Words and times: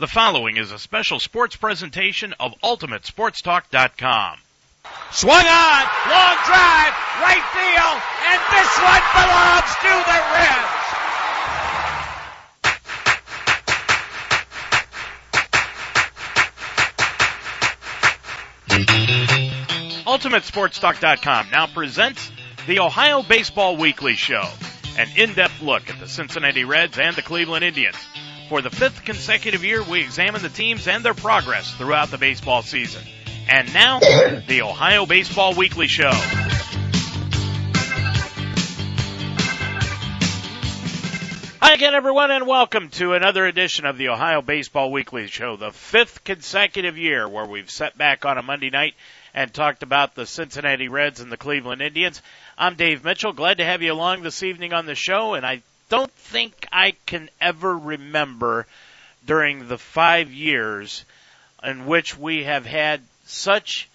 The 0.00 0.06
following 0.06 0.56
is 0.58 0.70
a 0.70 0.78
special 0.78 1.18
sports 1.18 1.56
presentation 1.56 2.32
of 2.38 2.54
UltimateSportsTalk.com. 2.62 4.38
Swung 5.10 5.44
on, 5.44 5.82
long 6.08 6.36
drive, 6.46 6.94
right 7.18 7.42
field, 7.50 8.00
and 8.30 8.40
this 8.54 8.78
one 8.78 9.02
belongs 9.18 9.74
to 9.82 9.90
the 10.06 10.22
Reds. 10.38 10.78
UltimateSportsTalk.com 20.06 21.50
now 21.50 21.66
presents 21.66 22.30
the 22.68 22.78
Ohio 22.78 23.24
Baseball 23.24 23.76
Weekly 23.76 24.14
Show, 24.14 24.48
an 24.96 25.08
in-depth 25.16 25.60
look 25.60 25.90
at 25.90 25.98
the 25.98 26.06
Cincinnati 26.06 26.62
Reds 26.62 27.00
and 27.00 27.16
the 27.16 27.22
Cleveland 27.22 27.64
Indians. 27.64 27.96
For 28.48 28.62
the 28.62 28.70
fifth 28.70 29.04
consecutive 29.04 29.62
year, 29.62 29.82
we 29.82 30.00
examine 30.00 30.40
the 30.40 30.48
teams 30.48 30.88
and 30.88 31.04
their 31.04 31.12
progress 31.12 31.70
throughout 31.74 32.10
the 32.10 32.16
baseball 32.16 32.62
season. 32.62 33.02
And 33.46 33.74
now, 33.74 34.00
the 34.48 34.62
Ohio 34.62 35.04
Baseball 35.04 35.54
Weekly 35.54 35.86
Show. 35.86 36.12
Hi 41.60 41.74
again, 41.74 41.94
everyone, 41.94 42.30
and 42.30 42.46
welcome 42.46 42.88
to 42.90 43.12
another 43.12 43.44
edition 43.44 43.84
of 43.84 43.98
the 43.98 44.08
Ohio 44.08 44.40
Baseball 44.40 44.90
Weekly 44.90 45.26
Show, 45.26 45.56
the 45.56 45.70
fifth 45.70 46.24
consecutive 46.24 46.96
year 46.96 47.28
where 47.28 47.44
we've 47.44 47.70
sat 47.70 47.98
back 47.98 48.24
on 48.24 48.38
a 48.38 48.42
Monday 48.42 48.70
night 48.70 48.94
and 49.34 49.52
talked 49.52 49.82
about 49.82 50.14
the 50.14 50.24
Cincinnati 50.24 50.88
Reds 50.88 51.20
and 51.20 51.30
the 51.30 51.36
Cleveland 51.36 51.82
Indians. 51.82 52.22
I'm 52.56 52.76
Dave 52.76 53.04
Mitchell. 53.04 53.34
Glad 53.34 53.58
to 53.58 53.64
have 53.66 53.82
you 53.82 53.92
along 53.92 54.22
this 54.22 54.42
evening 54.42 54.72
on 54.72 54.86
the 54.86 54.94
show, 54.94 55.34
and 55.34 55.44
I 55.44 55.60
don't 55.88 56.12
think 56.12 56.66
I 56.72 56.92
can 57.06 57.30
ever 57.40 57.76
remember 57.76 58.66
during 59.26 59.68
the 59.68 59.78
five 59.78 60.30
years 60.32 61.04
in 61.62 61.86
which 61.86 62.16
we 62.16 62.44
have 62.44 62.66
had 62.66 63.00
such 63.26 63.88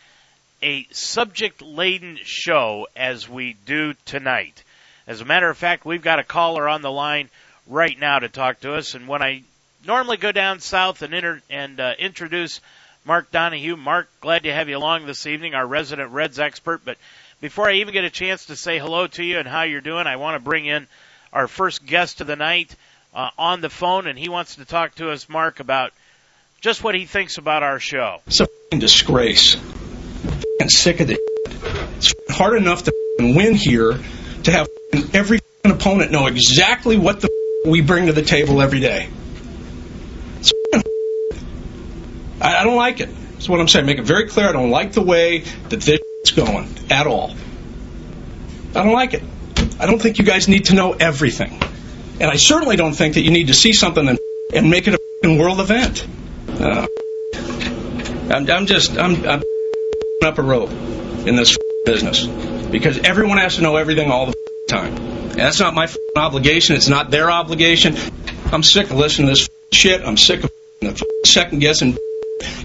a 0.61 0.85
subject 0.91 1.61
laden 1.61 2.17
show 2.23 2.87
as 2.95 3.27
we 3.27 3.53
do 3.65 3.93
tonight. 4.05 4.63
As 5.05 5.21
a 5.21 5.25
matter 5.25 5.49
of 5.49 5.57
fact, 5.57 5.85
we've 5.85 6.01
got 6.01 6.19
a 6.19 6.23
caller 6.23 6.67
on 6.69 6.81
the 6.81 6.91
line 6.91 7.29
right 7.67 7.97
now 7.99 8.19
to 8.19 8.29
talk 8.29 8.61
to 8.61 8.73
us. 8.75 8.93
And 8.95 9.07
when 9.07 9.21
I 9.21 9.43
normally 9.85 10.17
go 10.17 10.31
down 10.31 10.59
south 10.59 11.01
and, 11.01 11.13
inter- 11.13 11.41
and 11.49 11.79
uh, 11.79 11.93
introduce 11.99 12.61
Mark 13.05 13.31
Donahue, 13.31 13.75
Mark, 13.75 14.09
glad 14.21 14.43
to 14.43 14.53
have 14.53 14.69
you 14.69 14.77
along 14.77 15.05
this 15.05 15.27
evening, 15.27 15.55
our 15.55 15.65
resident 15.65 16.11
Reds 16.11 16.39
expert. 16.39 16.81
But 16.85 16.97
before 17.41 17.69
I 17.69 17.75
even 17.75 17.93
get 17.93 18.05
a 18.05 18.09
chance 18.09 18.45
to 18.45 18.55
say 18.55 18.79
hello 18.79 19.07
to 19.07 19.23
you 19.23 19.39
and 19.39 19.47
how 19.47 19.63
you're 19.63 19.81
doing, 19.81 20.07
I 20.07 20.15
want 20.15 20.35
to 20.35 20.39
bring 20.39 20.65
in 20.65 20.87
our 21.33 21.47
first 21.47 21.85
guest 21.85 22.21
of 22.21 22.27
the 22.27 22.35
night 22.35 22.73
uh, 23.13 23.29
on 23.37 23.61
the 23.61 23.69
phone, 23.69 24.07
and 24.07 24.17
he 24.17 24.29
wants 24.29 24.55
to 24.55 24.65
talk 24.65 24.95
to 24.95 25.11
us, 25.11 25.27
Mark, 25.27 25.59
about 25.59 25.91
just 26.61 26.83
what 26.83 26.95
he 26.95 27.05
thinks 27.05 27.37
about 27.37 27.63
our 27.63 27.79
show. 27.79 28.21
It's 28.27 28.39
a 28.39 28.47
disgrace. 28.71 29.57
I'm 30.61 30.69
sick 30.69 31.01
of 31.01 31.09
it. 31.09 31.19
It's 31.97 32.13
hard 32.29 32.57
enough 32.57 32.83
to 32.83 32.93
win 33.19 33.55
here 33.55 33.99
to 34.43 34.51
have 34.51 34.67
every 35.13 35.39
opponent 35.65 36.11
know 36.11 36.27
exactly 36.27 36.97
what 36.97 37.21
the 37.21 37.29
we 37.65 37.81
bring 37.81 38.07
to 38.07 38.13
the 38.13 38.21
table 38.21 38.61
every 38.61 38.79
day. 38.79 39.09
I 42.41 42.65
don't 42.65 42.75
like 42.75 42.99
it. 42.99 43.09
That's 43.33 43.47
what 43.47 43.61
I'm 43.61 43.69
saying. 43.69 43.85
Make 43.85 43.99
it 43.99 44.05
very 44.05 44.27
clear. 44.27 44.49
I 44.49 44.51
don't 44.51 44.69
like 44.69 44.91
the 44.91 45.01
way 45.01 45.39
that 45.69 45.81
this 45.81 46.01
is 46.25 46.31
going 46.31 46.67
at 46.89 47.07
all. 47.07 47.33
I 48.75 48.83
don't 48.83 48.91
like 48.91 49.13
it. 49.13 49.23
I 49.83 49.85
don't 49.85 50.01
think 50.01 50.17
you 50.17 50.23
guys 50.23 50.47
need 50.47 50.65
to 50.65 50.75
know 50.75 50.93
everything. 50.93 51.61
And 52.21 52.31
I 52.31 52.37
certainly 52.37 52.77
don't 52.77 52.93
think 52.93 53.15
that 53.15 53.21
you 53.21 53.31
need 53.31 53.47
to 53.47 53.53
see 53.53 53.73
something 53.73 54.07
and, 54.07 54.17
and 54.53 54.69
make 54.69 54.87
it 54.87 54.97
a 55.25 55.37
world 55.37 55.59
event. 55.59 56.07
Uh, 56.47 56.87
I'm, 58.33 58.49
I'm, 58.49 58.65
just, 58.65 58.97
I'm, 58.97 59.27
I'm 59.27 59.43
up 60.23 60.37
a 60.37 60.41
rope 60.41 60.69
in 60.69 61.35
this 61.35 61.57
business 61.83 62.25
because 62.25 62.99
everyone 62.99 63.39
has 63.39 63.57
to 63.57 63.61
know 63.61 63.75
everything 63.75 64.09
all 64.09 64.27
the 64.27 64.35
time. 64.69 64.95
And 64.95 65.39
that's 65.39 65.59
not 65.59 65.73
my 65.73 65.93
obligation. 66.15 66.77
It's 66.77 66.87
not 66.87 67.11
their 67.11 67.29
obligation. 67.29 67.97
I'm 68.53 68.63
sick 68.63 68.89
of 68.89 68.95
listening 68.95 69.27
to 69.27 69.31
this 69.33 69.49
shit. 69.73 70.01
I'm 70.01 70.15
sick 70.15 70.45
of 70.45 70.51
the 70.79 71.05
second 71.25 71.59
guessing. 71.59 71.97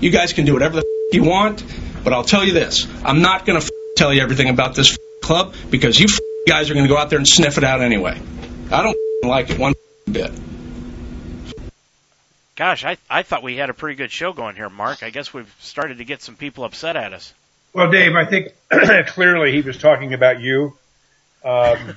You 0.00 0.10
guys 0.10 0.34
can 0.34 0.44
do 0.44 0.52
whatever 0.52 0.76
the 0.76 0.86
you 1.10 1.24
want, 1.24 1.64
but 2.04 2.12
I'll 2.12 2.22
tell 2.22 2.44
you 2.44 2.52
this: 2.52 2.86
I'm 3.02 3.22
not 3.22 3.44
going 3.44 3.60
to 3.60 3.72
tell 3.96 4.14
you 4.14 4.20
everything 4.20 4.50
about 4.50 4.76
this 4.76 4.96
club 5.20 5.54
because 5.68 5.98
you 5.98 6.06
guys 6.48 6.70
are 6.70 6.74
going 6.74 6.86
to 6.86 6.92
go 6.92 6.98
out 6.98 7.10
there 7.10 7.18
and 7.18 7.28
sniff 7.28 7.58
it 7.58 7.64
out 7.64 7.82
anyway. 7.82 8.20
I 8.70 8.82
don't 8.82 8.96
like 9.22 9.50
it 9.50 9.58
one 9.58 9.74
bit. 10.10 10.32
Gosh, 12.56 12.84
I 12.84 12.96
I 13.08 13.22
thought 13.22 13.44
we 13.44 13.56
had 13.56 13.70
a 13.70 13.74
pretty 13.74 13.94
good 13.94 14.10
show 14.10 14.32
going 14.32 14.56
here, 14.56 14.68
Mark. 14.68 15.02
I 15.04 15.10
guess 15.10 15.32
we've 15.32 15.54
started 15.60 15.98
to 15.98 16.04
get 16.04 16.22
some 16.22 16.34
people 16.34 16.64
upset 16.64 16.96
at 16.96 17.12
us. 17.12 17.32
Well, 17.72 17.90
Dave, 17.90 18.16
I 18.16 18.24
think 18.24 18.48
clearly 19.08 19.52
he 19.52 19.60
was 19.60 19.76
talking 19.76 20.12
about 20.12 20.40
you. 20.40 20.76
Um, 21.44 21.96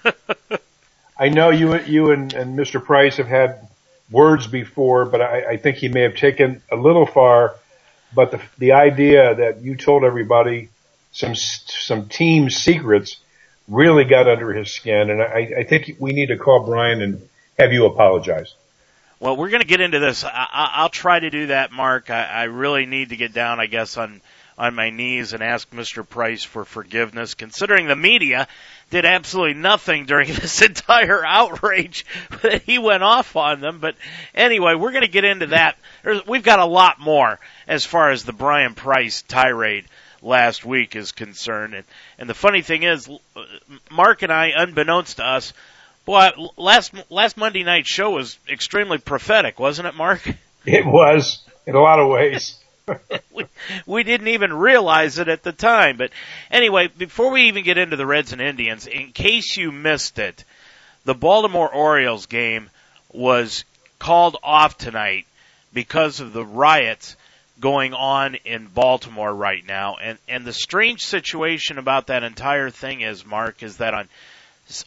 I 1.17 1.29
know 1.29 1.49
you 1.49 1.79
you 1.79 2.11
and, 2.11 2.31
and 2.33 2.59
Mr. 2.59 2.83
Price 2.83 3.17
have 3.17 3.27
had 3.27 3.67
words 4.11 4.45
before, 4.45 5.05
but 5.05 5.21
I, 5.21 5.51
I 5.51 5.57
think 5.57 5.77
he 5.77 5.87
may 5.87 6.01
have 6.01 6.15
taken 6.15 6.61
a 6.71 6.75
little 6.75 7.07
far. 7.07 7.55
But 8.13 8.31
the 8.31 8.41
the 8.59 8.73
idea 8.73 9.33
that 9.33 9.61
you 9.61 9.75
told 9.75 10.03
everybody 10.03 10.69
some 11.11 11.33
some 11.35 12.07
team 12.07 12.49
secrets 12.49 13.17
really 13.67 14.03
got 14.03 14.27
under 14.27 14.53
his 14.53 14.71
skin, 14.71 15.09
and 15.09 15.21
I, 15.21 15.53
I 15.59 15.63
think 15.63 15.95
we 15.99 16.11
need 16.11 16.27
to 16.27 16.37
call 16.37 16.65
Bryan 16.65 17.01
and 17.01 17.27
have 17.57 17.73
you 17.73 17.85
apologize. 17.85 18.53
Well, 19.19 19.37
we're 19.37 19.49
going 19.49 19.61
to 19.61 19.67
get 19.67 19.81
into 19.81 19.99
this. 19.99 20.23
I, 20.23 20.79
will 20.81 20.89
try 20.89 21.19
to 21.19 21.29
do 21.29 21.47
that, 21.47 21.71
Mark. 21.71 22.09
I, 22.09 22.23
I 22.23 22.43
really 22.45 22.87
need 22.87 23.09
to 23.09 23.15
get 23.15 23.33
down, 23.33 23.59
I 23.59 23.67
guess, 23.67 23.97
on 23.97 24.21
on 24.57 24.75
my 24.75 24.91
knees 24.91 25.33
and 25.33 25.41
ask 25.41 25.71
Mr. 25.71 26.07
Price 26.07 26.43
for 26.43 26.65
forgiveness, 26.65 27.33
considering 27.33 27.87
the 27.87 27.95
media 27.95 28.47
did 28.91 29.05
absolutely 29.05 29.55
nothing 29.55 30.05
during 30.05 30.27
this 30.33 30.61
entire 30.61 31.25
outrage 31.25 32.05
that 32.43 32.61
he 32.63 32.77
went 32.77 33.01
off 33.01 33.35
on 33.35 33.59
them. 33.59 33.79
But 33.79 33.95
anyway, 34.35 34.75
we're 34.75 34.91
going 34.91 35.01
to 35.01 35.07
get 35.07 35.25
into 35.25 35.47
that. 35.47 35.77
There's, 36.03 36.25
we've 36.27 36.43
got 36.43 36.59
a 36.59 36.65
lot 36.65 36.99
more 36.99 37.39
as 37.67 37.85
far 37.85 38.11
as 38.11 38.23
the 38.23 38.33
Bryan 38.33 38.75
Price 38.75 39.23
tirade 39.23 39.85
last 40.21 40.65
week 40.65 40.95
is 40.95 41.11
concerned. 41.11 41.73
And, 41.73 41.85
and 42.17 42.29
the 42.29 42.33
funny 42.33 42.61
thing 42.61 42.83
is, 42.83 43.09
uh, 43.09 43.41
Mark 43.89 44.21
and 44.21 44.31
I, 44.31 44.51
unbeknownst 44.55 45.17
to 45.17 45.25
us, 45.25 45.53
boy, 46.05 46.29
last 46.57 46.93
last 47.09 47.37
Monday 47.37 47.63
night 47.63 47.85
show 47.87 48.11
was 48.11 48.37
extremely 48.49 48.97
prophetic, 48.97 49.59
wasn't 49.59 49.87
it, 49.87 49.95
Mark? 49.95 50.21
It 50.63 50.85
was 50.85 51.43
in 51.65 51.73
a 51.73 51.81
lot 51.81 51.99
of 51.99 52.07
ways. 52.07 52.55
we, 53.33 53.45
we 53.87 54.03
didn't 54.03 54.27
even 54.27 54.53
realize 54.53 55.17
it 55.17 55.27
at 55.27 55.41
the 55.41 55.51
time. 55.51 55.97
But 55.97 56.11
anyway, 56.51 56.85
before 56.85 57.31
we 57.31 57.47
even 57.47 57.63
get 57.63 57.79
into 57.79 57.95
the 57.95 58.05
Reds 58.05 58.31
and 58.31 58.39
Indians, 58.39 58.85
in 58.85 59.11
case 59.11 59.57
you 59.57 59.71
missed 59.71 60.19
it, 60.19 60.43
the 61.03 61.15
Baltimore 61.15 61.73
Orioles 61.73 62.27
game 62.27 62.69
was 63.11 63.65
called 63.97 64.37
off 64.43 64.77
tonight 64.77 65.25
because 65.73 66.19
of 66.19 66.33
the 66.33 66.45
riots 66.45 67.15
going 67.61 67.93
on 67.93 68.35
in 68.43 68.67
Baltimore 68.67 69.33
right 69.33 69.65
now. 69.65 69.95
And, 70.01 70.17
and 70.27 70.43
the 70.43 70.51
strange 70.51 71.01
situation 71.01 71.77
about 71.77 72.07
that 72.07 72.23
entire 72.23 72.69
thing 72.69 73.01
is, 73.01 73.25
Mark, 73.25 73.63
is 73.63 73.77
that 73.77 73.93
on 73.93 74.09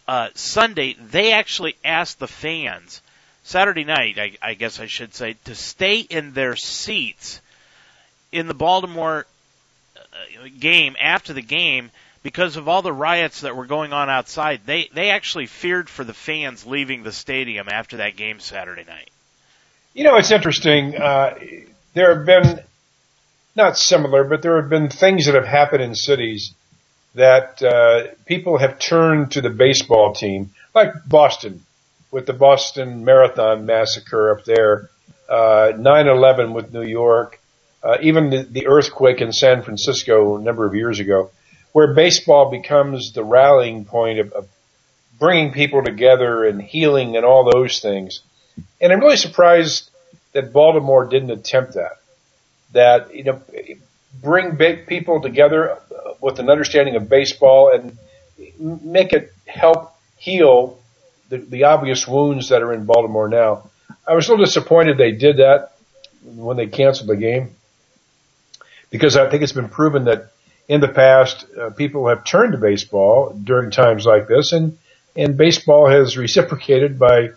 uh, 0.07 0.29
Sunday, 0.35 0.97
they 1.01 1.33
actually 1.33 1.77
asked 1.85 2.19
the 2.19 2.29
fans, 2.29 3.01
Saturday 3.45 3.85
night, 3.85 4.19
I, 4.19 4.33
I 4.43 4.55
guess 4.55 4.81
I 4.81 4.87
should 4.87 5.15
say, 5.15 5.37
to 5.45 5.55
stay 5.55 6.01
in 6.01 6.33
their 6.33 6.57
seats 6.57 7.41
in 8.33 8.49
the 8.49 8.55
Baltimore 8.55 9.27
uh, 9.97 10.49
game 10.59 10.97
after 11.01 11.33
the 11.33 11.43
game 11.43 11.91
because 12.23 12.57
of 12.57 12.69
all 12.69 12.83
the 12.83 12.93
riots 12.93 13.43
that 13.43 13.55
were 13.55 13.67
going 13.67 13.93
on 13.93 14.11
outside. 14.11 14.63
They 14.65 14.89
they 14.93 15.11
actually 15.11 15.47
feared 15.47 15.89
for 15.89 16.03
the 16.03 16.15
fans 16.15 16.67
leaving 16.67 17.03
the 17.03 17.13
stadium 17.13 17.69
after 17.69 17.99
that 17.99 18.17
game 18.17 18.41
Saturday 18.41 18.85
night. 18.85 19.11
You 19.93 20.05
know, 20.05 20.17
it's 20.17 20.33
interesting. 20.33 20.97
Uh, 20.97 21.39
there 21.93 22.17
have 22.17 22.27
been 22.27 22.61
not 23.57 23.79
similar, 23.79 24.25
but 24.25 24.43
there 24.43 24.61
have 24.61 24.69
been 24.69 24.89
things 24.89 25.27
that 25.27 25.35
have 25.35 25.47
happened 25.47 25.83
in 25.83 25.95
cities 25.95 26.55
that 27.15 27.63
uh, 27.63 28.15
people 28.27 28.59
have 28.59 28.79
turned 28.79 29.33
to 29.33 29.41
the 29.41 29.51
baseball 29.51 30.13
team, 30.13 30.51
like 30.75 30.93
Boston 31.07 31.63
with 32.11 32.27
the 32.27 32.33
Boston 32.33 33.05
Marathon 33.05 33.67
massacre 33.67 34.31
up 34.31 34.45
there, 34.45 34.89
uh, 35.29 35.73
9/11 35.77 36.53
with 36.55 36.73
New 36.73 36.85
York, 36.85 37.41
uh, 37.83 37.99
even 38.03 38.31
the, 38.31 38.43
the 38.43 38.67
earthquake 38.69 39.21
in 39.21 39.33
San 39.33 39.63
Francisco 39.63 40.37
a 40.37 40.41
number 40.41 40.65
of 40.65 40.75
years 40.75 41.01
ago, 41.01 41.31
where 41.73 41.93
baseball 41.93 42.51
becomes 42.51 43.13
the 43.13 43.25
rallying 43.25 43.85
point 43.85 44.21
of, 44.21 44.33
of 44.33 44.49
bringing 45.19 45.53
people 45.53 45.83
together 45.83 46.45
and 46.45 46.63
healing 46.63 47.17
and 47.17 47.25
all 47.25 47.51
those 47.51 47.81
things. 47.81 48.21
And 48.81 48.93
I'm 48.93 49.01
really 49.01 49.17
surprised 49.17 49.91
that 50.33 50.53
Baltimore 50.53 51.07
didn't 51.07 51.31
attempt 51.31 51.75
that 51.75 51.99
that 52.75 53.15
you 53.15 53.25
know 53.25 53.41
bring 54.23 54.57
big 54.57 54.87
people 54.87 55.21
together 55.21 55.79
with 56.21 56.39
an 56.39 56.51
understanding 56.51 56.97
of 56.97 57.09
baseball 57.09 57.73
and 57.75 57.99
make 58.83 59.13
it 59.13 59.33
help 59.47 59.93
heal 60.17 60.79
the, 61.29 61.39
the 61.39 61.65
obvious 61.65 62.07
wounds 62.07 62.51
that 62.51 62.63
are 62.63 62.73
in 62.73 62.85
Baltimore 62.85 63.29
now. 63.29 63.71
I 64.07 64.15
was 64.15 64.29
a 64.29 64.31
little 64.31 64.45
disappointed 64.45 64.99
they 64.99 65.13
did 65.13 65.39
that. 65.39 65.73
when 66.25 66.57
they 66.57 66.67
canceled 66.67 67.09
the 67.09 67.17
game, 67.17 67.51
because 68.91 69.17
I 69.17 69.29
think 69.29 69.43
it's 69.43 69.53
been 69.53 69.69
proven 69.69 70.05
that 70.05 70.31
in 70.69 70.81
the 70.81 70.89
past 70.89 71.47
uh, 71.59 71.71
people 71.71 72.09
have 72.09 72.25
turned 72.25 72.53
to 72.53 72.59
baseball 72.59 73.39
during 73.43 73.71
times 73.71 74.07
like 74.07 74.29
this, 74.29 74.53
and 74.53 74.79
and 75.17 75.37
baseball 75.37 75.89
has 75.89 76.17
reciprocated 76.17 76.99
by 76.99 77.31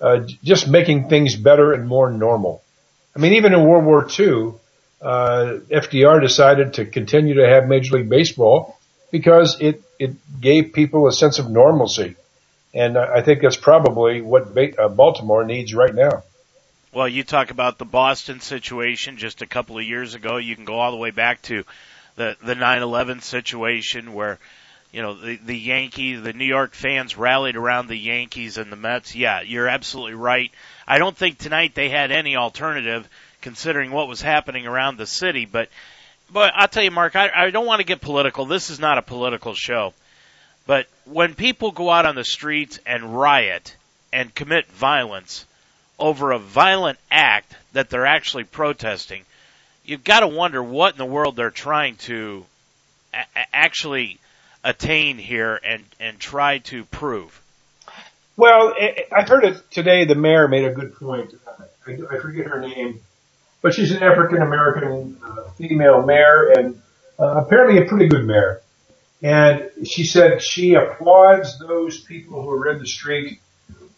uh, 0.00 0.20
just 0.42 0.68
making 0.68 1.08
things 1.08 1.34
better 1.34 1.72
and 1.72 1.86
more 1.88 2.10
normal. 2.10 2.62
I 3.16 3.18
mean, 3.18 3.34
even 3.34 3.54
in 3.54 3.64
World 3.64 3.84
War 3.84 4.06
II, 4.18 4.54
uh, 5.00 5.58
FDR 5.70 6.20
decided 6.20 6.74
to 6.74 6.86
continue 6.86 7.34
to 7.34 7.48
have 7.48 7.66
Major 7.66 7.96
League 7.96 8.08
Baseball 8.08 8.78
because 9.10 9.58
it 9.60 9.82
it 9.98 10.14
gave 10.40 10.72
people 10.72 11.06
a 11.06 11.12
sense 11.12 11.38
of 11.38 11.50
normalcy, 11.50 12.16
and 12.72 12.98
I 12.98 13.22
think 13.22 13.42
that's 13.42 13.56
probably 13.56 14.20
what 14.20 14.56
uh, 14.78 14.88
Baltimore 14.88 15.44
needs 15.44 15.74
right 15.74 15.94
now. 15.94 16.24
Well, 16.92 17.08
you 17.08 17.24
talk 17.24 17.50
about 17.50 17.78
the 17.78 17.84
Boston 17.84 18.40
situation 18.40 19.16
just 19.16 19.42
a 19.42 19.46
couple 19.46 19.78
of 19.78 19.84
years 19.84 20.14
ago. 20.14 20.36
You 20.36 20.54
can 20.54 20.64
go 20.64 20.78
all 20.78 20.90
the 20.90 20.96
way 20.96 21.10
back 21.10 21.42
to 21.42 21.64
the 22.16 22.36
the 22.42 22.54
9/11 22.54 23.22
situation 23.22 24.14
where 24.14 24.38
you 24.92 25.02
know 25.02 25.14
the 25.14 25.36
the 25.36 25.58
Yankees, 25.58 26.22
the 26.22 26.32
New 26.32 26.44
York 26.44 26.74
fans 26.74 27.16
rallied 27.16 27.56
around 27.56 27.88
the 27.88 27.96
Yankees 27.96 28.58
and 28.58 28.70
the 28.70 28.76
Mets. 28.76 29.14
Yeah, 29.14 29.42
you're 29.42 29.68
absolutely 29.68 30.14
right. 30.14 30.52
I 30.86 30.98
don't 30.98 31.16
think 31.16 31.38
tonight 31.38 31.74
they 31.74 31.88
had 31.88 32.12
any 32.12 32.36
alternative 32.36 33.08
considering 33.44 33.92
what 33.92 34.08
was 34.08 34.22
happening 34.22 34.66
around 34.66 34.96
the 34.96 35.06
city, 35.06 35.44
but 35.44 35.68
but 36.32 36.52
I'll 36.56 36.66
tell 36.66 36.82
you, 36.82 36.90
Mark, 36.90 37.14
I, 37.14 37.30
I 37.34 37.50
don't 37.50 37.66
want 37.66 37.80
to 37.80 37.86
get 37.86 38.00
political. 38.00 38.46
This 38.46 38.70
is 38.70 38.80
not 38.80 38.96
a 38.96 39.02
political 39.02 39.54
show. 39.54 39.92
But 40.66 40.86
when 41.04 41.34
people 41.34 41.70
go 41.70 41.90
out 41.90 42.06
on 42.06 42.14
the 42.14 42.24
streets 42.24 42.80
and 42.86 43.14
riot 43.20 43.76
and 44.12 44.34
commit 44.34 44.66
violence 44.68 45.44
over 45.98 46.32
a 46.32 46.38
violent 46.38 46.98
act 47.10 47.54
that 47.74 47.90
they're 47.90 48.06
actually 48.06 48.44
protesting, 48.44 49.24
you've 49.84 50.02
got 50.02 50.20
to 50.20 50.28
wonder 50.28 50.62
what 50.62 50.94
in 50.94 50.98
the 50.98 51.04
world 51.04 51.36
they're 51.36 51.50
trying 51.50 51.96
to 51.96 52.46
a- 53.12 53.26
actually 53.52 54.18
attain 54.64 55.18
here 55.18 55.60
and, 55.62 55.84
and 56.00 56.18
try 56.18 56.58
to 56.58 56.84
prove. 56.84 57.38
Well, 58.38 58.74
I 59.12 59.22
heard 59.22 59.44
it 59.44 59.70
today. 59.70 60.06
The 60.06 60.14
mayor 60.14 60.48
made 60.48 60.64
a 60.64 60.72
good 60.72 60.96
point. 60.96 61.34
I 61.86 62.18
forget 62.18 62.46
her 62.46 62.60
name, 62.60 63.00
but 63.64 63.72
she's 63.72 63.92
an 63.92 64.02
African 64.02 64.42
American 64.42 65.16
uh, 65.24 65.48
female 65.52 66.02
mayor 66.02 66.52
and 66.54 66.82
uh, 67.18 67.42
apparently 67.42 67.82
a 67.82 67.86
pretty 67.86 68.08
good 68.08 68.26
mayor. 68.26 68.60
And 69.22 69.70
she 69.86 70.04
said 70.04 70.42
she 70.42 70.74
applauds 70.74 71.58
those 71.58 71.98
people 71.98 72.42
who 72.42 72.50
are 72.50 72.68
in 72.68 72.78
the 72.78 72.86
street 72.86 73.40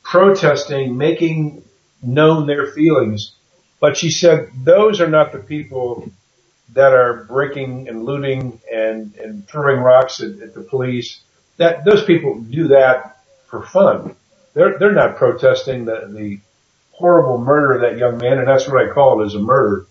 protesting, 0.05 0.97
making 0.97 1.65
known 2.01 2.47
their 2.47 2.69
feelings. 2.69 3.35
But 3.81 3.97
she 3.97 4.13
said 4.13 4.51
those 4.63 5.01
are 5.01 5.09
not 5.09 5.33
the 5.33 5.41
people 5.41 6.13
that 6.75 6.93
are 6.93 7.25
breaking 7.25 7.89
and 7.89 8.05
looting 8.05 8.61
and, 8.73 9.17
and 9.17 9.49
throwing 9.49 9.81
rocks 9.81 10.21
at, 10.21 10.39
at 10.43 10.55
the 10.55 10.63
police. 10.63 11.21
That 11.57 11.85
those 11.85 12.05
people 12.05 12.41
do 12.41 12.69
that 12.69 13.19
for 13.49 13.67
fun. 13.67 14.15
They're 14.55 14.79
they're 14.79 14.93
not 14.93 15.17
protesting 15.17 15.87
the 15.87 16.07
the 16.09 16.39
horrible 16.96 17.38
murder 17.38 17.75
of 17.75 17.81
that 17.82 17.98
young 17.98 18.16
man, 18.19 18.38
and 18.38 18.48
that's 18.48 18.66
what 18.66 18.82
I 18.82 18.93
call 18.93 19.20
it 19.20 19.26
as 19.26 19.34
a 19.34 19.38
murder. 19.38 19.87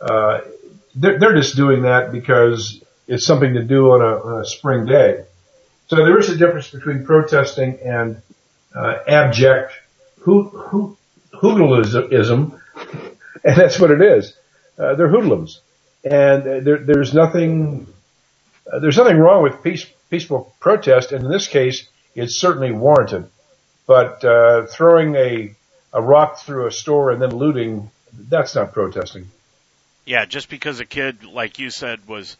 Uh, 0.00 0.40
they're, 0.94 1.18
they're 1.18 1.34
just 1.34 1.56
doing 1.56 1.82
that 1.82 2.12
because 2.12 2.82
it's 3.08 3.24
something 3.24 3.54
to 3.54 3.64
do 3.64 3.92
on 3.92 4.02
a, 4.02 4.20
on 4.20 4.42
a 4.42 4.44
spring 4.44 4.84
day. 4.84 5.24
So 5.88 5.96
there 5.96 6.18
is 6.18 6.28
a 6.28 6.36
difference 6.36 6.70
between 6.70 7.04
protesting 7.04 7.78
and 7.82 8.20
uh, 8.74 8.98
abject 9.08 9.72
hoot, 10.20 10.52
hoodlism, 11.32 12.60
and 13.44 13.56
that's 13.56 13.78
what 13.78 13.90
it 13.90 14.02
is. 14.02 14.36
Uh, 14.78 14.94
they're 14.94 15.08
hoodlums, 15.08 15.60
and 16.04 16.66
there, 16.66 16.78
there's 16.78 17.14
nothing 17.14 17.86
uh, 18.70 18.80
there's 18.80 18.98
nothing 18.98 19.16
wrong 19.16 19.42
with 19.42 19.62
peace, 19.62 19.86
peaceful 20.10 20.54
protest, 20.60 21.12
and 21.12 21.24
in 21.24 21.30
this 21.30 21.48
case, 21.48 21.88
it's 22.14 22.36
certainly 22.38 22.72
warranted. 22.72 23.30
But 23.86 24.24
uh, 24.24 24.66
throwing 24.66 25.14
a 25.14 25.54
a 25.96 26.02
rock 26.02 26.38
through 26.38 26.66
a 26.66 26.70
store 26.70 27.10
and 27.10 27.22
then 27.22 27.30
looting, 27.30 27.90
that's 28.12 28.54
not 28.54 28.74
protesting. 28.74 29.28
Yeah, 30.04 30.26
just 30.26 30.50
because 30.50 30.78
a 30.78 30.84
kid, 30.84 31.24
like 31.24 31.58
you 31.58 31.70
said, 31.70 32.06
was 32.06 32.36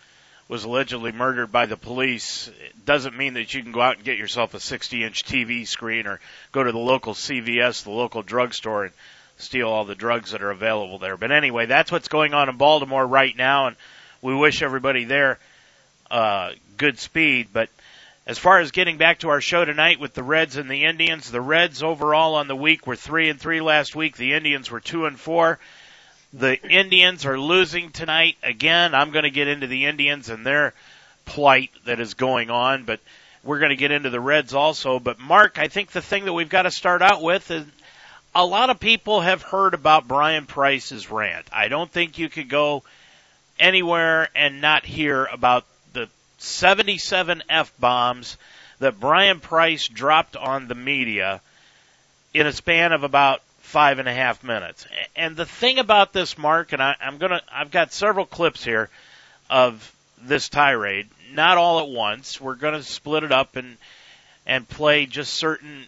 was 0.48 0.62
allegedly 0.62 1.10
murdered 1.10 1.50
by 1.50 1.66
the 1.66 1.76
police 1.76 2.48
doesn't 2.84 3.16
mean 3.16 3.34
that 3.34 3.52
you 3.52 3.64
can 3.64 3.72
go 3.72 3.80
out 3.80 3.96
and 3.96 4.04
get 4.04 4.16
yourself 4.16 4.54
a 4.54 4.60
60 4.60 5.02
inch 5.02 5.24
TV 5.24 5.66
screen 5.66 6.06
or 6.06 6.20
go 6.52 6.62
to 6.62 6.70
the 6.70 6.78
local 6.78 7.14
CVS, 7.14 7.82
the 7.82 7.90
local 7.90 8.22
drugstore 8.22 8.84
and 8.84 8.92
steal 9.38 9.68
all 9.68 9.84
the 9.84 9.96
drugs 9.96 10.30
that 10.30 10.42
are 10.42 10.52
available 10.52 10.98
there. 10.98 11.16
But 11.16 11.32
anyway, 11.32 11.66
that's 11.66 11.90
what's 11.90 12.06
going 12.06 12.32
on 12.32 12.48
in 12.48 12.58
Baltimore 12.58 13.04
right 13.04 13.36
now 13.36 13.66
and 13.66 13.76
we 14.22 14.36
wish 14.36 14.62
everybody 14.62 15.04
there 15.04 15.40
uh 16.10 16.52
good 16.76 17.00
speed, 17.00 17.48
but 17.52 17.70
as 18.26 18.38
far 18.38 18.58
as 18.58 18.72
getting 18.72 18.96
back 18.96 19.20
to 19.20 19.28
our 19.28 19.40
show 19.40 19.64
tonight 19.64 20.00
with 20.00 20.12
the 20.12 20.22
Reds 20.22 20.56
and 20.56 20.68
the 20.68 20.84
Indians, 20.84 21.30
the 21.30 21.40
Reds 21.40 21.82
overall 21.82 22.34
on 22.34 22.48
the 22.48 22.56
week 22.56 22.86
were 22.86 22.96
3 22.96 23.30
and 23.30 23.40
3 23.40 23.60
last 23.60 23.94
week, 23.94 24.16
the 24.16 24.34
Indians 24.34 24.68
were 24.70 24.80
2 24.80 25.06
and 25.06 25.18
4. 25.18 25.58
The 26.32 26.60
Indians 26.68 27.24
are 27.24 27.38
losing 27.38 27.92
tonight. 27.92 28.36
Again, 28.42 28.94
I'm 28.94 29.12
going 29.12 29.22
to 29.22 29.30
get 29.30 29.46
into 29.46 29.68
the 29.68 29.86
Indians 29.86 30.28
and 30.28 30.44
their 30.44 30.74
plight 31.24 31.70
that 31.84 32.00
is 32.00 32.14
going 32.14 32.50
on, 32.50 32.84
but 32.84 32.98
we're 33.44 33.60
going 33.60 33.70
to 33.70 33.76
get 33.76 33.92
into 33.92 34.10
the 34.10 34.20
Reds 34.20 34.54
also. 34.54 34.98
But 34.98 35.20
Mark, 35.20 35.58
I 35.60 35.68
think 35.68 35.92
the 35.92 36.02
thing 36.02 36.24
that 36.24 36.32
we've 36.32 36.48
got 36.48 36.62
to 36.62 36.70
start 36.72 37.02
out 37.02 37.22
with 37.22 37.48
is 37.52 37.64
a 38.34 38.44
lot 38.44 38.70
of 38.70 38.80
people 38.80 39.20
have 39.20 39.42
heard 39.42 39.72
about 39.72 40.08
Bryan 40.08 40.46
Price's 40.46 41.10
rant. 41.10 41.46
I 41.52 41.68
don't 41.68 41.90
think 41.90 42.18
you 42.18 42.28
could 42.28 42.48
go 42.48 42.82
anywhere 43.58 44.28
and 44.34 44.60
not 44.60 44.84
hear 44.84 45.24
about 45.26 45.64
77 46.38 47.42
F 47.48 47.72
bombs 47.78 48.36
that 48.78 49.00
Bryan 49.00 49.40
Price 49.40 49.88
dropped 49.88 50.36
on 50.36 50.68
the 50.68 50.74
media 50.74 51.40
in 52.34 52.46
a 52.46 52.52
span 52.52 52.92
of 52.92 53.04
about 53.04 53.42
five 53.60 53.98
and 53.98 54.08
a 54.08 54.14
half 54.14 54.44
minutes. 54.44 54.86
And 55.16 55.36
the 55.36 55.46
thing 55.46 55.78
about 55.78 56.12
this, 56.12 56.38
Mark, 56.38 56.72
and 56.72 56.82
I, 56.82 56.94
I'm 57.00 57.18
gonna, 57.18 57.40
I've 57.52 57.70
got 57.70 57.92
several 57.92 58.26
clips 58.26 58.62
here 58.62 58.90
of 59.50 59.92
this 60.22 60.48
tirade, 60.48 61.08
not 61.32 61.58
all 61.58 61.80
at 61.80 61.88
once. 61.88 62.40
We're 62.40 62.54
gonna 62.54 62.82
split 62.82 63.24
it 63.24 63.32
up 63.32 63.56
and, 63.56 63.76
and 64.46 64.68
play 64.68 65.06
just 65.06 65.34
certain 65.34 65.86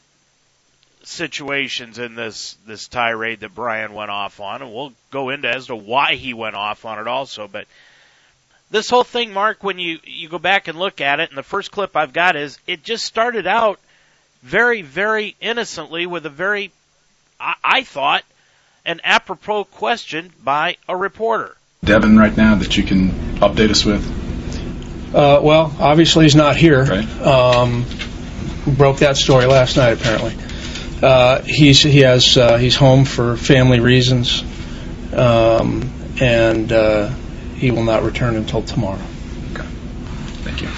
situations 1.05 1.99
in 1.99 2.15
this, 2.15 2.57
this 2.67 2.89
tirade 2.89 3.41
that 3.41 3.55
Bryan 3.55 3.93
went 3.95 4.11
off 4.11 4.41
on, 4.41 4.63
and 4.63 4.73
we'll 4.73 4.93
go 5.11 5.31
into 5.31 5.49
as 5.49 5.67
to 5.67 5.77
why 5.77 6.15
he 6.15 6.35
went 6.35 6.57
off 6.57 6.85
on 6.85 6.99
it 6.99 7.07
also, 7.07 7.49
but 7.49 7.67
this 8.71 8.91
whole 8.91 9.05
thing, 9.05 9.33
Mark, 9.33 9.65
when 9.65 9.79
you, 9.79 9.99
you 10.05 10.29
go 10.29 10.39
back 10.39 10.69
and 10.69 10.79
look 10.79 11.01
at 11.01 11.21
it, 11.21 11.31
and 11.31 11.39
the 11.39 11.43
first 11.43 11.71
clip 11.71 11.97
I've 11.97 12.13
got 12.13 12.37
is, 12.37 12.59
it 12.67 12.83
just 12.83 13.05
started 13.05 13.47
out 13.47 13.81
very, 14.43 14.83
very 14.83 15.37
innocently 15.41 16.07
with 16.07 16.27
a 16.27 16.31
very 16.31 16.71
I, 17.41 17.55
I 17.63 17.83
thought, 17.83 18.25
an 18.85 19.01
apropos 19.05 19.65
question 19.65 20.33
by 20.43 20.77
a 20.89 20.97
reporter. 20.97 21.57
Devin, 21.85 22.17
right 22.17 22.37
now, 22.37 22.57
that 22.57 22.77
you 22.77 22.83
can 22.83 23.11
update 23.39 23.71
us 23.71 23.85
with? 23.85 24.05
Uh, 25.15 25.41
well, 25.43 25.75
obviously 25.79 26.25
he's 26.25 26.35
not 26.35 26.57
here. 26.57 26.85
Right. 26.85 27.21
Um, 27.21 27.85
broke 28.77 28.99
that 28.99 29.17
story 29.17 29.47
last 29.47 29.77
night, 29.77 29.93
apparently. 29.93 30.37
Uh, 31.01 31.43
he's 31.43 31.81
he 31.81 32.01
has 32.01 32.37
uh, 32.37 32.59
he's 32.59 32.75
home 32.75 33.05
for 33.05 33.37
family 33.37 33.79
reasons, 33.79 34.43
um, 35.13 35.89
and 36.21 36.73
uh, 36.73 37.15
he 37.59 37.73
will 37.73 37.85
not 37.85 38.05
return 38.05 38.37
until 38.37 38.63
tomorrow. 38.63 39.03
Okay. 39.53 39.67
Thank 40.45 40.63
you. 40.63 40.69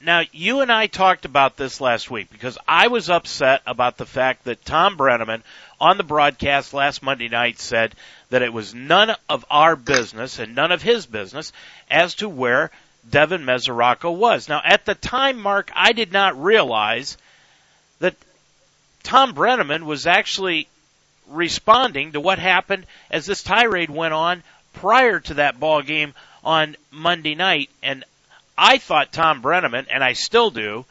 Now, 0.00 0.22
you 0.32 0.60
and 0.60 0.72
I 0.72 0.86
talked 0.86 1.26
about 1.26 1.58
this 1.58 1.80
last 1.80 2.10
week 2.10 2.30
because 2.30 2.56
I 2.66 2.86
was 2.88 3.10
upset 3.10 3.60
about 3.66 3.98
the 3.98 4.06
fact 4.06 4.44
that 4.44 4.64
Tom 4.64 4.96
Brennaman 4.96 5.42
on 5.78 5.98
the 5.98 6.04
broadcast 6.04 6.72
last 6.72 7.02
Monday 7.02 7.28
night 7.28 7.58
said 7.58 7.94
that 8.30 8.40
it 8.40 8.52
was 8.52 8.74
none 8.74 9.14
of 9.28 9.44
our 9.50 9.76
business 9.76 10.38
and 10.38 10.54
none 10.54 10.72
of 10.72 10.82
his 10.82 11.04
business 11.04 11.52
as 11.90 12.14
to 12.16 12.28
where 12.28 12.70
Devin 13.08 13.44
Mesoraco 13.44 14.14
was. 14.14 14.48
Now, 14.48 14.62
at 14.64 14.86
the 14.86 14.94
time, 14.94 15.38
Mark, 15.38 15.70
I 15.74 15.92
did 15.92 16.12
not 16.12 16.42
realize 16.42 17.18
that 17.98 18.14
Tom 19.02 19.34
Brennaman 19.34 19.82
was 19.82 20.06
actually 20.06 20.68
responding 21.28 22.12
to 22.12 22.20
what 22.20 22.38
happened 22.38 22.86
as 23.10 23.26
this 23.26 23.42
tirade 23.42 23.90
went 23.90 24.14
on 24.14 24.42
prior 24.74 25.20
to 25.20 25.34
that 25.34 25.58
ball 25.58 25.82
game 25.82 26.14
on 26.44 26.76
Monday 26.90 27.34
night. 27.34 27.70
And 27.82 28.04
I 28.56 28.78
thought 28.78 29.12
Tom 29.12 29.42
Brennaman, 29.42 29.86
and 29.90 30.02
I 30.02 30.12
still 30.14 30.50
do, 30.50 30.84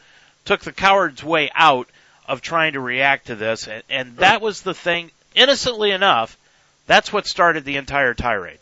took 0.44 0.60
the 0.60 0.72
coward's 0.72 1.22
way 1.22 1.50
out 1.54 1.88
of 2.26 2.40
trying 2.40 2.74
to 2.74 2.80
react 2.80 3.26
to 3.28 3.34
this, 3.34 3.66
and, 3.66 3.82
and 3.88 4.16
that 4.18 4.42
was 4.42 4.62
the 4.62 4.74
thing. 4.74 5.10
Innocently 5.34 5.90
enough, 5.90 6.36
that's 6.86 7.12
what 7.12 7.26
started 7.26 7.64
the 7.64 7.76
entire 7.76 8.14
tirade. 8.14 8.58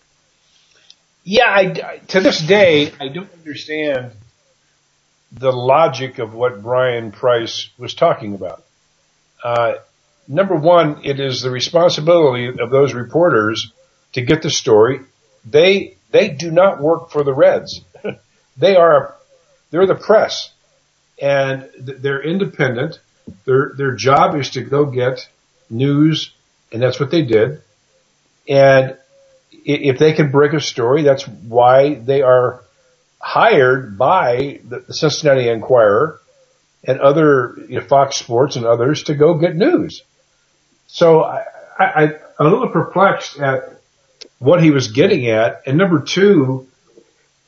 Yeah, 1.25 1.49
I, 1.49 2.01
to 2.09 2.21
this 2.21 2.41
day, 2.41 2.93
I 3.01 3.09
don't 3.09 3.33
understand 3.33 4.13
the 5.33 5.53
logic 5.53 6.19
of 6.19 6.35
what 6.35 6.63
Bryan 6.63 7.11
Price 7.11 7.71
was 7.79 7.95
talking 7.95 8.35
about. 8.35 8.63
Uh, 9.43 9.75
number 10.29 10.55
one, 10.55 11.05
it 11.05 11.19
is 11.19 11.43
the 11.43 11.51
responsibility 11.51 12.47
of 12.47 12.71
those 12.71 12.95
reporters 12.95 13.73
to 14.17 14.23
get 14.23 14.43
the 14.43 14.51
story. 14.51 15.01
They 15.45 15.97
they 16.11 16.29
do 16.31 16.51
not 16.51 16.81
work 16.81 17.11
for 17.11 17.23
the 17.23 17.35
Reds. 17.35 17.83
they 18.57 18.75
are 18.75 19.15
they're 19.71 19.87
the 19.87 19.95
press, 19.95 20.51
and 21.21 21.69
they're 21.79 22.23
independent. 22.23 22.99
Their 23.45 23.73
their 23.77 23.95
job 23.95 24.35
is 24.35 24.51
to 24.51 24.63
go 24.63 24.87
get 24.87 25.29
news, 25.69 26.33
and 26.73 26.83
that's 26.83 26.99
what 26.99 27.11
they 27.11 27.23
did. 27.23 27.63
And 28.49 28.97
if 29.53 29.99
they 29.99 30.15
can 30.15 30.31
break 30.31 30.55
a 30.55 30.61
story, 30.61 31.03
that's 31.03 31.29
why 31.29 31.95
they 31.95 32.23
are 32.23 32.65
hired 33.21 33.99
by 33.99 34.61
the 34.65 34.95
Cincinnati 34.95 35.49
Enquirer 35.49 36.21
and 36.85 37.01
other 37.01 37.55
you 37.69 37.81
know, 37.81 37.87
Fox 37.87 38.17
Sports 38.17 38.57
and 38.57 38.65
others 38.65 39.05
to 39.05 39.15
go 39.15 39.35
get 39.35 39.57
news. 39.57 40.03
So 40.87 41.23
I, 41.25 41.45
I, 41.79 42.03
I'm 42.39 42.47
a 42.47 42.51
little 42.51 42.69
perplexed 42.69 43.41
at 43.41 43.76
what 44.39 44.63
he 44.63 44.71
was 44.71 44.89
getting 44.89 45.29
at. 45.29 45.63
And 45.67 45.79
number 45.79 46.01
two, 46.01 46.69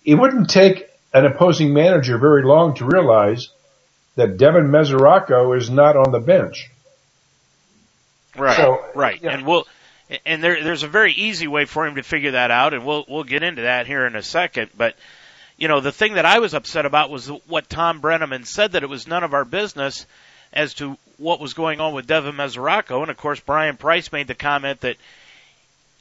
it 0.05 0.15
wouldn't 0.15 0.51
take 0.51 0.89
an 1.13 1.27
opposing 1.27 1.73
manager 1.73 2.19
very 2.19 2.43
long 2.43 2.75
to 2.77 2.85
realize 2.85 3.51
that 4.17 4.37
Devin 4.37 4.69
Mesoraco 4.69 5.57
is 5.57 5.71
not 5.71 5.97
on 5.97 6.13
the 6.13 6.21
bench. 6.21 6.71
Right. 8.37 8.57
So, 8.57 8.85
right. 8.95 9.23
And 9.23 9.47
we'll, 9.47 9.67
and 10.25 10.43
there, 10.43 10.63
there's 10.63 10.83
a 10.83 10.89
very 10.89 11.13
easy 11.13 11.47
way 11.47 11.65
for 11.65 11.87
him 11.87 11.97
to 11.97 12.03
figure 12.03 12.33
that 12.33 12.51
out, 12.51 12.75
and 12.75 12.85
we'll 12.85 13.05
we'll 13.09 13.25
get 13.25 13.43
into 13.43 13.63
that 13.63 13.87
here 13.87 14.07
in 14.07 14.17
a 14.17 14.23
second. 14.23 14.71
But 14.77 14.97
you 15.57 15.69
know, 15.69 15.81
the 15.81 15.93
thing 15.93 16.15
that 16.15 16.25
I 16.25 16.39
was 16.39 16.55
upset 16.55 16.87
about 16.87 17.11
was 17.11 17.29
what 17.47 17.69
Tom 17.69 18.01
Brennaman 18.01 18.47
said 18.47 18.73
that 18.73 18.83
it 18.83 18.89
was 18.89 19.07
none 19.07 19.25
of 19.25 19.35
our 19.35 19.45
business 19.45 20.07
as 20.53 20.75
to 20.75 20.97
what 21.19 21.41
was 21.41 21.53
going 21.53 21.81
on 21.81 21.95
with 21.95 22.07
Devin 22.07 22.35
Mesoraco, 22.35 23.03
and 23.03 23.11
of 23.11 23.17
course 23.17 23.41
Bryan 23.41 23.77
Price 23.77 24.13
made 24.13 24.29
the 24.29 24.35
comment 24.35 24.81
that 24.81 24.97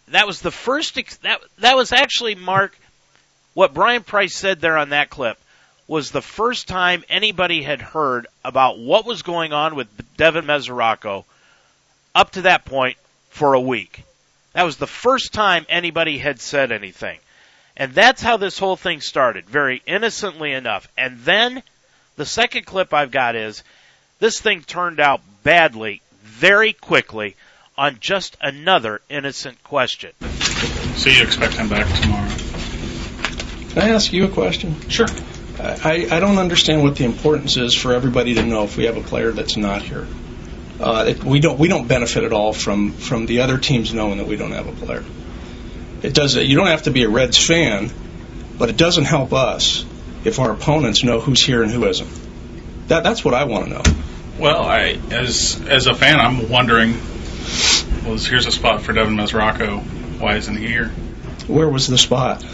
that 0.10 0.28
was 0.28 0.42
the 0.42 0.52
first 0.52 0.98
ex- 0.98 1.18
that 1.18 1.42
that 1.60 1.76
was 1.76 1.92
actually 1.92 2.36
Mark 2.36 2.78
what 3.54 3.74
Bryan 3.74 4.04
Price 4.04 4.36
said 4.36 4.62
there 4.62 4.78
on 4.78 4.90
that 4.90 5.10
clip 5.10 5.40
was 5.88 6.12
the 6.12 6.22
first 6.22 6.68
time 6.68 7.04
anybody 7.10 7.64
had 7.64 7.82
heard 7.82 8.28
about 8.44 8.78
what 8.78 9.06
was 9.06 9.22
going 9.22 9.54
on 9.54 9.76
with 9.76 9.88
Devin 10.18 10.46
Mesoraco 10.46 11.24
up 12.14 12.32
to 12.32 12.44
that 12.44 12.66
point 12.66 12.98
for 13.30 13.54
a 13.54 13.62
week. 13.62 14.04
That 14.54 14.64
was 14.64 14.78
the 14.78 14.88
first 14.88 15.34
time 15.34 15.66
anybody 15.70 16.18
had 16.18 16.40
said 16.40 16.72
anything. 16.72 17.20
And 17.76 17.94
that's 17.94 18.22
how 18.22 18.38
this 18.38 18.58
whole 18.58 18.76
thing 18.76 19.02
started, 19.02 19.46
very 19.46 19.82
innocently 19.86 20.52
enough. 20.52 20.88
And 20.98 21.20
then 21.20 21.62
the 22.16 22.26
second 22.26 22.66
clip 22.66 22.94
I've 22.94 23.12
got 23.12 23.36
is 23.36 23.64
this 24.20 24.42
thing 24.42 24.64
turned 24.64 25.00
out 25.00 25.22
badly 25.44 26.02
very 26.24 26.74
quickly 26.74 27.36
on 27.78 27.98
just 28.00 28.38
another 28.42 29.02
innocent 29.10 29.64
question. 29.64 30.12
So 30.96 31.10
you 31.10 31.24
expect 31.24 31.54
him 31.54 31.70
back 31.70 31.88
tomorrow? 32.02 32.30
Can 33.70 33.82
I 33.84 33.90
ask 33.90 34.12
you 34.12 34.26
a 34.26 34.30
question? 34.30 34.90
Sure. 34.90 35.08
I, 35.60 36.08
I 36.12 36.20
don't 36.20 36.38
understand 36.38 36.84
what 36.84 36.96
the 36.96 37.06
importance 37.06 37.58
is 37.58 37.74
for 37.74 37.94
everybody 37.94 38.36
to 38.36 38.44
know 38.44 38.64
if 38.64 38.78
we 38.78 38.86
have 38.86 38.98
a 38.98 39.02
player 39.02 39.32
that's 39.32 39.58
not 39.58 39.82
here. 39.82 40.08
Uh, 40.80 41.06
it, 41.08 41.24
we 41.24 41.40
don't 41.40 41.58
we 41.58 41.68
don't 41.68 41.88
benefit 41.88 42.24
at 42.24 42.32
all 42.32 42.54
from 42.54 42.92
from 42.92 43.26
the 43.26 43.42
other 43.42 43.58
teams 43.58 43.94
knowing 43.94 44.20
that 44.20 44.28
we 44.28 44.36
don't 44.36 44.52
have 44.52 44.68
a 44.68 44.86
player. 44.86 45.04
It 46.04 46.14
does. 46.14 46.36
You 46.36 46.56
don't 46.56 46.68
have 46.68 46.84
to 46.84 46.92
be 46.92 47.04
a 47.04 47.10
Reds 47.10 47.44
fan, 47.44 47.92
but 48.58 48.70
it 48.70 48.78
doesn't 48.78 49.06
help 49.06 49.34
us 49.34 49.86
if 50.24 50.40
our 50.40 50.52
opponents 50.52 51.04
know 51.04 51.20
who's 51.20 51.44
here 51.44 51.64
and 51.64 51.72
who 51.72 51.86
isn't. 51.88 52.10
That 52.90 53.04
that's 53.04 53.26
what 53.26 53.34
I 53.34 53.46
want 53.46 53.66
to 53.66 53.72
know. 53.72 53.82
Well, 54.38 54.64
I 54.64 55.00
as 55.10 55.60
as 55.68 55.88
a 55.88 55.96
fan, 55.96 56.20
I'm 56.20 56.50
wondering. 56.50 56.96
Well, 58.06 58.18
here's 58.18 58.48
a 58.48 58.52
spot 58.52 58.82
for 58.82 58.94
Devin 58.94 59.16
Mesoraco. 59.16 59.82
Why 60.20 60.36
isn't 60.38 60.56
he 60.56 60.68
here? 60.68 60.90
Where 61.48 61.70
was 61.70 61.88
the 61.88 61.98
spot? 61.98 62.46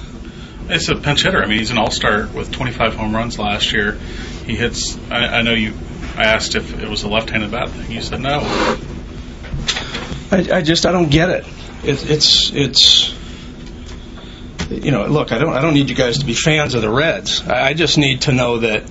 It's 0.69 0.87
a 0.89 0.95
pinch 0.95 1.23
hitter. 1.23 1.43
I 1.43 1.47
mean, 1.47 1.59
he's 1.59 1.71
an 1.71 1.77
all-star 1.77 2.27
with 2.27 2.51
25 2.51 2.95
home 2.95 3.15
runs 3.15 3.37
last 3.37 3.73
year. 3.73 3.93
He 4.45 4.55
hits. 4.55 4.97
I, 5.09 5.39
I 5.39 5.41
know 5.41 5.53
you 5.53 5.73
I 6.15 6.25
asked 6.25 6.55
if 6.55 6.79
it 6.81 6.87
was 6.87 7.03
a 7.03 7.07
left-handed 7.07 7.51
bat 7.51 7.69
thing. 7.69 7.91
You 7.91 8.01
said 8.01 8.21
no. 8.21 8.39
I, 10.31 10.57
I 10.57 10.61
just 10.61 10.85
I 10.85 10.91
don't 10.91 11.09
get 11.09 11.29
it. 11.29 11.45
it. 11.83 12.09
It's 12.09 12.51
it's 12.51 13.15
you 14.69 14.91
know 14.91 15.05
look 15.07 15.31
I 15.31 15.39
don't 15.39 15.53
I 15.53 15.61
don't 15.61 15.73
need 15.73 15.89
you 15.89 15.95
guys 15.95 16.19
to 16.19 16.25
be 16.25 16.33
fans 16.33 16.75
of 16.75 16.81
the 16.83 16.89
Reds. 16.89 17.41
I, 17.47 17.69
I 17.69 17.73
just 17.73 17.97
need 17.97 18.21
to 18.23 18.31
know 18.31 18.59
that 18.59 18.83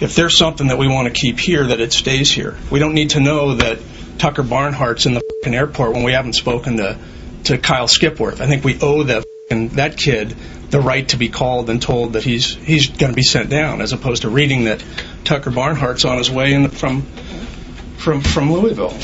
if 0.00 0.14
there's 0.16 0.36
something 0.36 0.68
that 0.68 0.78
we 0.78 0.88
want 0.88 1.06
to 1.06 1.14
keep 1.14 1.38
here 1.38 1.68
that 1.68 1.80
it 1.80 1.92
stays 1.92 2.30
here. 2.30 2.56
We 2.70 2.80
don't 2.80 2.94
need 2.94 3.10
to 3.10 3.20
know 3.20 3.54
that 3.54 3.78
Tucker 4.18 4.42
Barnhart's 4.42 5.06
in 5.06 5.14
the 5.14 5.22
airport 5.46 5.92
when 5.92 6.02
we 6.02 6.12
haven't 6.12 6.34
spoken 6.34 6.76
to 6.78 6.98
to 7.44 7.58
Kyle 7.58 7.86
Skipworth. 7.86 8.40
I 8.40 8.46
think 8.46 8.64
we 8.64 8.78
owe 8.80 9.04
that 9.04 9.24
that 9.50 9.96
kid 9.96 10.34
the 10.70 10.80
right 10.80 11.08
to 11.08 11.16
be 11.16 11.28
called 11.28 11.70
and 11.70 11.80
told 11.80 12.12
that 12.12 12.22
he's 12.22 12.54
he's 12.54 12.88
going 12.88 13.12
to 13.12 13.16
be 13.16 13.22
sent 13.22 13.48
down, 13.48 13.80
as 13.80 13.92
opposed 13.92 14.22
to 14.22 14.28
reading 14.28 14.64
that 14.64 14.84
Tucker 15.24 15.50
Barnhart's 15.50 16.04
on 16.04 16.18
his 16.18 16.30
way 16.30 16.52
in 16.52 16.68
from 16.68 17.02
from 17.96 18.20
from 18.20 18.52
Louisville. 18.52 18.96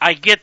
I 0.00 0.14
get 0.14 0.40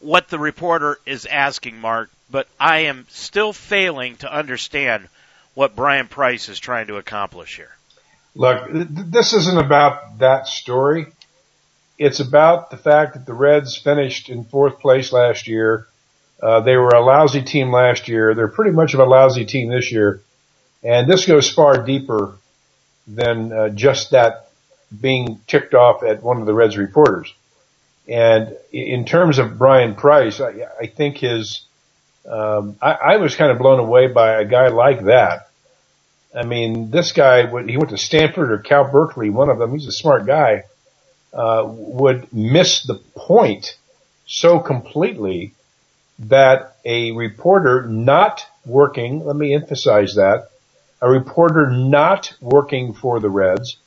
what 0.00 0.28
the 0.28 0.38
reporter 0.38 0.98
is 1.06 1.26
asking, 1.26 1.78
Mark, 1.78 2.10
but 2.30 2.48
I 2.58 2.80
am 2.80 3.06
still 3.10 3.52
failing 3.52 4.16
to 4.16 4.32
understand 4.32 5.08
what 5.54 5.76
Bryan 5.76 6.08
Price 6.08 6.48
is 6.48 6.58
trying 6.58 6.86
to 6.86 6.96
accomplish 6.96 7.56
here. 7.56 7.74
Look, 8.34 8.68
this 8.70 9.32
isn't 9.34 9.58
about 9.58 10.18
that 10.20 10.46
story. 10.46 11.08
It's 12.00 12.18
about 12.18 12.70
the 12.70 12.76
fact 12.76 13.14
that 13.14 13.26
the 13.26 13.34
Reds 13.34 13.76
finished 13.76 14.28
in 14.28 14.42
fourth 14.42 14.80
place 14.80 15.12
last 15.12 15.46
year 15.46 15.86
uh, 16.42 16.60
they 16.60 16.76
were 16.76 16.90
a 16.90 17.04
lousy 17.04 17.42
team 17.42 17.70
last 17.70 18.08
year. 18.08 18.34
They're 18.34 18.48
pretty 18.48 18.70
much 18.70 18.94
of 18.94 19.00
a 19.00 19.04
lousy 19.04 19.44
team 19.44 19.68
this 19.68 19.92
year. 19.92 20.22
And 20.82 21.10
this 21.10 21.26
goes 21.26 21.50
far 21.50 21.84
deeper 21.84 22.38
than 23.06 23.52
uh, 23.52 23.68
just 23.70 24.12
that 24.12 24.50
being 24.98 25.40
ticked 25.46 25.74
off 25.74 26.02
at 26.02 26.22
one 26.22 26.40
of 26.40 26.46
the 26.46 26.54
Reds 26.54 26.78
reporters. 26.78 27.34
And 28.08 28.56
in 28.72 29.04
terms 29.04 29.38
of 29.38 29.58
Bryan 29.58 29.94
Price, 29.94 30.40
I, 30.40 30.66
I 30.80 30.86
think 30.86 31.18
his, 31.18 31.66
um, 32.26 32.76
I, 32.80 32.92
I 32.92 33.16
was 33.18 33.36
kind 33.36 33.52
of 33.52 33.58
blown 33.58 33.78
away 33.78 34.06
by 34.06 34.40
a 34.40 34.44
guy 34.44 34.68
like 34.68 35.04
that. 35.04 35.50
I 36.34 36.44
mean, 36.44 36.90
this 36.90 37.12
guy, 37.12 37.42
he 37.66 37.76
went 37.76 37.90
to 37.90 37.98
Stanford 37.98 38.50
or 38.50 38.58
Cal 38.58 38.90
Berkeley, 38.90 39.30
one 39.30 39.50
of 39.50 39.58
them, 39.58 39.72
he's 39.72 39.86
a 39.86 39.92
smart 39.92 40.26
guy, 40.26 40.64
uh, 41.32 41.62
would 41.66 42.32
miss 42.32 42.82
the 42.82 43.00
point 43.14 43.76
so 44.26 44.58
completely 44.60 45.54
that 46.18 46.76
a 46.84 47.12
reporter 47.12 47.86
not 47.86 48.44
working, 48.66 49.24
let 49.24 49.36
me 49.36 49.54
emphasize 49.54 50.14
that, 50.14 50.50
a 51.00 51.08
reporter 51.10 51.70
not 51.70 52.34
working 52.40 52.92
for 52.92 53.20
the 53.20 53.30
Reds 53.30 53.78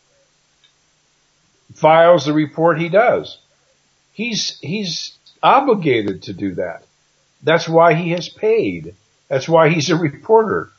files 1.74 2.26
the 2.26 2.34
report 2.34 2.80
he 2.80 2.90
does. 2.90 3.38
He's, 4.14 4.60
he's 4.60 5.18
obligated 5.42 6.24
to 6.24 6.34
do 6.34 6.56
that. 6.56 6.84
That's 7.42 7.68
why 7.68 7.94
he 7.96 8.12
has 8.12 8.30
paid. 8.30 8.96
That's 9.28 9.50
why 9.50 9.70
he's 9.70 9.90
a 9.90 9.96
reporter. 9.96 10.70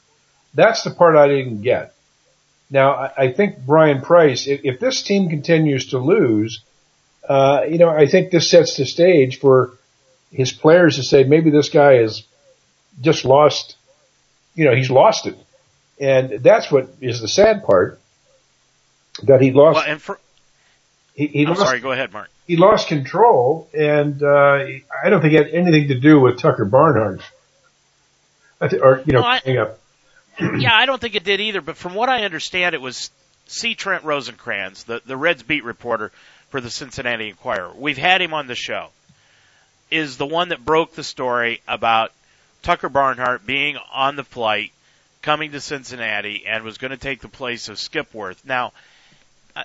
That's 0.54 0.82
the 0.82 0.90
part 0.90 1.16
I 1.16 1.28
didn't 1.28 1.62
get. 1.62 1.93
Now, 2.74 3.12
I 3.16 3.30
think 3.30 3.64
Bryan 3.64 4.00
Price, 4.00 4.48
if, 4.48 4.80
this 4.80 5.04
team 5.04 5.28
continues 5.28 5.90
to 5.90 5.98
lose, 5.98 6.60
uh, 7.28 7.60
you 7.68 7.78
know, 7.78 7.88
I 7.88 8.06
think 8.06 8.32
this 8.32 8.50
sets 8.50 8.76
the 8.76 8.84
stage 8.84 9.38
for 9.38 9.78
his 10.32 10.50
players 10.50 10.96
to 10.96 11.04
say 11.04 11.22
maybe 11.22 11.50
this 11.50 11.68
guy 11.68 11.98
has 11.98 12.24
just 13.00 13.24
lost, 13.24 13.76
you 14.56 14.64
know, 14.64 14.74
he's 14.74 14.90
lost 14.90 15.26
it. 15.26 15.36
And 16.00 16.42
that's 16.42 16.68
what 16.72 16.88
is 17.00 17.20
the 17.20 17.28
sad 17.28 17.62
part 17.62 18.00
that 19.22 19.40
he 19.40 19.52
lost. 19.52 19.76
Well, 19.76 19.84
and 19.86 20.02
for, 20.02 20.18
he, 21.14 21.28
he 21.28 21.46
lost, 21.46 21.60
sorry, 21.60 21.78
go 21.78 21.92
ahead, 21.92 22.12
Mark. 22.12 22.28
He 22.44 22.56
lost 22.56 22.88
control 22.88 23.68
and, 23.72 24.20
uh, 24.20 24.26
I 25.04 25.10
don't 25.10 25.22
think 25.22 25.34
it 25.34 25.46
had 25.46 25.54
anything 25.54 25.86
to 25.88 26.00
do 26.00 26.18
with 26.18 26.40
Tucker 26.40 26.64
Barnhart. 26.64 27.20
Or, 28.60 29.00
you 29.06 29.12
know, 29.12 29.20
well, 29.20 29.40
I, 29.46 29.56
up. 29.58 29.78
Yeah, 30.40 30.74
I 30.74 30.86
don't 30.86 31.00
think 31.00 31.14
it 31.14 31.24
did 31.24 31.40
either, 31.40 31.60
but 31.60 31.76
from 31.76 31.94
what 31.94 32.08
I 32.08 32.24
understand, 32.24 32.74
it 32.74 32.80
was 32.80 33.10
C. 33.46 33.74
Trent 33.74 34.04
Rosecrans, 34.04 34.84
the, 34.84 35.02
the 35.04 35.16
Reds 35.16 35.42
beat 35.42 35.64
reporter 35.64 36.12
for 36.50 36.60
the 36.60 36.70
Cincinnati 36.70 37.28
Enquirer. 37.28 37.72
We've 37.76 37.98
had 37.98 38.22
him 38.22 38.34
on 38.34 38.46
the 38.46 38.54
show 38.54 38.90
is 39.90 40.16
the 40.16 40.26
one 40.26 40.48
that 40.48 40.64
broke 40.64 40.94
the 40.94 41.04
story 41.04 41.60
about 41.68 42.10
Tucker 42.62 42.88
Barnhart 42.88 43.46
being 43.46 43.76
on 43.92 44.16
the 44.16 44.24
flight 44.24 44.72
coming 45.22 45.52
to 45.52 45.60
Cincinnati 45.60 46.44
and 46.46 46.64
was 46.64 46.78
going 46.78 46.90
to 46.90 46.96
take 46.96 47.20
the 47.20 47.28
place 47.28 47.68
of 47.68 47.78
Skipworth. 47.78 48.44
Now, 48.44 48.72
uh, 49.54 49.62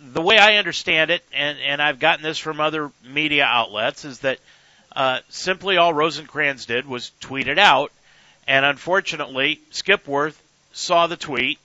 the 0.00 0.20
way 0.20 0.36
I 0.36 0.56
understand 0.56 1.10
it, 1.10 1.22
and, 1.32 1.58
and 1.60 1.80
I've 1.80 1.98
gotten 1.98 2.22
this 2.22 2.38
from 2.38 2.60
other 2.60 2.90
media 3.04 3.44
outlets, 3.44 4.04
is 4.04 4.20
that 4.20 4.38
uh, 4.94 5.20
simply 5.30 5.76
all 5.78 5.94
Rosecrans 5.94 6.66
did 6.66 6.86
was 6.86 7.10
tweet 7.20 7.48
it 7.48 7.58
out, 7.58 7.90
and 8.46 8.64
unfortunately, 8.64 9.60
Skipworth 9.70 10.40
saw 10.72 11.06
the 11.06 11.16
tweet 11.16 11.58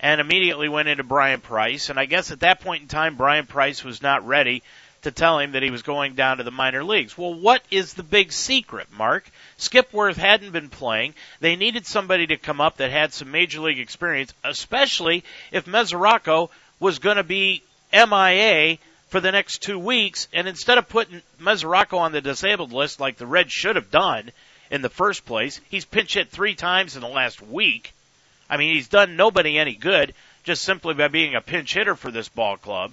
and 0.00 0.20
immediately 0.20 0.68
went 0.68 0.88
into 0.88 1.04
Bryan 1.04 1.40
Price, 1.40 1.90
and 1.90 1.98
I 1.98 2.06
guess 2.06 2.30
at 2.30 2.40
that 2.40 2.60
point 2.60 2.82
in 2.82 2.88
time, 2.88 3.16
Bryan 3.16 3.46
Price 3.46 3.84
was 3.84 4.02
not 4.02 4.26
ready 4.26 4.62
to 5.02 5.10
tell 5.10 5.38
him 5.38 5.52
that 5.52 5.62
he 5.62 5.70
was 5.70 5.82
going 5.82 6.14
down 6.14 6.38
to 6.38 6.44
the 6.44 6.50
minor 6.50 6.84
leagues. 6.84 7.18
Well, 7.18 7.34
what 7.34 7.62
is 7.70 7.94
the 7.94 8.02
big 8.02 8.32
secret, 8.32 8.88
Mark? 8.92 9.28
Skipworth 9.58 10.16
hadn't 10.16 10.52
been 10.52 10.70
playing. 10.70 11.14
They 11.40 11.56
needed 11.56 11.86
somebody 11.86 12.26
to 12.28 12.36
come 12.36 12.60
up 12.60 12.76
that 12.76 12.90
had 12.90 13.12
some 13.12 13.30
major 13.30 13.60
league 13.60 13.80
experience, 13.80 14.32
especially 14.44 15.24
if 15.50 15.66
Mesoraco 15.66 16.50
was 16.78 16.98
going 16.98 17.16
to 17.16 17.24
be 17.24 17.62
MIA 17.92 18.78
for 19.08 19.20
the 19.20 19.32
next 19.32 19.62
two 19.62 19.78
weeks. 19.78 20.28
And 20.32 20.48
instead 20.48 20.78
of 20.78 20.88
putting 20.88 21.22
Mesoraco 21.40 21.98
on 21.98 22.12
the 22.12 22.20
disabled 22.20 22.72
list 22.72 23.00
like 23.00 23.16
the 23.16 23.26
Reds 23.26 23.52
should 23.52 23.76
have 23.76 23.90
done 23.90 24.30
in 24.72 24.80
the 24.80 24.88
first 24.88 25.26
place, 25.26 25.60
he's 25.68 25.84
pinch 25.84 26.14
hit 26.14 26.30
three 26.30 26.54
times 26.54 26.96
in 26.96 27.02
the 27.02 27.08
last 27.08 27.42
week. 27.42 27.92
I 28.48 28.56
mean, 28.56 28.74
he's 28.74 28.88
done 28.88 29.16
nobody 29.16 29.58
any 29.58 29.74
good 29.74 30.14
just 30.44 30.62
simply 30.62 30.94
by 30.94 31.08
being 31.08 31.34
a 31.34 31.42
pinch 31.42 31.74
hitter 31.74 31.94
for 31.94 32.10
this 32.10 32.28
ball 32.30 32.56
club. 32.56 32.92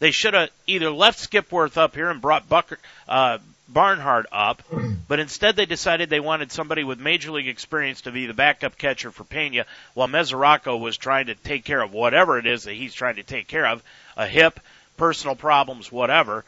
They 0.00 0.10
should 0.10 0.32
have 0.34 0.48
either 0.66 0.90
left 0.90 1.18
Skipworth 1.18 1.76
up 1.76 1.94
here 1.94 2.08
and 2.08 2.20
brought 2.20 2.48
Bucker, 2.48 2.78
uh, 3.06 3.38
Barnhart 3.68 4.26
up, 4.32 4.62
but 5.06 5.20
instead 5.20 5.54
they 5.54 5.66
decided 5.66 6.08
they 6.08 6.18
wanted 6.18 6.50
somebody 6.50 6.82
with 6.82 6.98
major 6.98 7.30
league 7.30 7.48
experience 7.48 8.02
to 8.02 8.10
be 8.10 8.24
the 8.24 8.32
backup 8.32 8.78
catcher 8.78 9.10
for 9.10 9.24
Pena, 9.24 9.66
while 9.92 10.08
Mesoraco 10.08 10.80
was 10.80 10.96
trying 10.96 11.26
to 11.26 11.34
take 11.34 11.64
care 11.64 11.82
of 11.82 11.92
whatever 11.92 12.38
it 12.38 12.46
is 12.46 12.64
that 12.64 12.72
he's 12.72 12.94
trying 12.94 13.16
to 13.16 13.22
take 13.22 13.48
care 13.48 13.66
of, 13.66 13.82
a 14.16 14.26
hip, 14.26 14.60
personal 14.96 15.36
problems, 15.36 15.92
whatever. 15.92 16.44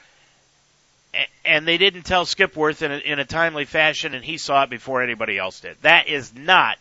And 1.45 1.67
they 1.67 1.79
didn't 1.79 2.03
tell 2.03 2.25
Skipworth 2.25 2.83
in 2.83 2.93
a, 2.93 2.99
in 2.99 3.19
a 3.19 3.25
timely 3.25 3.65
fashion, 3.65 4.15
and 4.15 4.25
he 4.25 4.39
saw 4.39 4.63
it 4.65 4.71
before 4.71 5.03
anybody 5.03 5.37
else 5.39 5.61
did. 5.61 5.77
That 5.83 6.09
is 6.09 6.35
not 6.35 6.79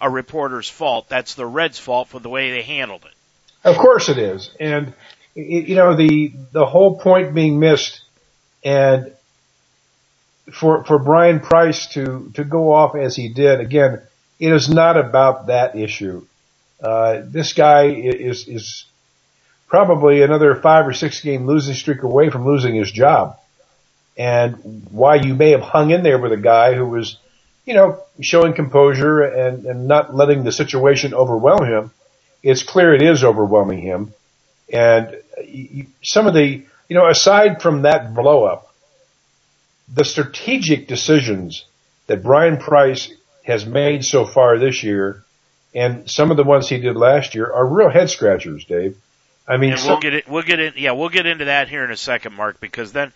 a 0.00 0.08
reporter's 0.08 0.68
fault. 0.68 1.08
That's 1.08 1.34
the 1.34 1.46
Reds' 1.46 1.78
fault 1.78 2.08
for 2.08 2.18
the 2.18 2.28
way 2.28 2.50
they 2.50 2.62
handled 2.62 3.04
it. 3.04 3.14
Of 3.64 3.76
course 3.76 4.08
it 4.08 4.18
is, 4.18 4.50
and 4.58 4.94
you 5.34 5.76
know, 5.76 5.94
the, 5.94 6.32
the 6.52 6.66
whole 6.66 6.98
point 6.98 7.34
being 7.34 7.60
missed 7.60 8.02
and 8.64 9.12
for, 10.52 10.84
for 10.84 10.98
Bryan 10.98 11.40
Price 11.40 11.86
to, 11.88 12.30
to 12.34 12.44
go 12.44 12.72
off 12.72 12.96
as 12.96 13.14
he 13.14 13.28
did, 13.28 13.60
again, 13.60 14.02
it 14.40 14.52
is 14.52 14.68
not 14.68 14.96
about 14.96 15.46
that 15.46 15.76
issue. 15.76 16.26
Uh, 16.82 17.22
this 17.24 17.52
guy 17.52 17.86
is, 17.86 18.48
is 18.48 18.84
probably 19.68 20.22
another 20.22 20.56
five 20.56 20.86
or 20.86 20.92
six 20.92 21.20
game 21.20 21.46
losing 21.46 21.74
streak 21.74 22.02
away 22.02 22.30
from 22.30 22.46
losing 22.46 22.74
his 22.74 22.90
job. 22.90 23.38
And 24.18 24.84
why 24.90 25.14
you 25.14 25.34
may 25.34 25.52
have 25.52 25.60
hung 25.60 25.90
in 25.90 26.02
there 26.02 26.18
with 26.18 26.32
a 26.32 26.36
guy 26.36 26.74
who 26.74 26.86
was, 26.86 27.18
you 27.64 27.74
know, 27.74 28.02
showing 28.20 28.52
composure 28.52 29.22
and, 29.22 29.64
and 29.64 29.86
not 29.86 30.14
letting 30.14 30.42
the 30.42 30.52
situation 30.52 31.14
overwhelm 31.14 31.64
him. 31.64 31.92
It's 32.42 32.64
clear 32.64 32.94
it 32.94 33.02
is 33.02 33.22
overwhelming 33.22 33.80
him. 33.80 34.12
And 34.72 35.16
some 36.02 36.26
of 36.26 36.34
the, 36.34 36.64
you 36.88 36.96
know, 36.96 37.08
aside 37.08 37.62
from 37.62 37.82
that 37.82 38.12
blow 38.12 38.44
up, 38.44 38.74
the 39.92 40.04
strategic 40.04 40.88
decisions 40.88 41.64
that 42.08 42.22
Bryan 42.22 42.58
Price 42.58 43.12
has 43.44 43.64
made 43.64 44.04
so 44.04 44.26
far 44.26 44.58
this 44.58 44.82
year 44.82 45.24
and 45.74 46.10
some 46.10 46.30
of 46.30 46.36
the 46.36 46.44
ones 46.44 46.68
he 46.68 46.78
did 46.78 46.96
last 46.96 47.34
year 47.34 47.50
are 47.52 47.66
real 47.66 47.90
head 47.90 48.10
scratchers, 48.10 48.64
Dave. 48.64 48.96
I 49.46 49.56
mean, 49.56 49.72
and 49.72 49.82
we'll 49.82 50.00
get 50.00 50.14
it, 50.14 50.28
we'll 50.28 50.42
get 50.42 50.60
in, 50.60 50.74
yeah, 50.76 50.92
we'll 50.92 51.08
get 51.08 51.26
into 51.26 51.46
that 51.46 51.68
here 51.68 51.84
in 51.84 51.90
a 51.90 51.96
second, 51.96 52.34
Mark, 52.34 52.60
because 52.60 52.92
then 52.92 53.12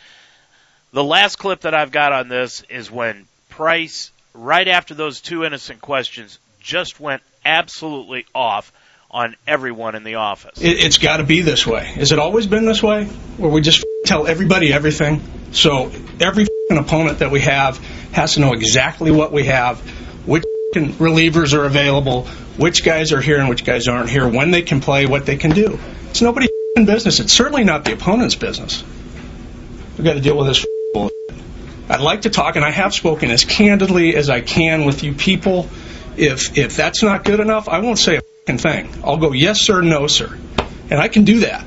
the 0.93 1.05
last 1.05 1.37
clip 1.37 1.63
that 1.63 1.75
I've 1.75 1.91
got 1.91 2.13
on 2.13 2.29
this 2.29 2.63
is 2.69 2.91
when 2.91 3.27
Price, 3.49 4.11
right 4.35 4.69
after 4.69 4.95
those 4.95 5.21
two 5.21 5.45
innocent 5.45 5.81
questions, 5.81 6.39
just 6.61 7.01
went 7.01 7.23
absolutely 7.45 8.25
off 8.35 8.73
on 9.11 9.37
everyone 9.47 9.95
in 9.95 10.05
the 10.05 10.15
office. 10.15 10.59
It, 10.63 10.81
has 10.81 10.99
got 10.99 11.19
to 11.19 11.25
be 11.25 11.43
this 11.43 11.67
way. 11.67 11.85
Has 11.85 12.13
it 12.13 12.19
always 12.19 12.47
been 12.47 12.65
this 12.65 12.83
way? 12.83 13.05
Where 13.05 13.51
we 13.51 13.61
just 13.61 13.85
tell 14.07 14.27
everybody 14.27 14.73
everything? 14.73 15.21
So 15.53 15.93
every 16.19 16.47
opponent 16.71 17.19
that 17.19 17.31
we 17.31 17.41
have 17.41 17.77
has 18.13 18.35
to 18.35 18.41
know 18.41 18.55
exactly 18.55 19.11
what 19.11 19.33
we 19.33 19.45
have, 19.45 19.81
which 20.27 20.45
relievers 20.75 21.53
are 21.53 21.67
available, 21.67 22.25
which 22.57 22.83
guys 22.83 23.13
are 23.13 23.21
here 23.21 23.39
and 23.39 23.51
which 23.51 23.67
guys 23.67 23.87
aren't 23.87 24.09
here, 24.09 24.27
when 24.27 24.51
they 24.51 24.63
can 24.63 24.81
play, 24.81 25.05
what 25.05 25.27
they 25.27 25.37
can 25.37 25.51
do. 25.51 25.79
It's 26.09 26.23
nobody's 26.23 26.49
business. 26.75 27.21
It's 27.21 27.35
certainly 27.35 27.65
not 27.65 27.85
the 27.85 27.93
opponent's 27.93 28.35
business. 28.35 28.83
We've 29.99 30.07
got 30.07 30.15
to 30.15 30.21
deal 30.21 30.39
with 30.39 30.47
this 30.47 30.65
I'd 31.93 32.01
like 32.01 32.23
to 32.23 32.31
talk, 32.31 32.57
and 32.57 32.65
I 32.65 32.71
have 32.71 32.95
spoken 32.95 33.31
as 33.31 33.45
candidly 33.45 34.17
as 34.17 34.31
I 34.31 34.41
can 34.41 34.87
with 34.87 35.05
you 35.05 35.13
people. 35.13 35.69
If 36.17 36.57
if 36.57 36.75
that's 36.75 37.03
not 37.03 37.23
good 37.23 37.39
enough, 37.39 37.69
I 37.69 37.81
won't 37.81 37.99
say 37.99 38.17
a 38.17 38.57
thing. 38.57 38.91
I'll 39.05 39.19
go 39.19 39.33
yes 39.33 39.61
sir, 39.61 39.83
no 39.83 40.07
sir, 40.07 40.35
and 40.89 40.99
I 40.99 41.09
can 41.09 41.25
do 41.25 41.41
that. 41.41 41.67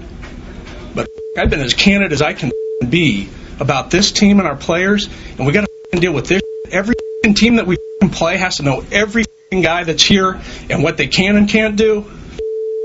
But 0.96 1.10
I've 1.38 1.52
been 1.52 1.60
as 1.60 1.76
candid 1.76 2.12
as 2.12 2.24
I 2.24 2.34
can 2.34 2.52
be 2.90 3.30
about 3.60 3.92
this 3.92 4.12
team 4.12 4.40
and 4.40 4.48
our 4.48 4.56
players, 4.56 5.08
and 5.38 5.46
we 5.46 5.54
got 5.54 5.68
to 5.92 6.00
deal 6.00 6.12
with 6.12 6.26
this. 6.26 6.42
Every 6.72 6.96
team 7.36 7.58
that 7.58 7.68
we 7.68 7.78
play 8.12 8.38
has 8.38 8.58
to 8.58 8.64
know 8.64 8.84
every 8.92 9.26
guy 9.52 9.84
that's 9.84 10.02
here 10.02 10.42
and 10.72 10.82
what 10.82 10.98
they 10.98 11.06
can 11.06 11.36
and 11.36 11.48
can't 11.48 11.76
do. 11.76 12.12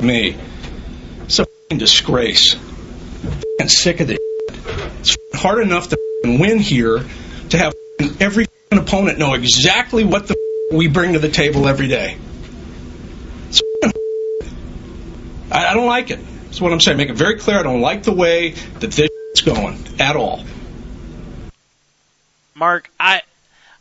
Me, 0.02 0.36
it's 1.22 1.38
a 1.38 1.46
disgrace. 1.70 2.54
I'm 3.58 3.70
sick 3.70 4.00
of 4.00 4.08
this. 4.08 4.18
It's 5.00 5.16
hard 5.32 5.62
enough 5.62 5.88
to 5.88 5.98
win 6.22 6.58
here 6.58 7.02
to 7.50 7.58
have 7.58 7.74
every 8.20 8.46
opponent 8.70 9.18
know 9.18 9.34
exactly 9.34 10.04
what 10.04 10.28
the 10.28 10.36
we 10.72 10.88
bring 10.88 11.14
to 11.14 11.18
the 11.18 11.28
table 11.28 11.68
every 11.68 11.88
day. 11.88 12.16
I, 15.52 15.74
don't 15.74 15.86
like 15.86 16.12
it. 16.12 16.20
That's 16.44 16.60
what 16.60 16.72
I'm 16.72 16.80
saying. 16.80 16.96
Make 16.96 17.10
it 17.10 17.16
very 17.16 17.38
clear. 17.38 17.58
I 17.58 17.64
don't 17.64 17.80
like 17.80 18.04
the 18.04 18.14
way 18.14 18.50
that 18.50 18.92
this 18.92 19.10
is 19.34 19.40
going 19.40 19.82
at 19.98 20.14
all. 20.14 20.44
Mark, 22.54 22.88
I, 23.00 23.22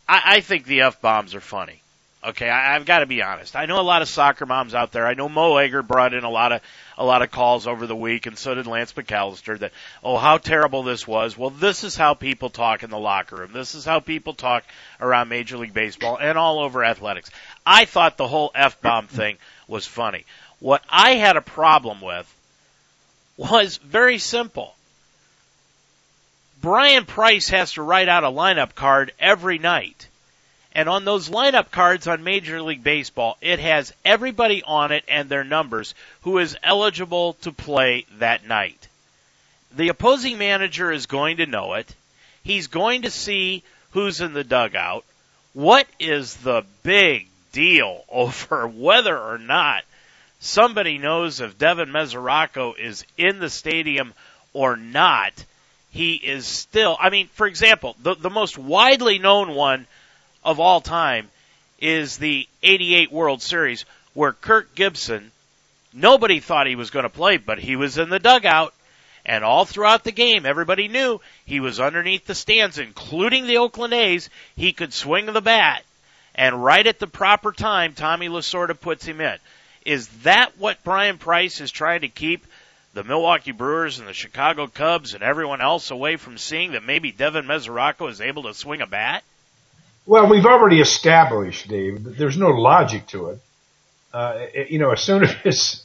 I, 0.08 0.22
I 0.26 0.40
think 0.42 0.66
the 0.66 0.82
f 0.82 1.00
bombs 1.00 1.36
are 1.36 1.42
funny. 1.42 1.84
Okay, 2.22 2.50
I, 2.50 2.76
I've 2.76 2.86
got 2.86 3.00
to 3.00 3.06
be 3.06 3.22
honest. 3.22 3.56
I 3.56 3.66
know 3.66 3.80
a 3.80 3.82
lot 3.82 4.02
of 4.02 4.10
soccer 4.10 4.46
moms 4.46 4.74
out 4.74 4.92
there. 4.92 5.08
I 5.08 5.14
know 5.14 5.30
Mo 5.30 5.56
Egger 5.56 5.82
brought 5.82 6.14
in 6.14 6.26
a 6.26 6.30
lot 6.30 6.52
of 6.52 6.62
a 6.98 7.06
lot 7.06 7.22
of 7.22 7.32
calls 7.32 7.66
over 7.66 7.88
the 7.88 7.96
week, 7.96 8.26
and 8.26 8.38
so 8.38 8.54
did 8.54 8.68
Lance 8.68 8.92
McAllister. 8.92 9.58
That 9.60 9.72
oh, 10.04 10.18
how 10.18 10.38
terrible 10.38 10.84
this 10.84 11.08
was. 11.08 11.38
Well, 11.38 11.50
this 11.50 11.86
is 11.86 11.96
how 11.96 12.16
people 12.16 12.50
talk 12.50 12.84
in 12.84 12.90
the 12.90 13.00
locker 13.00 13.38
room. 13.38 13.54
This 13.54 13.74
is 13.74 13.86
how 13.86 14.02
people 14.02 14.34
talk 14.34 14.66
around 15.00 15.30
Major 15.30 15.58
League 15.58 15.74
Baseball 15.74 16.18
and 16.20 16.38
all 16.38 16.60
over 16.60 16.84
athletics. 16.84 17.32
I 17.66 17.86
thought 17.86 18.18
the 18.18 18.28
whole 18.28 18.52
f 18.54 18.82
bomb 18.82 19.08
thing 19.08 19.38
was 19.70 19.88
funny. 19.88 20.26
What 20.60 20.84
I 20.90 21.12
had 21.12 21.38
a 21.38 21.42
problem 21.42 22.02
with 22.02 22.36
was 23.38 23.78
very 23.78 24.18
simple. 24.18 24.76
Bryan 26.62 27.06
Price 27.06 27.48
has 27.48 27.72
to 27.74 27.82
write 27.82 28.10
out 28.10 28.26
a 28.26 28.28
lineup 28.28 28.76
card 28.76 29.14
every 29.18 29.58
night. 29.58 30.09
And 30.74 30.88
on 30.88 31.04
those 31.04 31.30
lineup 31.30 31.72
cards 31.72 32.08
on 32.08 32.24
Major 32.24 32.62
League 32.62 32.84
Baseball, 32.84 33.38
it 33.42 33.60
has 33.60 33.94
everybody 34.06 34.62
on 34.64 34.92
it 34.92 35.04
and 35.08 35.28
their 35.28 35.44
numbers 35.44 35.96
who 36.22 36.38
is 36.38 36.58
eligible 36.64 37.34
to 37.42 37.52
play 37.52 38.06
that 38.20 38.48
night. 38.48 38.88
The 39.76 39.90
opposing 39.90 40.38
manager 40.38 40.92
is 40.92 41.06
going 41.06 41.38
to 41.38 41.46
know 41.46 41.74
it. 41.74 41.94
He's 42.44 42.68
going 42.68 43.04
to 43.04 43.12
see 43.12 43.64
who's 43.92 44.22
in 44.22 44.34
the 44.34 44.44
dugout. 44.44 45.04
What 45.54 45.88
is 46.00 46.36
the 46.38 46.64
big 46.84 47.28
deal 47.52 48.04
over 48.10 48.68
whether 48.68 49.18
or 49.18 49.38
not 49.38 49.84
somebody 50.40 50.98
knows 50.98 51.42
if 51.42 51.58
Devin 51.58 51.90
Mesoraco 51.90 52.78
is 52.78 53.06
in 53.18 53.40
the 53.40 53.50
stadium 53.50 54.14
or 54.54 54.78
not, 54.78 55.34
he 55.92 56.16
is 56.16 56.46
still, 56.46 56.96
I 57.00 57.10
mean, 57.10 57.28
for 57.34 57.48
example, 57.48 57.96
the, 58.02 58.16
the 58.16 58.30
most 58.30 58.58
widely 58.58 59.20
known 59.20 59.56
one 59.56 59.88
of 60.44 60.60
all 60.60 60.82
time 60.82 61.30
is 61.80 62.18
the 62.18 62.48
88 62.64 63.12
World 63.12 63.42
Series 63.42 63.86
where 64.14 64.34
Kirk 64.34 64.76
Gibson, 64.76 65.32
nobody 65.94 66.40
thought 66.40 66.68
he 66.68 66.76
was 66.76 66.90
going 66.90 67.04
to 67.04 67.10
play, 67.10 67.38
but 67.38 67.60
he 67.60 67.76
was 67.76 67.98
in 67.98 68.10
the 68.10 68.20
dugout. 68.20 68.74
And 69.26 69.44
all 69.44 69.66
throughout 69.66 70.04
the 70.04 70.12
game, 70.12 70.46
everybody 70.46 70.88
knew 70.88 71.22
he 71.46 71.60
was 71.60 71.80
underneath 71.80 72.26
the 72.26 72.34
stands, 72.34 72.80
including 72.80 73.46
the 73.46 73.58
Oakland 73.58 73.94
A's. 73.94 74.30
He 74.56 74.74
could 74.74 74.94
swing 74.94 75.28
the 75.28 75.42
bat. 75.42 75.84
And 76.34 76.64
right 76.64 76.88
at 76.88 77.00
the 77.00 77.08
proper 77.08 77.52
time, 77.52 77.94
Tommy 77.94 78.30
Lasorda 78.30 78.80
puts 78.80 79.06
him 79.06 79.22
in. 79.22 79.38
Is 79.86 80.08
that 80.24 80.58
what 80.58 80.84
Bryan 80.84 81.18
Price 81.18 81.62
is 81.62 81.72
trying 81.72 82.02
to 82.02 82.08
keep 82.08 82.46
the 82.94 83.04
Milwaukee 83.04 83.52
Brewers 83.52 84.00
and 84.00 84.08
the 84.08 84.14
Chicago 84.14 84.68
Cubs 84.68 85.14
and 85.14 85.22
everyone 85.22 85.62
else 85.62 85.92
away 85.92 86.16
from 86.16 86.38
seeing 86.38 86.72
that 86.72 86.84
maybe 86.84 87.12
Devin 87.12 87.46
Mesoraco 87.46 88.10
is 88.10 88.22
able 88.22 88.44
to 88.44 88.54
swing 88.54 88.82
a 88.82 88.88
bat? 88.88 89.24
Well, 90.06 90.28
we've 90.28 90.46
already 90.46 90.82
established, 90.82 91.68
Dave, 91.68 92.04
that 92.04 92.18
there's 92.18 92.38
no 92.38 92.50
logic 92.50 93.08
to 93.08 93.28
it. 93.28 93.40
Uh, 94.14 94.46
you 94.68 94.80
know, 94.80 94.92
as 94.92 95.02
soon 95.02 95.24
as 95.46 95.84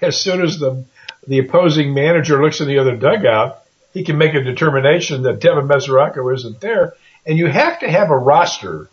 as 0.00 0.20
soon 0.20 0.42
as 0.42 0.58
the 0.58 0.84
the 1.26 1.38
opposing 1.38 1.92
manager 1.92 2.42
looks 2.42 2.60
in 2.60 2.68
the 2.68 2.78
other 2.78 2.96
dugout, 2.96 3.62
he 3.92 4.04
can 4.04 4.16
make 4.16 4.34
a 4.34 4.42
determination 4.42 5.22
that 5.22 5.40
Devin 5.40 5.68
Mesoraco 5.68 6.34
isn't 6.34 6.60
there, 6.60 6.94
and 7.26 7.36
you 7.38 7.46
have 7.46 7.80
to 7.80 7.90
have 7.90 8.10
a 8.10 8.16
roster 8.16 8.88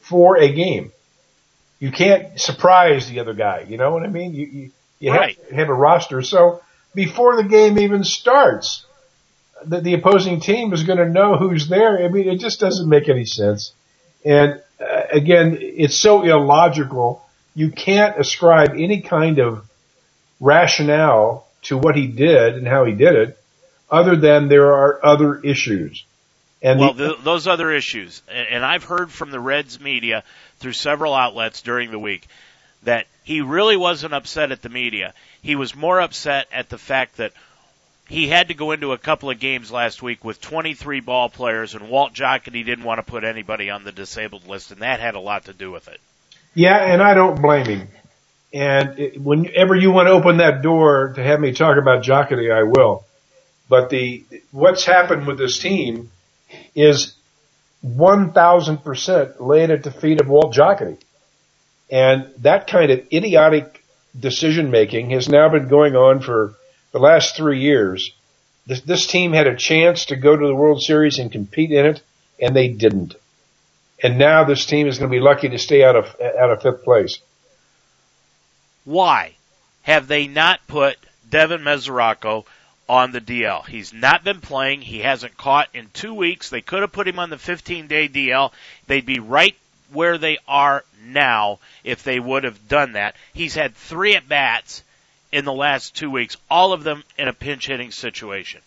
for 0.00 0.36
a 0.36 0.52
game. 0.52 0.92
You 1.80 1.90
can't 1.90 2.38
surprise 2.40 3.08
the 3.08 3.20
other 3.20 3.34
guy. 3.34 3.66
You 3.68 3.78
know 3.78 3.92
what 3.92 4.02
I 4.02 4.08
mean? 4.08 4.34
You 4.34 4.46
you, 4.46 4.70
you 5.00 5.12
right. 5.12 5.36
have 5.36 5.48
to 5.48 5.54
have 5.54 5.68
a 5.68 5.74
roster. 5.74 6.22
So 6.22 6.60
before 6.94 7.36
the 7.36 7.48
game 7.48 7.78
even 7.78 8.04
starts, 8.04 8.84
that 9.66 9.84
the 9.84 9.94
opposing 9.94 10.40
team 10.40 10.72
is 10.72 10.84
going 10.84 10.98
to 10.98 11.08
know 11.08 11.36
who's 11.36 11.68
there. 11.68 12.04
I 12.04 12.08
mean, 12.08 12.28
it 12.28 12.38
just 12.38 12.60
doesn't 12.60 12.88
make 12.88 13.08
any 13.08 13.24
sense. 13.24 13.72
And 14.28 14.60
uh, 14.78 15.02
again, 15.10 15.56
it's 15.58 15.96
so 15.96 16.22
illogical. 16.22 17.26
You 17.54 17.70
can't 17.70 18.20
ascribe 18.20 18.74
any 18.74 19.00
kind 19.00 19.38
of 19.38 19.66
rationale 20.38 21.46
to 21.62 21.78
what 21.78 21.96
he 21.96 22.06
did 22.06 22.54
and 22.54 22.68
how 22.68 22.84
he 22.84 22.92
did 22.92 23.14
it, 23.16 23.38
other 23.90 24.16
than 24.16 24.48
there 24.48 24.74
are 24.74 25.04
other 25.04 25.40
issues. 25.40 26.04
And 26.60 26.78
well, 26.78 26.92
the, 26.92 27.16
those 27.22 27.46
other 27.46 27.72
issues, 27.72 28.22
and 28.28 28.62
I've 28.62 28.84
heard 28.84 29.10
from 29.10 29.30
the 29.30 29.40
Reds 29.40 29.80
media 29.80 30.24
through 30.58 30.74
several 30.74 31.14
outlets 31.14 31.62
during 31.62 31.90
the 31.90 31.98
week 31.98 32.26
that 32.82 33.06
he 33.24 33.40
really 33.40 33.78
wasn't 33.78 34.12
upset 34.12 34.52
at 34.52 34.60
the 34.60 34.68
media. 34.68 35.14
He 35.40 35.56
was 35.56 35.74
more 35.74 36.00
upset 36.00 36.48
at 36.52 36.68
the 36.68 36.78
fact 36.78 37.16
that 37.16 37.32
he 38.08 38.28
had 38.28 38.48
to 38.48 38.54
go 38.54 38.72
into 38.72 38.92
a 38.92 38.98
couple 38.98 39.30
of 39.30 39.38
games 39.38 39.70
last 39.70 40.02
week 40.02 40.24
with 40.24 40.40
23 40.40 41.00
ball 41.00 41.28
players, 41.28 41.74
and 41.74 41.90
Walt 41.90 42.14
Jocketty 42.14 42.64
didn't 42.64 42.84
want 42.84 42.98
to 42.98 43.02
put 43.02 43.22
anybody 43.22 43.68
on 43.68 43.84
the 43.84 43.92
disabled 43.92 44.46
list, 44.48 44.70
and 44.70 44.80
that 44.80 44.98
had 44.98 45.14
a 45.14 45.20
lot 45.20 45.44
to 45.44 45.52
do 45.52 45.70
with 45.70 45.88
it. 45.88 46.00
Yeah, 46.54 46.76
and 46.76 47.02
I 47.02 47.14
don't 47.14 47.40
blame 47.40 47.66
him. 47.66 47.88
And 48.52 48.98
it, 48.98 49.20
whenever 49.20 49.76
you 49.76 49.90
want 49.90 50.08
to 50.08 50.12
open 50.12 50.38
that 50.38 50.62
door 50.62 51.12
to 51.14 51.22
have 51.22 51.38
me 51.38 51.52
talk 51.52 51.76
about 51.76 52.02
Jocketty, 52.02 52.50
I 52.50 52.62
will. 52.62 53.04
But 53.68 53.90
the 53.90 54.24
what's 54.50 54.86
happened 54.86 55.26
with 55.26 55.36
this 55.36 55.58
team 55.58 56.10
is 56.74 57.14
1,000% 57.84 59.40
laid 59.40 59.70
at 59.70 59.82
the 59.82 59.90
feet 59.90 60.20
of 60.20 60.28
Walt 60.28 60.54
Jocketty. 60.54 60.98
And 61.90 62.32
that 62.38 62.66
kind 62.66 62.90
of 62.90 63.06
idiotic 63.12 63.84
decision 64.18 64.70
making 64.70 65.10
has 65.10 65.28
now 65.28 65.50
been 65.50 65.68
going 65.68 65.94
on 65.94 66.20
for 66.20 66.54
the 66.98 67.04
last 67.04 67.36
three 67.36 67.60
years. 67.60 68.12
This, 68.66 68.80
this 68.82 69.06
team 69.06 69.32
had 69.32 69.46
a 69.46 69.56
chance 69.56 70.06
to 70.06 70.16
go 70.16 70.36
to 70.36 70.46
the 70.46 70.54
World 70.54 70.82
Series 70.82 71.18
and 71.18 71.30
compete 71.30 71.70
in 71.70 71.86
it, 71.86 72.02
and 72.40 72.54
they 72.54 72.68
didn't. 72.68 73.14
And 74.02 74.18
now 74.18 74.44
this 74.44 74.66
team 74.66 74.86
is 74.86 74.98
going 74.98 75.10
to 75.10 75.16
be 75.16 75.22
lucky 75.22 75.48
to 75.48 75.58
stay 75.58 75.82
out 75.84 75.96
of 75.96 76.14
out 76.20 76.50
of 76.50 76.62
fifth 76.62 76.84
place. 76.84 77.18
Why 78.84 79.34
have 79.82 80.06
they 80.06 80.26
not 80.28 80.60
put 80.66 80.96
Devin 81.28 81.62
Mesoraco 81.62 82.44
on 82.88 83.12
the 83.12 83.20
DL? 83.20 83.66
He's 83.66 83.92
not 83.92 84.22
been 84.22 84.40
playing. 84.40 84.82
He 84.82 85.00
hasn't 85.00 85.36
caught 85.36 85.68
in 85.74 85.90
two 85.92 86.14
weeks. 86.14 86.48
They 86.48 86.60
could 86.60 86.82
have 86.82 86.92
put 86.92 87.08
him 87.08 87.18
on 87.18 87.30
the 87.30 87.38
15 87.38 87.86
day 87.86 88.08
DL. 88.08 88.52
They'd 88.86 89.06
be 89.06 89.18
right 89.18 89.56
where 89.92 90.18
they 90.18 90.38
are 90.46 90.84
now 91.04 91.58
if 91.82 92.02
they 92.02 92.20
would 92.20 92.44
have 92.44 92.68
done 92.68 92.92
that. 92.92 93.16
He's 93.34 93.54
had 93.54 93.74
three 93.74 94.14
at 94.14 94.28
bats 94.28 94.82
in 95.32 95.44
the 95.44 95.52
last 95.52 95.94
two 95.94 96.10
weeks, 96.10 96.36
all 96.50 96.72
of 96.72 96.84
them 96.84 97.04
in 97.18 97.28
a 97.28 97.32
pinch 97.32 97.66
hitting 97.66 97.90
situation. 97.90 98.60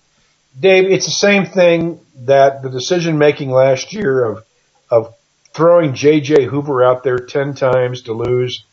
Dave, 0.60 0.86
it's 0.86 1.06
the 1.06 1.12
same 1.12 1.46
thing 1.46 2.00
that 2.26 2.62
the 2.62 2.70
decision 2.70 3.18
making 3.18 3.52
last 3.52 3.94
year 3.94 4.24
of 4.24 4.46
of 4.90 5.16
throwing 5.54 5.94
J.J. 5.94 6.46
Hoover 6.46 6.84
out 6.84 7.04
there 7.04 7.18
ten 7.18 7.54
times 7.54 8.04
to 8.04 8.14
lose, 8.14 8.64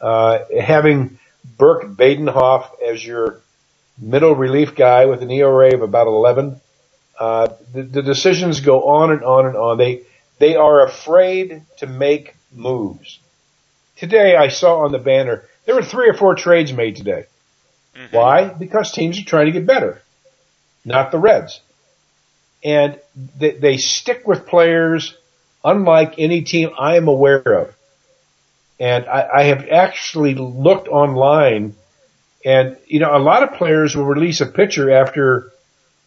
uh, 0.00 0.40
having 0.60 1.18
Burke 1.56 1.84
Badenhop 1.84 2.82
as 2.86 3.04
your 3.04 3.40
middle 3.98 4.34
relief 4.34 4.74
guy 4.74 5.06
with 5.06 5.22
an 5.22 5.30
ERA 5.30 5.74
of 5.74 5.82
about 5.82 6.06
11. 6.06 6.60
Uh, 7.18 7.48
the, 7.72 7.82
the 7.82 8.02
decisions 8.02 8.60
go 8.60 8.84
on 8.84 9.12
and 9.12 9.22
on 9.22 9.46
and 9.46 9.56
on. 9.56 9.78
They 9.78 10.02
they 10.38 10.56
are 10.56 10.84
afraid 10.84 11.62
to 11.78 11.86
make 11.86 12.34
moves. 12.52 13.20
Today 13.96 14.34
I 14.34 14.48
saw 14.48 14.84
on 14.84 14.92
the 14.92 14.98
banner 14.98 15.44
there 15.64 15.74
were 15.74 15.84
three 15.84 16.08
or 16.08 16.14
four 16.14 16.34
trades 16.34 16.72
made 16.72 16.96
today. 16.96 17.26
Mm-hmm. 17.96 18.16
Why? 18.16 18.48
Because 18.48 18.92
teams 18.92 19.18
are 19.20 19.24
trying 19.24 19.46
to 19.46 19.52
get 19.52 19.66
better, 19.66 20.00
not 20.84 21.10
the 21.10 21.18
Reds. 21.18 21.60
And 22.64 22.98
they, 23.38 23.52
they 23.52 23.76
stick 23.76 24.26
with 24.26 24.46
players 24.46 25.16
unlike 25.64 26.14
any 26.18 26.42
team 26.42 26.70
I 26.78 26.96
am 26.96 27.08
aware 27.08 27.40
of. 27.40 27.74
And 28.80 29.06
I, 29.06 29.28
I 29.34 29.42
have 29.44 29.68
actually 29.68 30.34
looked 30.34 30.88
online 30.88 31.74
and, 32.44 32.76
you 32.86 32.98
know, 32.98 33.16
a 33.16 33.18
lot 33.18 33.42
of 33.42 33.54
players 33.54 33.94
will 33.94 34.04
release 34.04 34.40
a 34.40 34.46
pitcher 34.46 34.90
after, 34.90 35.52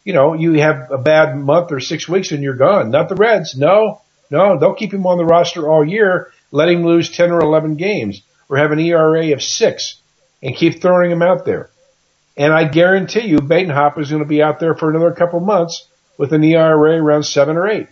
you 0.04 0.14
know, 0.14 0.34
you 0.34 0.54
have 0.60 0.92
a 0.92 0.98
bad 0.98 1.38
month 1.38 1.72
or 1.72 1.80
six 1.80 2.10
weeks 2.10 2.32
and 2.32 2.44
you're 2.44 2.56
gone. 2.56 2.92
Not 2.92 3.08
the 3.08 3.16
Reds. 3.16 3.56
No, 3.56 4.02
no, 4.30 4.60
they'll 4.60 4.74
keep 4.74 4.94
him 4.94 5.06
on 5.06 5.18
the 5.18 5.26
roster 5.26 5.70
all 5.70 5.88
year, 5.88 6.32
let 6.52 6.70
him 6.70 6.84
lose 6.84 7.10
10 7.10 7.32
or 7.32 7.40
11 7.40 7.76
games 7.76 8.22
or 8.50 8.58
have 8.58 8.72
an 8.72 8.80
ERA 8.80 9.32
of 9.32 9.42
six 9.42 10.02
and 10.44 10.56
keep 10.56 10.82
throwing 10.82 11.12
him 11.12 11.22
out 11.22 11.46
there. 11.46 11.70
And 12.38 12.54
I 12.54 12.66
guarantee 12.66 13.28
you, 13.28 13.38
Badenhop 13.38 13.98
is 13.98 14.10
going 14.10 14.24
to 14.24 14.28
be 14.28 14.44
out 14.44 14.60
there 14.60 14.76
for 14.76 14.90
another 14.90 15.12
couple 15.12 15.40
months 15.40 15.88
with 16.18 16.34
an 16.34 16.44
ERA 16.44 17.02
around 17.02 17.24
seven 17.24 17.58
or 17.58 17.68
eight 17.68 17.88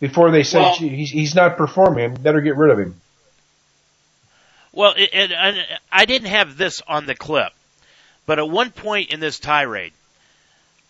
before 0.00 0.30
they 0.30 0.42
say 0.42 0.60
well, 0.60 0.74
he's, 0.74 1.10
he's 1.10 1.34
not 1.34 1.56
performing. 1.56 2.14
Better 2.14 2.40
get 2.40 2.56
rid 2.56 2.72
of 2.72 2.78
him. 2.78 3.00
Well, 4.72 4.94
it, 4.96 5.10
it, 5.12 5.32
I 5.90 6.06
didn't 6.06 6.28
have 6.28 6.56
this 6.56 6.80
on 6.88 7.06
the 7.06 7.14
clip, 7.14 7.52
but 8.24 8.38
at 8.38 8.48
one 8.48 8.70
point 8.70 9.12
in 9.12 9.20
this 9.20 9.38
tirade, 9.38 9.92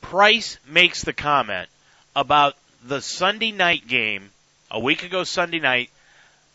Price 0.00 0.58
makes 0.66 1.02
the 1.02 1.12
comment 1.12 1.68
about 2.14 2.54
the 2.84 3.00
Sunday 3.00 3.52
night 3.52 3.86
game 3.86 4.30
a 4.70 4.80
week 4.80 5.02
ago 5.02 5.24
Sunday 5.24 5.60
night 5.60 5.90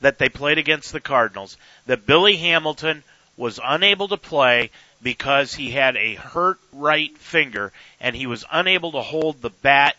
that 0.02 0.18
they 0.18 0.30
played 0.30 0.58
against 0.58 0.92
the 0.92 1.00
Cardinals 1.00 1.58
that 1.86 2.06
Billy 2.06 2.38
Hamilton 2.38 3.04
was 3.36 3.60
unable 3.64 4.08
to 4.08 4.18
play 4.18 4.72
because 5.02 5.54
he 5.54 5.72
had 5.72 5.96
a 5.96 6.16
hurt 6.16 6.60
right 6.74 7.16
finger 7.18 7.72
and 8.00 8.16
he 8.16 8.28
was 8.28 8.46
unable 8.52 8.94
to 8.94 9.02
hold 9.02 9.42
the 9.42 9.50
bat. 9.50 9.96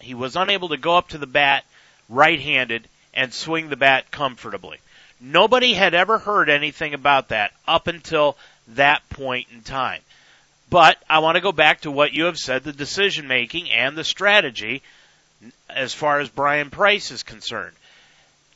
He 0.00 0.14
was 0.14 0.36
unable 0.36 0.70
to 0.70 0.76
go 0.76 0.96
up 0.96 1.08
to 1.08 1.18
the 1.18 1.26
bat 1.26 1.64
right-handed 2.08 2.88
and 3.14 3.32
swing 3.32 3.68
the 3.68 3.76
bat 3.76 4.10
comfortably. 4.10 4.78
Nobody 5.20 5.74
had 5.74 5.94
ever 5.94 6.18
heard 6.18 6.48
anything 6.48 6.94
about 6.94 7.28
that 7.28 7.52
up 7.66 7.86
until 7.86 8.36
that 8.68 9.08
point 9.10 9.48
in 9.52 9.62
time. 9.62 10.00
But 10.70 10.96
I 11.08 11.18
want 11.18 11.34
to 11.34 11.40
go 11.40 11.52
back 11.52 11.82
to 11.82 11.90
what 11.90 12.12
you 12.12 12.24
have 12.24 12.38
said, 12.38 12.62
the 12.62 12.72
decision 12.72 13.26
making 13.26 13.70
and 13.70 13.96
the 13.96 14.04
strategy 14.04 14.82
as 15.68 15.92
far 15.92 16.20
as 16.20 16.28
Bryan 16.28 16.70
Price 16.70 17.10
is 17.10 17.22
concerned. 17.22 17.74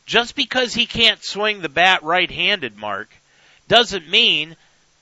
Just 0.07 0.37
because 0.37 0.75
he 0.75 0.87
can't 0.87 1.25
swing 1.25 1.61
the 1.61 1.69
bat 1.69 2.03
right-handed, 2.03 2.77
Mark, 2.77 3.11
doesn't 3.69 4.09
mean 4.09 4.57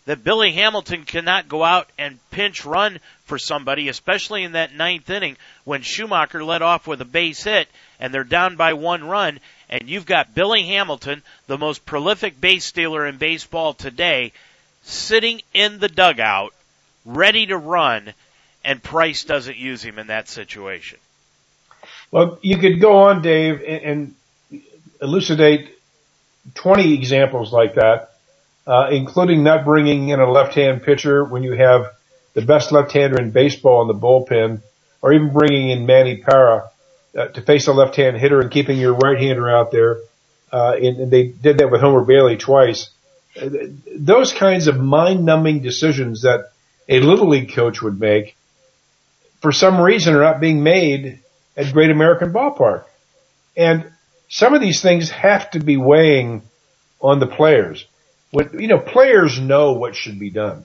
that 0.06 0.24
Billy 0.24 0.52
Hamilton 0.52 1.04
cannot 1.04 1.48
go 1.48 1.62
out 1.62 1.88
and 1.96 2.18
pinch 2.30 2.64
run 2.64 2.98
for 3.24 3.38
somebody, 3.38 3.88
especially 3.88 4.42
in 4.42 4.52
that 4.52 4.74
ninth 4.74 5.08
inning 5.08 5.36
when 5.64 5.82
Schumaker 5.82 6.44
led 6.44 6.62
off 6.62 6.86
with 6.86 7.00
a 7.00 7.06
base 7.06 7.44
hit 7.44 7.68
and 8.00 8.12
they're 8.12 8.24
down 8.24 8.56
by 8.56 8.72
one 8.72 9.04
run 9.04 9.38
and 9.68 9.88
you've 9.88 10.06
got 10.06 10.34
Billy 10.34 10.64
Hamilton, 10.64 11.22
the 11.46 11.56
most 11.56 11.86
prolific 11.86 12.40
base 12.40 12.64
stealer 12.64 13.06
in 13.06 13.16
baseball 13.16 13.72
today, 13.72 14.32
sitting 14.82 15.40
in 15.54 15.78
the 15.78 15.88
dugout, 15.88 16.52
ready 17.06 17.46
to 17.46 17.56
run, 17.56 18.12
and 18.64 18.82
Price 18.82 19.24
doesn't 19.24 19.56
use 19.56 19.82
him 19.82 19.98
in 19.98 20.08
that 20.08 20.28
situation. 20.28 20.98
Well, 22.10 22.38
you 22.42 22.58
could 22.58 22.80
go 22.80 22.98
on, 23.04 23.22
Dave, 23.22 23.62
and, 23.62 24.14
elucidate 25.00 25.76
20 26.54 26.94
examples 26.94 27.52
like 27.52 27.74
that 27.74 28.11
uh, 28.66 28.88
including 28.90 29.42
not 29.42 29.64
bringing 29.64 30.08
in 30.08 30.20
a 30.20 30.30
left-hand 30.30 30.82
pitcher 30.82 31.24
when 31.24 31.42
you 31.42 31.52
have 31.52 31.86
the 32.34 32.42
best 32.42 32.72
left-hander 32.72 33.20
in 33.20 33.30
baseball 33.30 33.82
in 33.82 33.88
the 33.88 33.94
bullpen, 33.94 34.60
or 35.00 35.12
even 35.12 35.32
bringing 35.32 35.70
in 35.70 35.84
Manny 35.84 36.16
Parra 36.18 36.70
uh, 37.16 37.26
to 37.26 37.42
face 37.42 37.66
a 37.66 37.72
left-hand 37.72 38.16
hitter 38.16 38.40
and 38.40 38.50
keeping 38.50 38.78
your 38.78 38.94
right-hander 38.94 39.50
out 39.50 39.70
there. 39.70 39.98
Uh, 40.52 40.74
and, 40.74 41.00
and 41.00 41.10
they 41.10 41.24
did 41.24 41.58
that 41.58 41.70
with 41.70 41.80
Homer 41.80 42.04
Bailey 42.04 42.36
twice. 42.36 42.90
Those 43.96 44.32
kinds 44.32 44.68
of 44.68 44.78
mind-numbing 44.78 45.62
decisions 45.62 46.22
that 46.22 46.50
a 46.88 47.00
little 47.00 47.28
league 47.28 47.52
coach 47.52 47.80
would 47.82 47.98
make, 47.98 48.36
for 49.40 49.52
some 49.52 49.80
reason, 49.80 50.14
are 50.14 50.22
not 50.22 50.40
being 50.40 50.62
made 50.62 51.20
at 51.56 51.72
Great 51.72 51.90
American 51.90 52.32
Ballpark. 52.32 52.84
And 53.56 53.90
some 54.28 54.54
of 54.54 54.60
these 54.60 54.80
things 54.80 55.10
have 55.10 55.50
to 55.52 55.58
be 55.58 55.76
weighing 55.76 56.42
on 57.00 57.18
the 57.18 57.26
players. 57.26 57.86
When, 58.32 58.58
you 58.58 58.66
know, 58.66 58.78
players 58.78 59.38
know 59.38 59.74
what 59.74 59.94
should 59.94 60.18
be 60.18 60.30
done. 60.30 60.64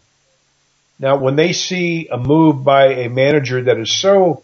Now, 0.99 1.17
when 1.17 1.35
they 1.35 1.51
see 1.51 2.07
a 2.09 2.17
move 2.17 2.63
by 2.63 2.93
a 2.93 3.09
manager 3.09 3.63
that 3.63 3.77
is 3.77 3.91
so 3.91 4.43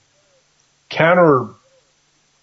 counter 0.90 1.48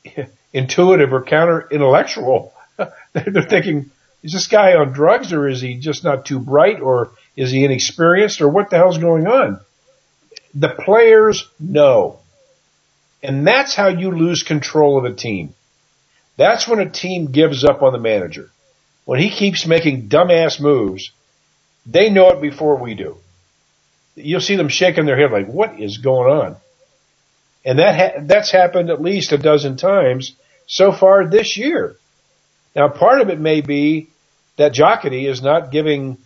intuitive 0.53 1.13
or 1.13 1.23
counter 1.23 1.69
intellectual, 1.71 2.55
they're 3.13 3.43
thinking, 3.43 3.91
is 4.23 4.33
this 4.33 4.49
guy 4.49 4.75
on 4.75 4.93
drugs 4.93 5.33
or 5.35 5.49
is 5.49 5.61
he 5.61 5.77
just 5.77 6.03
not 6.03 6.25
too 6.25 6.39
bright 6.39 6.81
or 6.81 7.13
is 7.37 7.51
he 7.51 7.65
inexperienced 7.65 8.41
or 8.41 8.49
what 8.49 8.71
the 8.71 8.77
hell's 8.77 8.99
going 8.99 9.27
on? 9.27 9.61
The 10.55 10.71
players 10.71 11.47
know. 11.61 12.21
And 13.23 13.47
that's 13.47 13.75
how 13.75 13.89
you 13.89 14.11
lose 14.13 14.43
control 14.43 14.99
of 14.99 15.05
a 15.05 15.15
team. 15.15 15.55
That's 16.39 16.67
when 16.67 16.81
a 16.81 16.89
team 16.89 17.27
gives 17.33 17.65
up 17.65 17.83
on 17.83 17.93
the 17.93 17.99
manager 17.99 18.51
when 19.11 19.19
he 19.19 19.29
keeps 19.29 19.67
making 19.67 20.09
dumbass 20.09 20.61
moves, 20.61 21.11
they 21.85 22.11
know 22.11 22.29
it 22.31 22.41
before 22.41 22.77
we 22.77 22.95
do. 22.95 23.17
You'll 24.15 24.41
see 24.41 24.55
them 24.55 24.69
shaking 24.69 25.05
their 25.05 25.19
head 25.19 25.33
like, 25.33 25.49
what 25.49 25.81
is 25.81 25.99
going 25.99 26.31
on? 26.31 26.57
And 27.65 27.81
that 27.81 27.97
ha- 27.97 28.21
that's 28.23 28.53
happened 28.53 28.89
at 28.89 29.03
least 29.03 29.33
a 29.33 29.37
dozen 29.37 29.77
times 29.77 30.37
so 30.69 30.93
far 30.93 31.27
this 31.27 31.57
year. 31.57 31.97
Now, 32.77 32.87
part 32.87 33.21
of 33.21 33.31
it 33.31 33.41
may 33.41 33.63
be 33.63 34.11
that 34.59 34.75
Jocketty 34.75 35.29
is 35.29 35.43
not 35.43 35.73
giving 35.73 36.17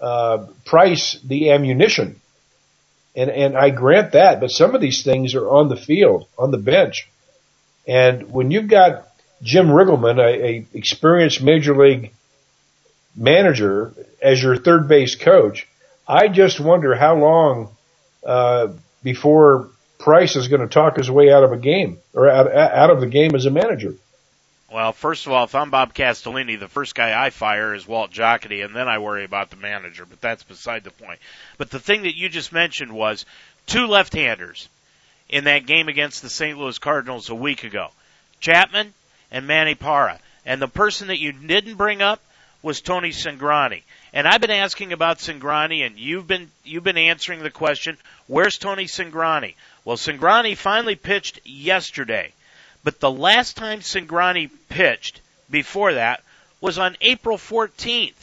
uh, 0.00 0.46
Price 0.64 1.20
the 1.22 1.50
ammunition, 1.50 2.22
and 3.14 3.28
and 3.28 3.54
I 3.54 3.68
grant 3.68 4.12
that. 4.12 4.40
But 4.40 4.50
some 4.50 4.74
of 4.74 4.80
these 4.80 5.02
things 5.02 5.34
are 5.34 5.46
on 5.46 5.68
the 5.68 5.76
field, 5.76 6.26
on 6.38 6.52
the 6.52 6.56
bench, 6.56 7.06
and 7.86 8.32
when 8.32 8.50
you've 8.50 8.68
got 8.68 9.08
Jim 9.42 9.68
Riggleman, 9.68 10.18
a, 10.18 10.44
a 10.44 10.66
experienced 10.74 11.42
major 11.42 11.76
league 11.76 12.12
manager, 13.14 13.92
as 14.20 14.42
your 14.42 14.56
third 14.56 14.88
base 14.88 15.14
coach, 15.14 15.66
I 16.06 16.28
just 16.28 16.60
wonder 16.60 16.94
how 16.94 17.16
long 17.16 17.68
uh, 18.24 18.68
before 19.02 19.70
Price 19.98 20.36
is 20.36 20.48
going 20.48 20.60
to 20.60 20.68
talk 20.68 20.96
his 20.96 21.10
way 21.10 21.32
out 21.32 21.44
of 21.44 21.52
a 21.52 21.56
game 21.56 21.98
or 22.14 22.28
out, 22.28 22.52
out 22.52 22.90
of 22.90 23.00
the 23.00 23.06
game 23.06 23.34
as 23.34 23.46
a 23.46 23.50
manager. 23.50 23.94
Well, 24.72 24.92
first 24.92 25.26
of 25.26 25.32
all, 25.32 25.44
if 25.44 25.54
I'm 25.54 25.70
Bob 25.70 25.94
Castellini, 25.94 26.58
the 26.60 26.68
first 26.68 26.94
guy 26.94 27.24
I 27.24 27.30
fire 27.30 27.74
is 27.74 27.88
Walt 27.88 28.10
Jocketty, 28.10 28.64
and 28.64 28.76
then 28.76 28.86
I 28.86 28.98
worry 28.98 29.24
about 29.24 29.50
the 29.50 29.56
manager, 29.56 30.04
but 30.04 30.20
that's 30.20 30.42
beside 30.42 30.84
the 30.84 30.90
point. 30.90 31.20
But 31.56 31.70
the 31.70 31.80
thing 31.80 32.02
that 32.02 32.16
you 32.16 32.28
just 32.28 32.52
mentioned 32.52 32.92
was 32.92 33.24
two 33.66 33.86
left-handers 33.86 34.68
in 35.28 35.44
that 35.44 35.66
game 35.66 35.88
against 35.88 36.22
the 36.22 36.28
St. 36.28 36.58
Louis 36.58 36.78
Cardinals 36.78 37.30
a 37.30 37.34
week 37.34 37.64
ago. 37.64 37.88
Chapman 38.40 38.92
and 39.30 39.46
Manny 39.46 39.74
Parra. 39.74 40.18
And 40.44 40.60
the 40.62 40.68
person 40.68 41.08
that 41.08 41.18
you 41.18 41.32
didn't 41.32 41.74
bring 41.74 42.02
up 42.02 42.20
was 42.62 42.80
Tony 42.80 43.10
Cingrani. 43.10 43.82
And 44.12 44.26
I've 44.26 44.40
been 44.40 44.50
asking 44.50 44.92
about 44.92 45.18
Cingrani, 45.18 45.84
and 45.84 45.98
you've 45.98 46.26
been 46.26 46.50
you've 46.64 46.84
been 46.84 46.98
answering 46.98 47.42
the 47.42 47.50
question, 47.50 47.96
where's 48.26 48.58
Tony 48.58 48.86
Cingrani? 48.86 49.54
Well, 49.84 49.96
Cingrani 49.96 50.56
finally 50.56 50.96
pitched 50.96 51.40
yesterday, 51.44 52.32
but 52.82 53.00
the 53.00 53.10
last 53.10 53.56
time 53.56 53.80
Cingrani 53.80 54.50
pitched 54.68 55.20
before 55.50 55.94
that 55.94 56.22
was 56.60 56.78
on 56.78 56.96
April 57.00 57.36
14th, 57.36 58.14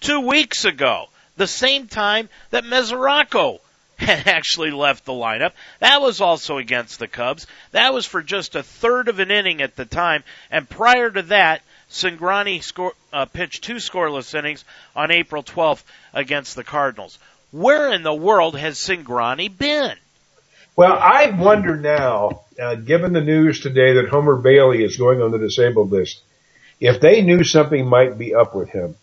two 0.00 0.20
weeks 0.20 0.64
ago, 0.64 1.08
the 1.36 1.46
same 1.46 1.88
time 1.88 2.28
that 2.50 2.64
Mesoraco 2.64 3.60
had 4.00 4.26
actually 4.26 4.70
left 4.70 5.04
the 5.04 5.12
lineup. 5.12 5.52
That 5.78 6.00
was 6.00 6.20
also 6.20 6.58
against 6.58 6.98
the 6.98 7.08
Cubs. 7.08 7.46
That 7.72 7.94
was 7.94 8.06
for 8.06 8.22
just 8.22 8.56
a 8.56 8.62
third 8.62 9.08
of 9.08 9.18
an 9.18 9.30
inning 9.30 9.62
at 9.62 9.76
the 9.76 9.84
time, 9.84 10.24
and 10.50 10.68
prior 10.68 11.10
to 11.10 11.22
that, 11.22 11.62
Cingrani 11.90 12.62
score, 12.62 12.92
uh, 13.12 13.24
pitched 13.26 13.64
two 13.64 13.76
scoreless 13.76 14.34
innings 14.34 14.64
on 14.94 15.10
April 15.10 15.42
12th 15.42 15.82
against 16.14 16.54
the 16.54 16.64
Cardinals. 16.64 17.18
Where 17.50 17.92
in 17.92 18.04
the 18.04 18.14
world 18.14 18.56
has 18.56 18.78
Cingrani 18.78 19.48
been? 19.56 19.96
Well, 20.76 20.96
I 20.96 21.30
wonder 21.30 21.76
now, 21.76 22.42
uh, 22.60 22.76
given 22.76 23.12
the 23.12 23.20
news 23.20 23.60
today 23.60 23.94
that 23.94 24.08
Homer 24.08 24.36
Bailey 24.36 24.84
is 24.84 24.96
going 24.96 25.20
on 25.20 25.32
the 25.32 25.38
disabled 25.38 25.90
list, 25.90 26.22
if 26.78 27.00
they 27.00 27.22
knew 27.22 27.44
something 27.44 27.86
might 27.86 28.16
be 28.16 28.34
up 28.34 28.54
with 28.54 28.70
him. 28.70 28.94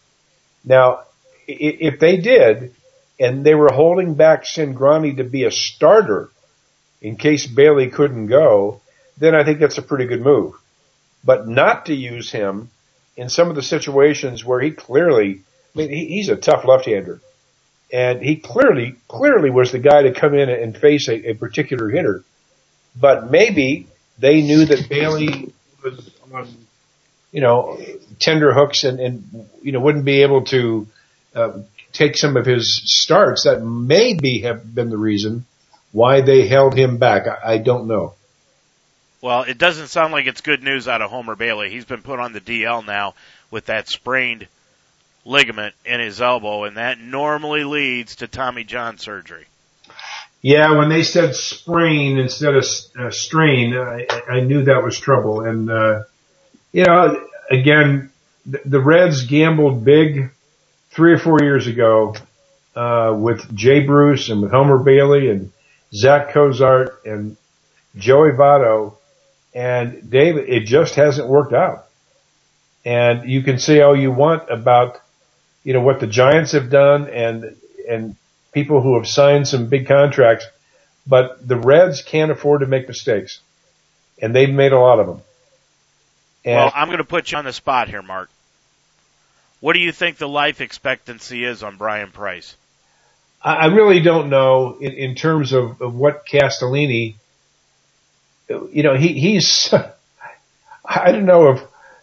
Now, 0.64 1.02
if 1.48 2.00
they 2.00 2.18
did, 2.18 2.74
and 3.20 3.46
they 3.46 3.56
were 3.56 3.72
holding 3.72 4.14
back 4.14 4.44
Cingrani 4.44 5.18
to 5.18 5.24
be 5.24 5.44
a 5.44 5.52
starter 5.52 6.30
in 7.02 7.16
case 7.16 7.46
Bailey 7.48 7.90
couldn't 7.90 8.28
go, 8.28 8.82
then 9.18 9.36
I 9.36 9.44
think 9.44 9.60
that's 9.60 9.78
a 9.78 9.84
pretty 9.84 10.06
good 10.06 10.22
move. 10.22 10.56
But 11.24 11.48
not 11.48 11.88
to 11.88 11.94
use 11.94 12.32
him 12.32 12.70
in 13.16 13.30
some 13.30 13.50
of 13.50 13.56
the 13.56 13.64
situations 13.64 14.46
where 14.46 14.60
he 14.60 14.72
clearly, 14.72 15.42
I 15.76 15.78
mean, 15.78 15.90
he, 15.90 16.06
he's 16.08 16.30
a 16.30 16.36
tough 16.36 16.66
left-hander. 16.66 17.20
And 17.92 18.22
he 18.22 18.36
clearly, 18.36 18.96
clearly 19.08 19.50
was 19.50 19.72
the 19.72 19.80
guy 19.80 20.04
to 20.04 20.14
come 20.14 20.34
in 20.34 20.50
and 20.50 20.78
face 20.78 21.08
a, 21.08 21.32
a 21.32 21.34
particular 21.34 21.90
hitter. 21.90 22.24
But 23.00 23.32
maybe 23.32 23.88
they 24.20 24.42
knew 24.42 24.66
that 24.66 24.90
Bailey 24.90 25.54
was 25.84 26.12
on, 26.34 26.50
you 27.32 27.42
know, 27.42 27.80
tender 28.20 28.54
hooks 28.54 28.84
and, 28.84 29.00
and 29.00 29.50
you 29.62 29.72
know, 29.72 29.80
wouldn't 29.80 30.06
be 30.06 30.22
able 30.22 30.44
to 30.46 30.88
uh, 31.34 31.60
take 31.98 32.16
some 32.16 32.38
of 32.38 32.46
his 32.46 32.82
starts. 32.86 33.44
That 33.44 33.64
may 33.64 34.14
be 34.14 34.42
have 34.42 34.74
been 34.74 34.90
the 34.90 34.98
reason 34.98 35.46
why 35.92 36.22
they 36.22 36.48
held 36.48 36.76
him 36.76 36.98
back. 36.98 37.28
I, 37.28 37.54
I 37.54 37.58
don't 37.58 37.88
know. 37.88 38.14
Well, 39.22 39.44
it 39.44 39.58
doesn't 39.58 39.88
sound 39.88 40.14
like 40.14 40.28
it's 40.28 40.42
good 40.42 40.62
news 40.62 40.88
out 40.88 41.02
of 41.02 41.10
Homer 41.10 41.36
Bailey. 41.36 41.70
He's 41.70 41.86
been 41.86 42.04
put 42.04 42.20
on 42.20 42.34
the 42.34 42.42
DL 42.42 42.86
now 42.86 43.16
with 43.50 43.66
that 43.66 43.90
sprained 43.90 44.48
ligament 45.26 45.74
in 45.86 46.00
his 46.00 46.22
elbow, 46.22 46.66
and 46.66 46.78
that 46.78 47.00
normally 47.00 47.64
leads 47.64 48.18
to 48.18 48.28
Tommy 48.28 48.64
John 48.64 48.98
surgery. 48.98 49.46
Yeah, 50.42 50.78
when 50.78 50.90
they 50.90 51.04
said 51.04 51.36
sprain 51.36 52.18
instead 52.18 52.56
of 52.56 52.66
uh, 52.98 53.10
strain, 53.10 53.76
I, 53.76 54.08
I 54.30 54.40
knew 54.42 54.64
that 54.66 54.84
was 54.84 55.00
trouble. 55.00 55.42
And, 55.42 55.70
uh, 55.70 56.04
you 56.72 56.86
know, 56.86 57.26
again, 57.50 58.12
the, 58.46 58.62
the 58.64 58.80
Reds 58.80 59.26
gambled 59.26 59.84
big 59.84 60.30
three 60.90 61.14
or 61.14 61.20
four 61.20 61.42
years 61.42 61.68
ago, 61.68 62.16
uh, 62.76 63.14
with 63.18 63.56
Jay 63.56 63.80
Bruce 63.80 64.30
and 64.30 64.42
with 64.42 64.52
Homer 64.52 64.78
Bailey 64.78 65.30
and 65.32 65.52
Zach 65.94 66.30
Cozart 66.30 67.02
and 67.06 67.36
Joey 67.96 68.32
Votto 68.32 68.96
and 69.56 70.10
David, 70.10 70.48
it 70.48 70.66
just 70.66 70.96
hasn't 70.96 71.28
worked 71.28 71.54
out. 71.54 71.86
And 72.86 73.30
you 73.30 73.42
can 73.42 73.58
say 73.58 73.82
all 73.82 73.98
you 73.98 74.12
want 74.12 74.50
about, 74.50 75.02
you 75.64 75.74
know, 75.74 75.82
what 75.82 76.00
the 76.00 76.08
Giants 76.08 76.52
have 76.52 76.70
done 76.70 77.10
and, 77.10 77.56
and 77.90 78.16
people 78.54 78.82
who 78.82 78.96
have 78.96 79.08
signed 79.08 79.48
some 79.48 79.68
big 79.68 79.88
contracts, 79.88 80.46
but 81.08 81.46
the 81.46 81.58
Reds 81.58 82.02
can't 82.04 82.32
afford 82.32 82.62
to 82.62 82.68
make 82.68 82.88
mistakes. 82.88 83.40
And 84.22 84.36
they've 84.36 84.50
made 84.54 84.72
a 84.72 84.80
lot 84.80 85.00
of 85.00 85.08
them. 85.08 85.22
And 86.46 86.56
well, 86.56 86.72
I'm 86.76 86.88
going 86.88 87.00
to 87.00 87.04
put 87.04 87.32
you 87.32 87.38
on 87.40 87.46
the 87.46 87.54
spot 87.54 87.90
here, 87.90 88.02
Mark. 88.02 88.30
What 89.60 89.74
do 89.74 89.80
you 89.80 89.92
think 89.92 90.18
the 90.18 90.30
life 90.30 90.62
expectancy 90.62 91.44
is 91.44 91.64
on 91.64 91.78
Bryan 91.78 92.12
Price? 92.12 92.56
I 93.42 93.68
really 93.68 94.02
don't 94.02 94.30
know 94.30 94.78
in, 94.80 94.94
in 94.94 95.16
terms 95.16 95.54
of, 95.54 95.82
of 95.82 95.94
what 95.96 96.26
Castellini 96.26 97.16
you 98.50 98.84
know, 98.84 98.96
he, 98.96 99.14
he's, 99.14 99.74
I 100.86 101.12
don't 101.12 101.26
know 101.26 101.52
if 101.52 101.62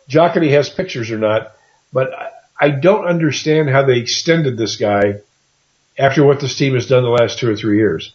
Jocketty 0.08 0.50
has 0.50 0.68
pictures 0.68 1.10
or 1.10 1.18
not, 1.18 1.52
but 1.92 2.10
I 2.58 2.70
don't 2.70 3.06
understand 3.06 3.70
how 3.70 3.84
they 3.84 3.98
extended 3.98 4.56
this 4.56 4.76
guy 4.76 5.20
after 5.98 6.24
what 6.24 6.40
this 6.40 6.56
team 6.56 6.74
has 6.74 6.86
done 6.86 7.02
the 7.02 7.08
last 7.08 7.38
two 7.38 7.50
or 7.50 7.56
three 7.56 7.78
years. 7.78 8.14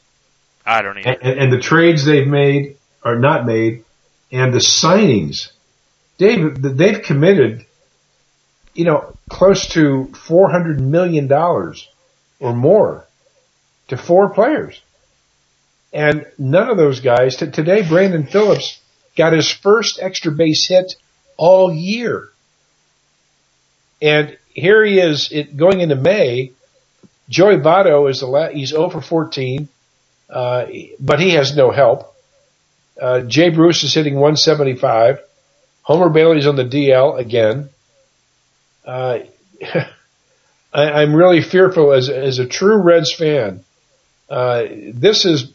I 0.65 0.81
don't 0.81 0.97
either. 0.97 1.17
And, 1.21 1.39
and 1.39 1.53
the 1.53 1.59
trades 1.59 2.05
they've 2.05 2.27
made 2.27 2.77
are 3.03 3.17
not 3.17 3.45
made, 3.45 3.85
and 4.31 4.53
the 4.53 4.59
signings, 4.59 5.51
Dave, 6.17 6.61
they've 6.61 7.01
committed, 7.01 7.65
you 8.79 8.85
know, 8.85 9.13
close 9.29 9.67
to 9.67 10.05
four 10.13 10.49
hundred 10.49 10.79
million 10.79 11.27
dollars 11.27 11.85
or 12.39 12.55
more 12.55 13.05
to 13.89 13.97
four 13.97 14.29
players. 14.29 14.81
And 15.91 16.25
none 16.37 16.69
of 16.69 16.77
those 16.77 17.01
guys, 17.01 17.35
t- 17.35 17.51
today 17.51 17.85
Brandon 17.85 18.25
Phillips 18.25 18.79
got 19.17 19.33
his 19.33 19.51
first 19.51 19.99
extra 20.01 20.31
base 20.31 20.65
hit 20.65 20.95
all 21.35 21.73
year. 21.73 22.29
And 24.01 24.37
here 24.53 24.85
he 24.85 24.97
is 24.97 25.29
it, 25.33 25.57
going 25.57 25.81
into 25.81 25.97
May. 25.97 26.53
Joey 27.27 27.57
Votto 27.57 28.09
is 28.09 28.21
the 28.21 28.51
he's 28.53 28.69
0 28.69 28.91
for 28.91 29.01
14, 29.01 29.67
uh, 30.29 30.67
but 31.01 31.19
he 31.19 31.31
has 31.31 31.53
no 31.53 31.71
help. 31.71 32.15
Uh, 32.99 33.21
Jay 33.23 33.49
Bruce 33.49 33.83
is 33.83 33.93
hitting 33.93 34.13
175. 34.13 35.19
Homer 35.81 36.07
Bailey's 36.07 36.47
on 36.47 36.55
the 36.55 36.63
DL 36.63 37.19
again. 37.19 37.69
Uh, 38.85 39.19
I, 40.73 41.03
am 41.03 41.15
really 41.15 41.41
fearful 41.41 41.91
as 41.91 42.09
as 42.09 42.39
a 42.39 42.45
true 42.45 42.77
Reds 42.77 43.13
fan. 43.13 43.63
Uh, 44.29 44.65
this 44.93 45.25
is 45.25 45.51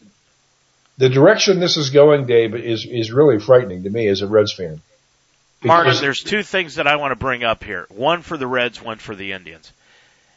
the 0.97 1.09
direction 1.09 1.59
this 1.59 1.77
is 1.77 1.89
going, 1.89 2.25
Dave, 2.25 2.55
is 2.55 2.85
is 2.85 3.11
really 3.11 3.39
frightening 3.39 3.83
to 3.83 3.89
me 3.89 4.07
as 4.07 4.21
a 4.21 4.27
Reds 4.27 4.53
fan. 4.53 4.81
Martin, 5.63 5.95
there's 5.99 6.21
two 6.21 6.43
things 6.43 6.75
that 6.75 6.87
I 6.87 6.97
want 6.97 7.11
to 7.11 7.15
bring 7.15 7.43
up 7.43 7.63
here. 7.63 7.87
One 7.89 8.21
for 8.21 8.37
the 8.37 8.45
Reds, 8.45 8.81
one 8.81 8.97
for 8.97 9.15
the 9.15 9.31
Indians. 9.31 9.71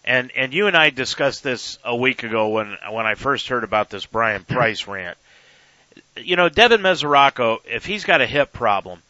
And 0.04 0.30
and 0.36 0.54
you 0.54 0.68
and 0.68 0.76
I 0.76 0.90
discussed 0.90 1.42
this 1.42 1.78
a 1.84 1.94
week 1.94 2.22
ago 2.22 2.48
when 2.48 2.76
when 2.90 3.06
I 3.06 3.14
first 3.14 3.48
heard 3.48 3.64
about 3.64 3.90
this 3.90 4.06
Bryan 4.06 4.44
Price 4.44 4.86
rant. 4.86 5.18
You 6.16 6.36
know, 6.36 6.48
Devin 6.48 6.80
Mesoraco, 6.80 7.58
if 7.66 7.84
he's 7.84 8.04
got 8.04 8.20
a 8.20 8.26
hip 8.26 8.52
problem, 8.52 9.02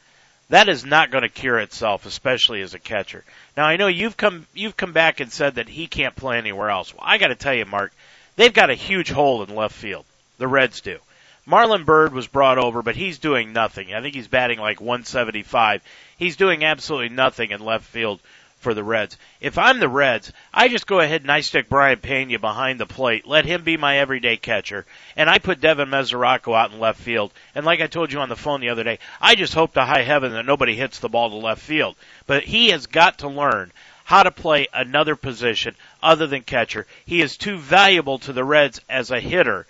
that 0.51 0.69
is 0.69 0.85
not 0.85 1.11
going 1.11 1.23
to 1.23 1.29
cure 1.29 1.59
itself, 1.59 2.07
especially 2.07 2.63
as 2.63 2.75
a 2.75 2.79
catcher. 2.79 3.25
Now 3.57 3.67
I 3.67 3.77
know 3.77 3.87
you've 3.87 4.17
come 4.17 4.47
you've 4.55 4.77
come 4.77 4.93
back 4.93 5.21
and 5.21 5.31
said 5.31 5.57
that 5.57 5.69
he 5.69 5.87
can't 5.87 6.17
play 6.17 6.39
anywhere 6.39 6.71
else. 6.71 6.95
Well, 6.95 7.05
I 7.05 7.19
got 7.19 7.29
to 7.29 7.35
tell 7.35 7.55
you, 7.55 7.65
Mark, 7.65 7.93
they've 8.37 8.53
got 8.53 8.71
a 8.71 8.75
huge 8.75 9.11
hole 9.11 9.43
in 9.43 9.55
left 9.55 9.75
field. 9.75 10.05
The 10.39 10.49
Reds 10.49 10.81
do. 10.81 10.99
Marlon 11.47 11.87
Byrd 11.87 12.13
was 12.13 12.27
brought 12.27 12.59
over, 12.59 12.83
but 12.83 12.95
he's 12.95 13.19
doing 13.19 13.55
nothing. 13.55 13.95
I 13.95 14.03
think 14.03 14.15
he's 14.15 14.29
batting 14.29 14.59
like 14.59 14.83
175. 14.83 15.83
He's 16.19 16.37
doing 16.37 16.63
absolutely 16.63 17.09
nothing 17.09 17.53
in 17.53 17.61
left 17.61 17.87
field 17.87 18.21
for 18.61 18.75
the 18.75 18.83
Reds. 18.83 19.17
If 19.41 19.57
I'm 19.57 19.79
the 19.79 19.89
Reds, 19.89 20.33
I 20.53 20.69
just 20.69 20.87
go 20.87 21.01
ahead 21.01 21.23
and 21.23 21.31
I 21.31 21.41
stick 21.41 21.69
Brayan 21.69 22.01
Peña 22.01 22.41
behind 22.41 22.81
the 22.81 22.87
plate, 22.87 23.27
let 23.27 23.45
him 23.45 23.63
be 23.63 23.77
my 23.77 23.99
everyday 23.99 24.37
catcher, 24.37 24.85
and 25.17 25.31
I 25.31 25.39
put 25.39 25.61
Devin 25.61 25.89
Mesoraco 25.89 26.57
out 26.57 26.73
in 26.73 26.81
left 26.81 27.01
field. 27.01 27.33
And 27.55 27.65
like 27.65 27.81
I 27.81 27.87
told 27.87 28.13
you 28.13 28.21
on 28.21 28.29
the 28.29 28.37
phone 28.37 28.61
the 28.61 28.71
other 28.71 28.85
day, 28.85 28.99
I 29.21 29.37
just 29.37 29.55
hope 29.55 29.75
to 29.75 29.85
high 29.85 30.03
heaven 30.03 30.33
that 30.33 30.47
nobody 30.47 30.75
hits 30.75 30.99
the 30.99 31.09
ball 31.09 31.31
to 31.31 31.37
left 31.37 31.63
field. 31.63 31.97
But 32.27 32.45
he 32.45 32.71
has 32.71 32.87
got 32.87 33.19
to 33.19 33.29
learn 33.29 33.73
how 34.05 34.23
to 34.23 34.31
play 34.31 34.67
another 34.73 35.17
position 35.17 35.75
other 36.03 36.27
than 36.27 36.43
catcher. 36.43 36.87
He 37.05 37.21
is 37.21 37.37
too 37.37 37.59
valuable 37.59 38.19
to 38.21 38.33
the 38.33 38.45
Reds 38.45 38.81
as 38.89 39.11
a 39.11 39.21
hitter 39.21 39.67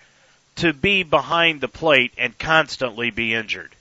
to 0.56 0.72
be 0.72 1.02
behind 1.02 1.60
the 1.60 1.68
plate 1.68 2.12
and 2.16 2.38
constantly 2.38 3.10
be 3.10 3.34
injured. 3.34 3.72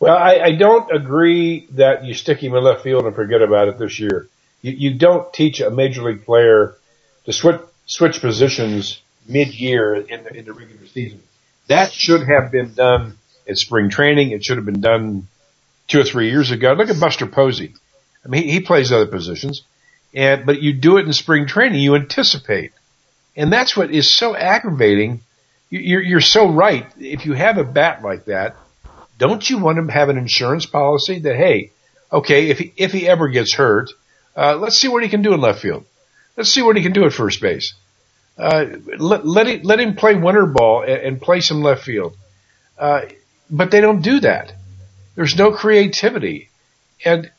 Well, 0.00 0.16
I, 0.16 0.38
I 0.38 0.52
don't 0.52 0.90
agree 0.94 1.66
that 1.72 2.04
you 2.04 2.14
stick 2.14 2.38
him 2.38 2.54
in 2.54 2.62
left 2.62 2.82
field 2.82 3.06
and 3.06 3.14
forget 3.14 3.42
about 3.42 3.68
it 3.68 3.78
this 3.78 3.98
year. 3.98 4.28
You, 4.62 4.72
you 4.72 4.94
don't 4.94 5.32
teach 5.32 5.60
a 5.60 5.70
major 5.70 6.02
league 6.02 6.24
player 6.24 6.76
to 7.24 7.32
switch 7.32 7.60
switch 7.86 8.20
positions 8.20 9.00
mid-year 9.28 9.94
in 9.94 10.24
the, 10.24 10.34
in 10.34 10.44
the 10.44 10.52
regular 10.52 10.86
season. 10.86 11.22
That 11.68 11.92
should 11.92 12.22
have 12.26 12.50
been 12.50 12.74
done 12.74 13.18
at 13.48 13.58
spring 13.58 13.90
training. 13.90 14.30
It 14.30 14.44
should 14.44 14.56
have 14.56 14.66
been 14.66 14.80
done 14.80 15.28
two 15.86 16.00
or 16.00 16.04
three 16.04 16.30
years 16.30 16.50
ago. 16.50 16.72
Look 16.72 16.90
at 16.90 17.00
Buster 17.00 17.26
Posey. 17.26 17.74
I 18.24 18.28
mean, 18.28 18.44
he, 18.44 18.52
he 18.52 18.60
plays 18.60 18.90
other 18.92 19.06
positions, 19.06 19.62
and 20.14 20.46
but 20.46 20.62
you 20.62 20.72
do 20.72 20.96
it 20.98 21.06
in 21.06 21.12
spring 21.12 21.46
training. 21.46 21.80
You 21.80 21.94
anticipate, 21.94 22.72
and 23.36 23.52
that's 23.52 23.76
what 23.76 23.90
is 23.90 24.10
so 24.10 24.34
aggravating. 24.34 25.20
You're, 25.70 26.02
you're 26.02 26.20
so 26.20 26.50
right. 26.50 26.86
If 26.98 27.26
you 27.26 27.32
have 27.32 27.58
a 27.58 27.64
bat 27.64 28.02
like 28.02 28.26
that, 28.26 28.56
don't 29.26 29.48
you 29.48 29.58
want 29.58 29.78
to 29.78 29.92
have 29.92 30.08
an 30.08 30.18
insurance 30.18 30.66
policy 30.66 31.18
that, 31.20 31.36
hey, 31.36 31.72
okay, 32.12 32.50
if 32.50 32.58
he, 32.58 32.72
if 32.76 32.92
he 32.92 33.08
ever 33.08 33.28
gets 33.28 33.54
hurt, 33.54 33.90
uh, 34.36 34.56
let's 34.56 34.78
see 34.78 34.88
what 34.88 35.02
he 35.02 35.08
can 35.08 35.22
do 35.22 35.34
in 35.34 35.40
left 35.40 35.60
field. 35.60 35.84
Let's 36.36 36.50
see 36.50 36.62
what 36.62 36.76
he 36.76 36.82
can 36.82 36.92
do 36.92 37.04
at 37.04 37.12
first 37.12 37.40
base. 37.40 37.74
Uh, 38.36 38.66
let, 38.98 39.26
let, 39.26 39.46
him, 39.46 39.62
let 39.62 39.80
him 39.80 39.94
play 39.94 40.14
winter 40.16 40.46
ball 40.46 40.82
and, 40.82 40.92
and 40.92 41.22
play 41.22 41.40
some 41.40 41.62
left 41.62 41.84
field. 41.84 42.16
Uh, 42.78 43.02
but 43.50 43.70
they 43.70 43.80
don't 43.80 44.02
do 44.02 44.20
that. 44.20 44.52
There's 45.14 45.36
no 45.36 45.52
creativity. 45.52 46.48
And 47.04 47.30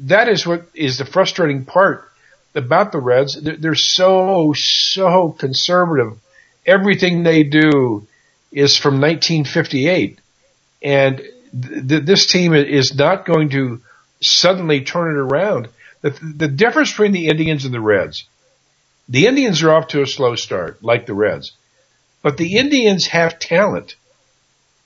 that 0.00 0.28
is 0.28 0.46
what 0.46 0.66
is 0.74 0.98
the 0.98 1.04
frustrating 1.04 1.64
part 1.64 2.08
about 2.54 2.92
the 2.92 2.98
Reds. 2.98 3.40
They're 3.40 3.74
so, 3.74 4.52
so 4.56 5.30
conservative. 5.30 6.18
Everything 6.66 7.22
they 7.22 7.44
do 7.44 8.06
is 8.50 8.76
from 8.76 8.94
1958. 8.94 10.18
And 10.82 11.18
th- 11.18 12.04
this 12.04 12.26
team 12.26 12.54
is 12.54 12.94
not 12.94 13.26
going 13.26 13.50
to 13.50 13.80
suddenly 14.20 14.82
turn 14.82 15.16
it 15.16 15.18
around. 15.18 15.68
The, 16.00 16.10
the 16.10 16.48
difference 16.48 16.90
between 16.90 17.12
the 17.12 17.28
Indians 17.28 17.64
and 17.64 17.74
the 17.74 17.80
Reds, 17.80 18.26
the 19.08 19.26
Indians 19.26 19.62
are 19.62 19.72
off 19.72 19.88
to 19.88 20.02
a 20.02 20.06
slow 20.06 20.34
start, 20.34 20.82
like 20.82 21.06
the 21.06 21.14
Reds, 21.14 21.52
but 22.22 22.36
the 22.36 22.56
Indians 22.56 23.06
have 23.06 23.38
talent. 23.38 23.96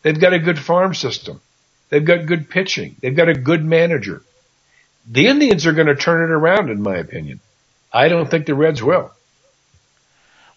They've 0.02 0.18
got 0.18 0.32
a 0.32 0.38
good 0.38 0.58
farm 0.58 0.94
system. 0.94 1.40
They've 1.88 2.04
got 2.04 2.26
good 2.26 2.50
pitching. 2.50 2.96
They've 3.00 3.16
got 3.16 3.28
a 3.28 3.34
good 3.34 3.64
manager. 3.64 4.22
The 5.08 5.28
Indians 5.28 5.66
are 5.66 5.72
going 5.72 5.86
to 5.86 5.94
turn 5.94 6.24
it 6.24 6.32
around, 6.34 6.70
in 6.70 6.82
my 6.82 6.96
opinion. 6.96 7.40
I 7.92 8.08
don't 8.08 8.30
think 8.30 8.46
the 8.46 8.54
Reds 8.54 8.82
will. 8.82 9.12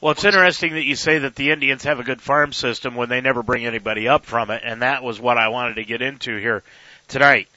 Well, 0.02 0.14
it's 0.14 0.24
interesting 0.24 0.76
that 0.76 0.86
you 0.86 0.96
say 0.96 1.20
that 1.20 1.36
the 1.36 1.52
Indians 1.52 1.84
have 1.84 2.00
a 2.00 2.06
good 2.06 2.22
farm 2.22 2.54
system 2.54 2.96
when 2.96 3.10
they 3.10 3.20
never 3.20 3.44
bring 3.44 3.66
anybody 3.66 4.08
up 4.08 4.26
from 4.26 4.50
it, 4.50 4.62
and 4.64 4.82
that 4.82 5.04
was 5.04 5.20
what 5.20 5.38
I 5.38 5.50
wanted 5.50 5.76
to 5.76 5.84
get 5.84 6.02
into 6.02 6.38
here 6.38 6.64
tonight. 7.10 7.50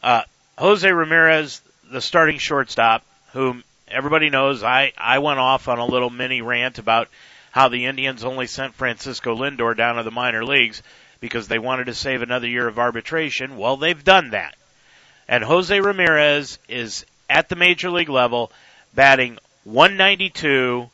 Uh, 0.00 0.22
Jose 0.56 0.88
Ramirez, 0.88 1.60
the 1.90 2.00
starting 2.00 2.38
shortstop, 2.38 3.04
whom 3.32 3.64
everybody 3.88 4.30
knows, 4.30 4.62
I, 4.62 4.92
I 4.96 5.18
went 5.18 5.40
off 5.40 5.66
on 5.66 5.80
a 5.80 5.84
little 5.84 6.10
mini 6.10 6.42
rant 6.42 6.78
about 6.78 7.08
how 7.50 7.68
the 7.68 7.86
Indians 7.86 8.22
only 8.22 8.46
sent 8.46 8.74
Francisco 8.74 9.34
Lindor 9.34 9.76
down 9.76 9.96
to 9.96 10.04
the 10.04 10.12
minor 10.12 10.44
leagues 10.44 10.84
because 11.18 11.48
they 11.48 11.58
wanted 11.58 11.86
to 11.86 11.94
save 11.94 12.22
another 12.22 12.46
year 12.46 12.68
of 12.68 12.78
arbitration. 12.78 13.56
Well, 13.56 13.76
they've 13.76 14.04
done 14.04 14.30
that. 14.30 14.54
And 15.26 15.42
Jose 15.42 15.80
Ramirez 15.80 16.60
is 16.68 17.04
at 17.28 17.48
the 17.48 17.56
major 17.56 17.90
league 17.90 18.08
level 18.08 18.52
batting 18.94 19.38
192 19.64 20.88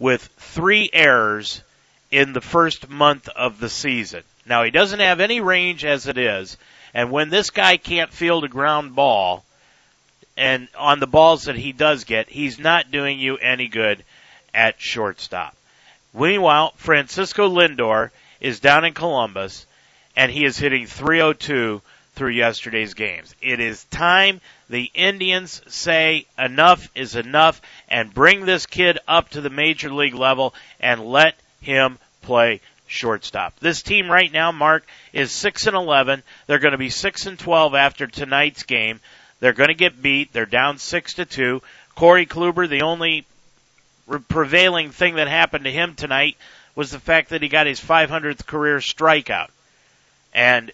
with 0.00 0.28
three 0.38 0.90
errors 0.92 1.62
in 2.10 2.32
the 2.32 2.40
first 2.40 2.88
month 2.88 3.28
of 3.28 3.60
the 3.60 3.68
season. 3.68 4.24
Now 4.46 4.64
he 4.64 4.72
doesn't 4.72 4.98
have 4.98 5.20
any 5.20 5.40
range 5.40 5.84
as 5.84 6.08
it 6.08 6.18
is, 6.18 6.56
and 6.92 7.12
when 7.12 7.28
this 7.28 7.50
guy 7.50 7.76
can't 7.76 8.12
field 8.12 8.42
a 8.42 8.48
ground 8.48 8.96
ball, 8.96 9.44
and 10.36 10.66
on 10.76 10.98
the 10.98 11.06
balls 11.06 11.44
that 11.44 11.54
he 11.54 11.70
does 11.70 12.04
get, 12.04 12.28
he's 12.30 12.58
not 12.58 12.90
doing 12.90 13.20
you 13.20 13.36
any 13.36 13.68
good 13.68 14.02
at 14.54 14.80
shortstop. 14.80 15.54
Meanwhile, 16.14 16.72
Francisco 16.76 17.48
Lindor 17.48 18.10
is 18.40 18.58
down 18.58 18.84
in 18.84 18.94
Columbus, 18.94 19.66
and 20.16 20.32
he 20.32 20.44
is 20.44 20.58
hitting 20.58 20.86
302 20.86 21.82
through 22.20 22.32
yesterday's 22.32 22.92
games. 22.92 23.34
It 23.40 23.60
is 23.60 23.82
time 23.84 24.42
the 24.68 24.90
Indians 24.92 25.62
say 25.68 26.26
enough 26.38 26.90
is 26.94 27.16
enough 27.16 27.62
and 27.88 28.12
bring 28.12 28.44
this 28.44 28.66
kid 28.66 28.98
up 29.08 29.30
to 29.30 29.40
the 29.40 29.48
major 29.48 29.90
league 29.90 30.14
level 30.14 30.52
and 30.80 31.02
let 31.02 31.34
him 31.62 31.98
play 32.20 32.60
shortstop. 32.86 33.58
This 33.60 33.80
team 33.80 34.10
right 34.10 34.30
now, 34.30 34.52
Mark, 34.52 34.86
is 35.14 35.32
6 35.32 35.66
and 35.68 35.74
11. 35.74 36.22
They're 36.46 36.58
going 36.58 36.72
to 36.72 36.78
be 36.78 36.90
6 36.90 37.24
and 37.24 37.38
12 37.38 37.74
after 37.74 38.06
tonight's 38.06 38.64
game. 38.64 39.00
They're 39.38 39.54
going 39.54 39.68
to 39.68 39.74
get 39.74 40.02
beat. 40.02 40.30
They're 40.34 40.44
down 40.44 40.76
6 40.76 41.14
to 41.14 41.24
2. 41.24 41.62
Corey 41.94 42.26
Kluber, 42.26 42.68
the 42.68 42.82
only 42.82 43.24
prevailing 44.28 44.90
thing 44.90 45.14
that 45.14 45.26
happened 45.26 45.64
to 45.64 45.72
him 45.72 45.94
tonight 45.94 46.36
was 46.74 46.90
the 46.90 47.00
fact 47.00 47.30
that 47.30 47.40
he 47.40 47.48
got 47.48 47.66
his 47.66 47.80
500th 47.80 48.44
career 48.44 48.76
strikeout. 48.76 49.48
And 50.34 50.70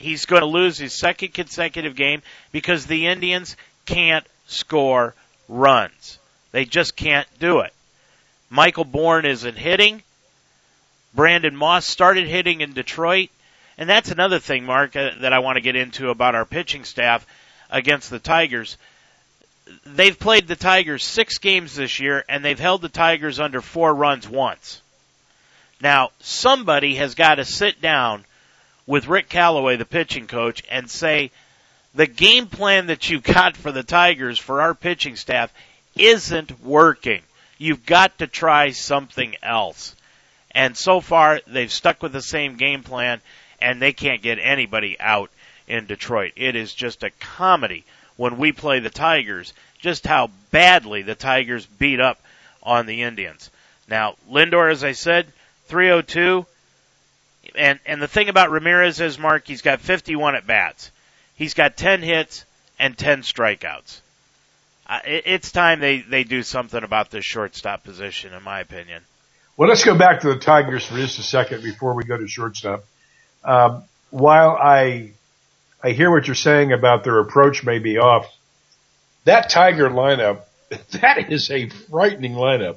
he's 0.00 0.26
going 0.26 0.40
to 0.40 0.46
lose 0.46 0.78
his 0.78 0.92
second 0.92 1.34
consecutive 1.34 1.94
game 1.94 2.22
because 2.52 2.86
the 2.86 3.06
Indians 3.06 3.56
can't 3.86 4.26
score 4.46 5.14
runs. 5.48 6.18
They 6.52 6.64
just 6.64 6.96
can't 6.96 7.28
do 7.38 7.60
it. 7.60 7.72
Michael 8.48 8.84
Bourn 8.84 9.26
isn't 9.26 9.56
hitting. 9.56 10.02
Brandon 11.14 11.54
Moss 11.54 11.86
started 11.86 12.26
hitting 12.26 12.60
in 12.60 12.72
Detroit. 12.72 13.30
And 13.78 13.88
that's 13.88 14.10
another 14.10 14.38
thing, 14.38 14.64
Mark, 14.64 14.96
uh, 14.96 15.10
that 15.20 15.32
I 15.32 15.38
want 15.38 15.56
to 15.56 15.62
get 15.62 15.76
into 15.76 16.10
about 16.10 16.34
our 16.34 16.44
pitching 16.44 16.84
staff 16.84 17.26
against 17.70 18.10
the 18.10 18.18
Tigers. 18.18 18.76
They've 19.86 20.18
played 20.18 20.48
the 20.48 20.56
Tigers 20.56 21.04
six 21.04 21.38
games 21.38 21.76
this 21.76 22.00
year, 22.00 22.24
and 22.28 22.44
they've 22.44 22.58
held 22.58 22.82
the 22.82 22.88
Tigers 22.88 23.38
under 23.38 23.60
four 23.60 23.94
runs 23.94 24.28
once. 24.28 24.82
Now, 25.80 26.10
somebody 26.20 26.96
has 26.96 27.14
got 27.14 27.36
to 27.36 27.44
sit 27.44 27.80
down 27.80 28.24
with 28.90 29.06
Rick 29.06 29.28
Callaway, 29.28 29.76
the 29.76 29.84
pitching 29.84 30.26
coach, 30.26 30.64
and 30.68 30.90
say, 30.90 31.30
the 31.94 32.08
game 32.08 32.48
plan 32.48 32.88
that 32.88 33.08
you 33.08 33.20
got 33.20 33.56
for 33.56 33.70
the 33.70 33.84
Tigers 33.84 34.36
for 34.36 34.60
our 34.60 34.74
pitching 34.74 35.14
staff 35.14 35.54
isn't 35.94 36.60
working. 36.60 37.22
You've 37.56 37.86
got 37.86 38.18
to 38.18 38.26
try 38.26 38.72
something 38.72 39.36
else. 39.44 39.94
And 40.50 40.76
so 40.76 41.00
far, 41.00 41.40
they've 41.46 41.70
stuck 41.70 42.02
with 42.02 42.12
the 42.12 42.20
same 42.20 42.56
game 42.56 42.82
plan, 42.82 43.20
and 43.60 43.80
they 43.80 43.92
can't 43.92 44.22
get 44.22 44.40
anybody 44.42 44.98
out 44.98 45.30
in 45.68 45.86
Detroit. 45.86 46.32
It 46.34 46.56
is 46.56 46.74
just 46.74 47.04
a 47.04 47.10
comedy 47.10 47.84
when 48.16 48.38
we 48.38 48.50
play 48.50 48.80
the 48.80 48.90
Tigers, 48.90 49.52
just 49.78 50.04
how 50.04 50.30
badly 50.50 51.02
the 51.02 51.14
Tigers 51.14 51.64
beat 51.64 52.00
up 52.00 52.20
on 52.60 52.86
the 52.86 53.02
Indians. 53.02 53.50
Now, 53.86 54.16
Lindor, 54.28 54.68
as 54.68 54.82
I 54.82 54.92
said, 54.92 55.32
302, 55.68 56.44
and 57.54 57.78
and 57.86 58.00
the 58.00 58.08
thing 58.08 58.28
about 58.28 58.50
Ramirez 58.50 59.00
is, 59.00 59.18
Mark, 59.18 59.46
he's 59.46 59.62
got 59.62 59.80
51 59.80 60.34
at 60.34 60.46
bats. 60.46 60.90
He's 61.36 61.54
got 61.54 61.76
10 61.76 62.02
hits 62.02 62.44
and 62.78 62.96
10 62.96 63.22
strikeouts. 63.22 64.00
Uh, 64.86 65.00
it, 65.06 65.22
it's 65.26 65.52
time 65.52 65.80
they 65.80 66.00
they 66.00 66.24
do 66.24 66.42
something 66.42 66.82
about 66.82 67.10
this 67.10 67.24
shortstop 67.24 67.84
position, 67.84 68.32
in 68.32 68.42
my 68.42 68.60
opinion. 68.60 69.02
Well, 69.56 69.68
let's 69.68 69.84
go 69.84 69.96
back 69.96 70.20
to 70.20 70.28
the 70.28 70.38
Tigers 70.38 70.86
for 70.86 70.96
just 70.96 71.18
a 71.18 71.22
second 71.22 71.62
before 71.62 71.94
we 71.94 72.04
go 72.04 72.16
to 72.16 72.26
shortstop. 72.26 72.84
Um, 73.44 73.84
while 74.10 74.50
I 74.50 75.12
I 75.82 75.90
hear 75.90 76.10
what 76.10 76.26
you're 76.26 76.34
saying 76.34 76.72
about 76.72 77.04
their 77.04 77.18
approach 77.20 77.64
may 77.64 77.78
be 77.78 77.98
off, 77.98 78.26
that 79.24 79.50
Tiger 79.50 79.88
lineup 79.88 80.40
that 81.00 81.30
is 81.30 81.50
a 81.50 81.68
frightening 81.68 82.34
lineup. 82.34 82.76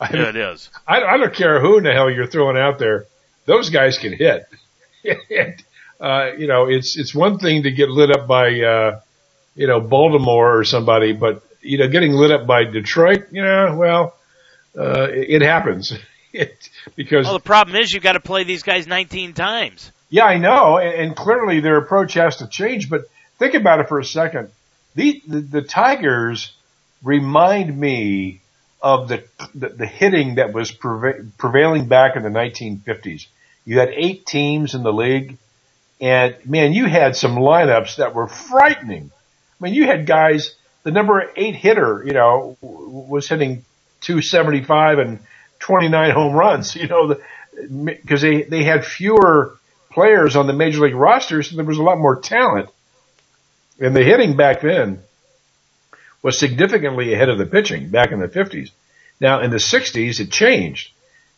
I 0.00 0.14
yeah, 0.14 0.28
it 0.28 0.36
is. 0.36 0.70
I, 0.86 1.02
I 1.02 1.16
don't 1.16 1.34
care 1.34 1.60
who 1.60 1.78
in 1.78 1.84
the 1.84 1.92
hell 1.92 2.10
you're 2.10 2.26
throwing 2.26 2.56
out 2.56 2.78
there 2.78 3.06
those 3.46 3.70
guys 3.70 3.98
can 3.98 4.12
hit. 4.12 4.46
uh, 6.00 6.32
you 6.36 6.46
know, 6.46 6.68
it's, 6.68 6.96
it's 6.96 7.14
one 7.14 7.38
thing 7.38 7.64
to 7.64 7.70
get 7.70 7.88
lit 7.88 8.10
up 8.10 8.26
by, 8.26 8.60
uh, 8.60 9.00
you 9.54 9.66
know, 9.66 9.80
Baltimore 9.80 10.58
or 10.58 10.64
somebody, 10.64 11.12
but, 11.12 11.42
you 11.60 11.78
know, 11.78 11.88
getting 11.88 12.12
lit 12.12 12.30
up 12.30 12.46
by 12.46 12.64
Detroit, 12.64 13.26
you 13.30 13.42
know, 13.42 13.76
well, 13.76 14.16
uh, 14.76 15.08
it, 15.10 15.30
it 15.30 15.42
happens. 15.42 15.92
it, 16.32 16.68
because. 16.96 17.24
Well, 17.24 17.34
the 17.34 17.40
problem 17.40 17.76
is 17.76 17.92
you've 17.92 18.02
got 18.02 18.12
to 18.12 18.20
play 18.20 18.44
these 18.44 18.62
guys 18.62 18.86
19 18.86 19.34
times. 19.34 19.90
Yeah, 20.10 20.24
I 20.24 20.38
know. 20.38 20.78
And, 20.78 20.94
and 20.94 21.16
clearly 21.16 21.60
their 21.60 21.76
approach 21.76 22.14
has 22.14 22.36
to 22.36 22.48
change, 22.48 22.88
but 22.88 23.02
think 23.38 23.54
about 23.54 23.80
it 23.80 23.88
for 23.88 23.98
a 23.98 24.04
second. 24.04 24.50
the, 24.94 25.22
the, 25.26 25.40
the 25.40 25.62
Tigers 25.62 26.52
remind 27.02 27.76
me 27.78 28.40
of 28.82 29.08
the, 29.08 29.24
the, 29.54 29.68
the 29.70 29.86
hitting 29.86 30.34
that 30.34 30.52
was 30.52 30.70
preva- 30.70 31.30
prevailing 31.38 31.88
back 31.88 32.16
in 32.16 32.22
the 32.22 32.28
1950s. 32.28 33.26
You 33.64 33.78
had 33.78 33.90
eight 33.90 34.26
teams 34.26 34.74
in 34.74 34.82
the 34.82 34.92
league 34.92 35.38
and 36.00 36.36
man, 36.44 36.72
you 36.72 36.86
had 36.86 37.16
some 37.16 37.36
lineups 37.36 37.96
that 37.96 38.14
were 38.14 38.28
frightening. 38.28 39.10
I 39.12 39.64
mean, 39.64 39.74
you 39.74 39.86
had 39.86 40.06
guys, 40.06 40.54
the 40.82 40.90
number 40.90 41.30
eight 41.36 41.54
hitter, 41.54 42.02
you 42.04 42.12
know, 42.12 42.56
was 42.60 43.28
hitting 43.28 43.64
275 44.02 44.98
and 44.98 45.18
29 45.60 46.10
home 46.10 46.34
runs, 46.34 46.74
you 46.76 46.88
know, 46.88 47.16
because 47.84 48.20
they, 48.20 48.42
they 48.42 48.64
had 48.64 48.84
fewer 48.84 49.56
players 49.90 50.36
on 50.36 50.46
the 50.46 50.52
major 50.52 50.80
league 50.80 50.94
rosters 50.94 51.50
and 51.50 51.58
there 51.58 51.64
was 51.64 51.78
a 51.78 51.82
lot 51.82 51.98
more 51.98 52.20
talent. 52.20 52.68
And 53.80 53.94
the 53.94 54.02
hitting 54.02 54.36
back 54.36 54.60
then 54.60 55.00
was 56.22 56.38
significantly 56.38 57.12
ahead 57.14 57.28
of 57.28 57.38
the 57.38 57.46
pitching 57.46 57.88
back 57.88 58.12
in 58.12 58.18
the 58.18 58.28
50s. 58.28 58.70
Now 59.20 59.40
in 59.40 59.50
the 59.50 59.56
60s, 59.56 60.20
it 60.20 60.30
changed 60.30 60.90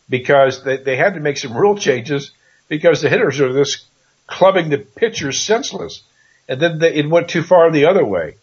because 0.09 0.63
they, 0.63 0.77
they 0.77 0.95
had 0.95 1.15
to 1.15 1.19
make 1.19 1.37
some 1.37 1.55
rule 1.55 1.77
changes 1.77 2.31
because 2.67 3.01
the 3.01 3.09
hitters 3.09 3.39
are 3.39 3.53
this 3.53 3.85
clubbing 4.25 4.69
the 4.69 4.77
pitchers 4.77 5.41
senseless. 5.41 6.03
And 6.47 6.61
then 6.61 6.79
the, 6.79 6.97
it 6.97 7.09
went 7.09 7.29
too 7.29 7.43
far 7.43 7.71
the 7.71 7.85
other 7.85 8.05
way. 8.05 8.35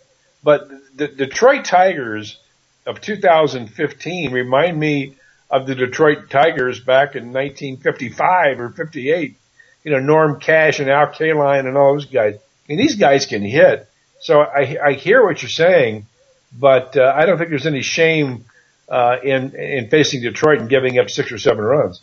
But 0.42 0.68
the 0.94 1.08
Detroit 1.08 1.64
Tigers 1.64 2.38
of 2.86 3.00
2015 3.00 4.32
remind 4.32 4.78
me 4.78 5.16
of 5.50 5.66
the 5.66 5.74
Detroit 5.74 6.30
Tigers 6.30 6.80
back 6.80 7.14
in 7.14 7.32
1955 7.32 8.60
or 8.60 8.70
58. 8.70 9.36
You 9.84 9.90
know, 9.90 10.00
Norm 10.00 10.40
Cash 10.40 10.80
and 10.80 10.90
Al 10.90 11.08
Kaline 11.08 11.66
and 11.66 11.76
all 11.76 11.92
those 11.94 12.06
guys. 12.06 12.34
I 12.36 12.38
mean, 12.68 12.78
these 12.78 12.96
guys 12.96 13.26
can 13.26 13.42
hit. 13.42 13.88
So 14.20 14.40
I, 14.40 14.76
I 14.82 14.92
hear 14.94 15.22
what 15.22 15.42
you're 15.42 15.50
saying, 15.50 16.06
but 16.58 16.96
uh, 16.96 17.12
I 17.14 17.26
don't 17.26 17.36
think 17.36 17.50
there's 17.50 17.66
any 17.66 17.82
shame 17.82 18.46
uh, 18.88 19.16
in 19.22 19.54
in 19.54 19.88
facing 19.88 20.22
Detroit 20.22 20.60
and 20.60 20.68
giving 20.68 20.98
up 20.98 21.10
six 21.10 21.32
or 21.32 21.38
seven 21.38 21.64
runs. 21.64 22.02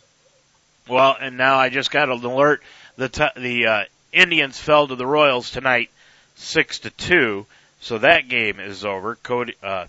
Well, 0.88 1.16
and 1.20 1.36
now 1.36 1.56
I 1.56 1.68
just 1.68 1.90
got 1.90 2.08
an 2.08 2.24
alert 2.24 2.62
the 2.96 3.08
t- 3.08 3.40
the 3.40 3.66
uh, 3.66 3.84
Indians 4.12 4.58
fell 4.58 4.86
to 4.88 4.96
the 4.96 5.06
Royals 5.06 5.50
tonight, 5.50 5.90
six 6.34 6.80
to 6.80 6.90
two. 6.90 7.46
So 7.80 7.98
that 7.98 8.28
game 8.28 8.60
is 8.60 8.84
over. 8.84 9.16
Cody, 9.16 9.54
uh, 9.62 9.86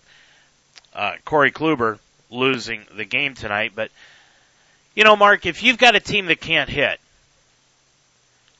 uh, 0.93 1.13
Corey 1.25 1.51
Kluber 1.51 1.99
losing 2.29 2.85
the 2.95 3.05
game 3.05 3.35
tonight. 3.35 3.73
But 3.75 3.91
you 4.95 5.03
know, 5.03 5.15
Mark, 5.15 5.45
if 5.45 5.63
you've 5.63 5.77
got 5.77 5.95
a 5.95 5.99
team 5.99 6.27
that 6.27 6.41
can't 6.41 6.69
hit, 6.69 6.99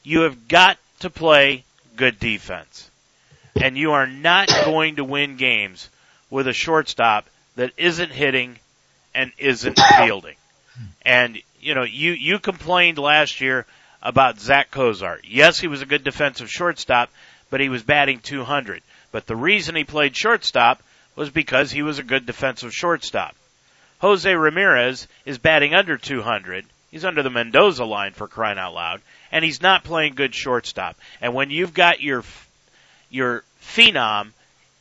you 0.04 0.22
have 0.22 0.48
got 0.48 0.78
to 1.00 1.10
play 1.10 1.64
good 1.96 2.20
defense, 2.20 2.90
and 3.56 3.78
you 3.78 3.94
are 3.94 4.08
not 4.08 4.50
going 4.66 4.98
to 4.98 5.04
win 5.04 5.38
games 5.38 5.90
with 6.30 6.48
a 6.48 6.54
shortstop 6.54 7.26
that 7.56 7.72
isn't 7.78 8.12
hitting 8.12 8.58
and 9.14 9.32
isn't 9.38 9.80
fielding. 9.98 10.36
And 11.06 11.40
you 11.60 11.76
know, 11.76 11.84
you 11.84 12.12
you 12.12 12.40
complained 12.40 12.98
last 12.98 13.42
year 13.42 13.66
about 14.02 14.40
Zack 14.40 14.72
Cozart. 14.72 15.26
Yes, 15.28 15.60
he 15.60 15.68
was 15.68 15.82
a 15.82 15.86
good 15.86 16.04
defensive 16.04 16.50
shortstop, 16.50 17.10
but 17.50 17.62
he 17.62 17.70
was 17.70 17.84
batting 17.84 18.20
200. 18.20 18.82
But 19.12 19.28
the 19.28 19.36
reason 19.36 19.76
he 19.76 19.84
played 19.84 20.16
shortstop 20.16 20.82
was 21.16 21.30
because 21.30 21.72
he 21.72 21.84
was 21.84 22.00
a 22.00 22.04
good 22.04 22.26
defensive 22.26 22.74
shortstop. 22.74 23.36
Jose 24.00 24.34
Ramirez 24.34 25.08
is 25.26 25.38
batting 25.38 25.74
under 25.74 25.98
200. 25.98 26.66
He's 26.92 27.06
under 27.06 27.24
the 27.24 27.30
Mendoza 27.30 27.86
line 27.86 28.12
for 28.12 28.28
crying 28.28 28.58
out 28.58 28.74
loud, 28.74 29.02
and 29.32 29.46
he's 29.46 29.62
not 29.62 29.84
playing 29.84 30.16
good 30.16 30.36
shortstop. 30.36 30.98
And 31.22 31.34
when 31.34 31.50
you've 31.50 31.74
got 31.74 32.02
your 32.02 32.24
your 33.10 33.44
phenom 33.62 34.32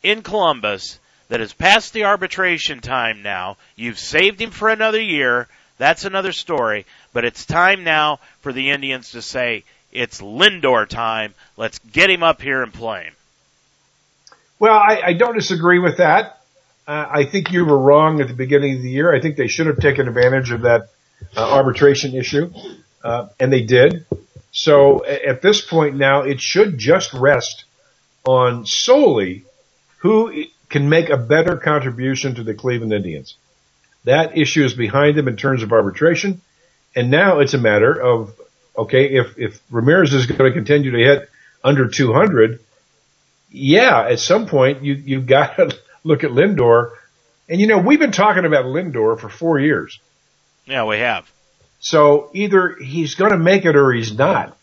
in 0.02 0.22
Columbus 0.22 0.98
that 1.32 1.40
has 1.40 1.54
passed 1.54 1.94
the 1.94 2.04
arbitration 2.04 2.80
time 2.80 3.22
now, 3.22 3.56
you've 3.74 3.98
saved 3.98 4.38
him 4.38 4.50
for 4.50 4.68
another 4.68 5.00
year. 5.00 5.48
That's 5.78 6.04
another 6.04 6.30
story. 6.30 6.84
But 7.14 7.24
it's 7.24 7.46
time 7.46 7.84
now 7.84 8.20
for 8.42 8.52
the 8.52 8.68
Indians 8.68 9.12
to 9.12 9.22
say, 9.22 9.64
it's 9.92 10.20
Lindor 10.20 10.86
time. 10.86 11.32
Let's 11.56 11.78
get 11.78 12.10
him 12.10 12.22
up 12.22 12.42
here 12.42 12.62
and 12.62 12.70
play 12.70 13.04
him. 13.04 13.14
Well, 14.58 14.74
I, 14.74 15.00
I 15.06 15.12
don't 15.14 15.34
disagree 15.34 15.78
with 15.78 15.96
that. 15.96 16.42
Uh, 16.86 17.06
I 17.10 17.24
think 17.24 17.50
you 17.50 17.64
were 17.64 17.78
wrong 17.78 18.20
at 18.20 18.28
the 18.28 18.34
beginning 18.34 18.76
of 18.76 18.82
the 18.82 18.90
year. 18.90 19.10
I 19.10 19.18
think 19.18 19.36
they 19.36 19.48
should 19.48 19.68
have 19.68 19.78
taken 19.78 20.08
advantage 20.08 20.50
of 20.50 20.60
that 20.60 20.90
uh, 21.34 21.50
arbitration 21.50 22.14
issue, 22.14 22.52
uh, 23.02 23.28
and 23.40 23.50
they 23.50 23.62
did. 23.62 24.04
So 24.50 25.02
at 25.06 25.40
this 25.40 25.62
point 25.62 25.96
now, 25.96 26.24
it 26.24 26.42
should 26.42 26.76
just 26.76 27.14
rest 27.14 27.64
on 28.26 28.66
solely 28.66 29.44
who 30.00 30.44
can 30.72 30.88
make 30.88 31.10
a 31.10 31.16
better 31.16 31.56
contribution 31.56 32.34
to 32.34 32.42
the 32.42 32.54
Cleveland 32.54 32.92
Indians. 32.92 33.36
That 34.04 34.36
issue 34.36 34.64
is 34.64 34.74
behind 34.74 35.16
them 35.16 35.28
in 35.28 35.36
terms 35.36 35.62
of 35.62 35.72
arbitration. 35.72 36.40
And 36.96 37.10
now 37.10 37.38
it's 37.38 37.54
a 37.54 37.58
matter 37.58 37.92
of, 37.92 38.34
okay, 38.76 39.06
if, 39.16 39.38
if 39.38 39.60
Ramirez 39.70 40.12
is 40.12 40.26
going 40.26 40.50
to 40.50 40.52
continue 40.52 40.90
to 40.90 40.98
hit 40.98 41.28
under 41.62 41.88
200, 41.88 42.58
yeah, 43.50 44.08
at 44.08 44.18
some 44.18 44.46
point 44.46 44.82
you, 44.82 44.94
you've 44.94 45.26
got 45.26 45.56
to 45.56 45.78
look 46.04 46.24
at 46.24 46.30
Lindor. 46.30 46.90
And 47.48 47.60
you 47.60 47.66
know, 47.66 47.78
we've 47.78 48.00
been 48.00 48.12
talking 48.12 48.44
about 48.44 48.64
Lindor 48.64 49.20
for 49.20 49.28
four 49.28 49.60
years. 49.60 50.00
Yeah, 50.66 50.84
we 50.84 50.98
have. 50.98 51.30
So 51.80 52.30
either 52.32 52.76
he's 52.80 53.14
going 53.14 53.32
to 53.32 53.38
make 53.38 53.64
it 53.64 53.76
or 53.76 53.92
he's 53.92 54.16
not. 54.16 54.56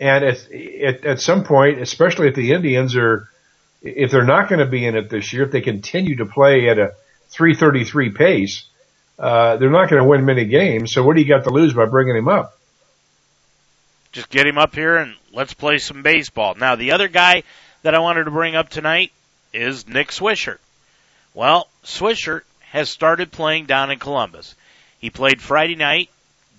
And 0.00 0.24
at, 0.24 0.52
at, 0.52 1.04
at 1.04 1.20
some 1.20 1.44
point, 1.44 1.80
especially 1.80 2.28
if 2.28 2.34
the 2.34 2.52
Indians 2.52 2.96
are, 2.96 3.28
if 3.82 4.10
they're 4.10 4.24
not 4.24 4.48
going 4.48 4.58
to 4.60 4.66
be 4.66 4.84
in 4.84 4.96
it 4.96 5.08
this 5.08 5.32
year, 5.32 5.44
if 5.44 5.52
they 5.52 5.60
continue 5.60 6.16
to 6.16 6.26
play 6.26 6.68
at 6.68 6.78
a 6.78 6.94
333 7.30 8.10
pace, 8.10 8.64
uh, 9.18 9.56
they're 9.56 9.70
not 9.70 9.88
going 9.90 10.02
to 10.02 10.08
win 10.08 10.24
many 10.24 10.44
games. 10.44 10.92
So 10.92 11.02
what 11.02 11.16
do 11.16 11.22
you 11.22 11.28
got 11.28 11.44
to 11.44 11.50
lose 11.50 11.74
by 11.74 11.86
bringing 11.86 12.16
him 12.16 12.28
up? 12.28 12.56
Just 14.12 14.30
get 14.30 14.46
him 14.46 14.58
up 14.58 14.74
here 14.74 14.96
and 14.96 15.14
let's 15.32 15.54
play 15.54 15.78
some 15.78 16.02
baseball. 16.02 16.54
Now 16.54 16.76
the 16.76 16.92
other 16.92 17.08
guy 17.08 17.42
that 17.82 17.94
I 17.94 17.98
wanted 17.98 18.24
to 18.24 18.30
bring 18.30 18.56
up 18.56 18.68
tonight 18.68 19.12
is 19.52 19.86
Nick 19.86 20.08
Swisher. 20.08 20.58
Well, 21.34 21.68
Swisher 21.84 22.42
has 22.70 22.88
started 22.88 23.30
playing 23.30 23.66
down 23.66 23.90
in 23.90 23.98
Columbus. 23.98 24.54
He 24.98 25.10
played 25.10 25.40
Friday 25.40 25.76
night, 25.76 26.10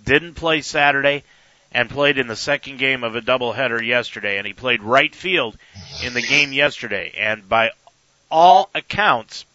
didn't 0.06 0.36
play 0.36 0.62
Saturday, 0.62 1.24
and 1.72 1.90
played 1.90 2.18
in 2.18 2.28
the 2.28 2.36
second 2.36 2.78
game 2.78 3.04
of 3.04 3.16
a 3.16 3.22
doubleheader 3.22 3.86
yesterday. 3.86 4.38
And 4.38 4.48
he 4.48 4.54
played 4.54 4.82
right 4.82 5.14
field 5.14 5.58
in 6.04 6.14
the 6.14 6.22
game 6.22 6.52
yesterday. 6.52 7.14
And 7.18 7.48
by 7.48 7.72
all 8.32 8.70
accounts, 8.74 9.46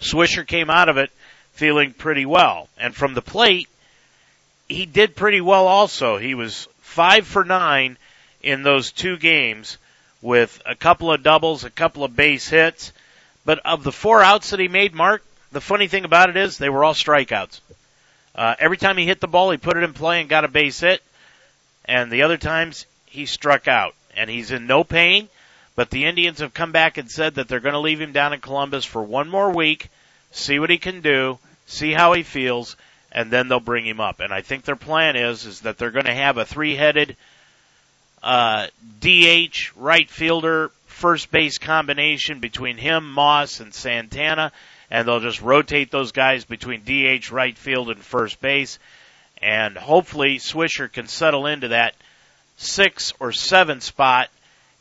Swisher 0.00 0.46
came 0.46 0.70
out 0.70 0.88
of 0.88 0.96
it 0.96 1.10
feeling 1.52 1.92
pretty 1.92 2.26
well. 2.26 2.68
And 2.78 2.94
from 2.94 3.14
the 3.14 3.22
plate, 3.22 3.68
he 4.68 4.86
did 4.86 5.16
pretty 5.16 5.40
well 5.40 5.66
also. 5.66 6.18
He 6.18 6.34
was 6.34 6.68
five 6.80 7.26
for 7.26 7.44
nine 7.44 7.96
in 8.42 8.62
those 8.62 8.92
two 8.92 9.16
games 9.16 9.78
with 10.20 10.60
a 10.66 10.74
couple 10.74 11.12
of 11.12 11.22
doubles, 11.22 11.64
a 11.64 11.70
couple 11.70 12.04
of 12.04 12.16
base 12.16 12.48
hits. 12.48 12.92
But 13.44 13.60
of 13.64 13.82
the 13.82 13.92
four 13.92 14.22
outs 14.22 14.50
that 14.50 14.60
he 14.60 14.68
made, 14.68 14.94
Mark, 14.94 15.24
the 15.52 15.60
funny 15.60 15.88
thing 15.88 16.04
about 16.04 16.28
it 16.28 16.36
is 16.36 16.58
they 16.58 16.68
were 16.68 16.84
all 16.84 16.94
strikeouts. 16.94 17.60
Uh, 18.38 18.54
every 18.60 18.76
time 18.76 18.96
he 18.96 19.04
hit 19.04 19.20
the 19.20 19.26
ball, 19.26 19.50
he 19.50 19.56
put 19.56 19.76
it 19.76 19.82
in 19.82 19.92
play 19.92 20.20
and 20.20 20.28
got 20.28 20.44
a 20.44 20.48
base 20.48 20.78
hit. 20.78 21.02
And 21.84 22.08
the 22.08 22.22
other 22.22 22.36
times, 22.36 22.86
he 23.06 23.26
struck 23.26 23.66
out. 23.66 23.96
And 24.16 24.30
he's 24.30 24.52
in 24.52 24.68
no 24.68 24.84
pain. 24.84 25.28
But 25.74 25.90
the 25.90 26.04
Indians 26.04 26.38
have 26.38 26.54
come 26.54 26.70
back 26.70 26.98
and 26.98 27.10
said 27.10 27.34
that 27.34 27.48
they're 27.48 27.58
going 27.58 27.72
to 27.72 27.80
leave 27.80 28.00
him 28.00 28.12
down 28.12 28.32
in 28.32 28.40
Columbus 28.40 28.84
for 28.84 29.02
one 29.02 29.28
more 29.28 29.52
week, 29.52 29.88
see 30.30 30.60
what 30.60 30.70
he 30.70 30.78
can 30.78 31.00
do, 31.00 31.40
see 31.66 31.92
how 31.92 32.12
he 32.12 32.22
feels, 32.22 32.76
and 33.10 33.28
then 33.28 33.48
they'll 33.48 33.58
bring 33.58 33.84
him 33.84 33.98
up. 33.98 34.20
And 34.20 34.32
I 34.32 34.42
think 34.42 34.64
their 34.64 34.76
plan 34.76 35.16
is 35.16 35.44
is 35.44 35.62
that 35.62 35.76
they're 35.76 35.90
going 35.90 36.04
to 36.04 36.14
have 36.14 36.36
a 36.36 36.44
three-headed 36.44 37.16
uh, 38.22 38.68
DH 39.00 39.72
right 39.74 40.08
fielder 40.08 40.70
first 40.86 41.32
base 41.32 41.58
combination 41.58 42.38
between 42.38 42.76
him, 42.76 43.10
Moss, 43.12 43.58
and 43.58 43.74
Santana, 43.74 44.52
and 44.90 45.06
they'll 45.06 45.20
just 45.20 45.42
rotate 45.42 45.90
those 45.90 46.12
guys 46.12 46.44
between 46.44 46.82
DH, 46.84 47.30
right 47.30 47.56
field, 47.56 47.90
and 47.90 47.98
first 47.98 48.40
base. 48.40 48.78
And 49.40 49.76
hopefully 49.76 50.38
Swisher 50.38 50.90
can 50.90 51.06
settle 51.06 51.46
into 51.46 51.68
that 51.68 51.94
six 52.56 53.12
or 53.20 53.32
seven 53.32 53.80
spot 53.80 54.30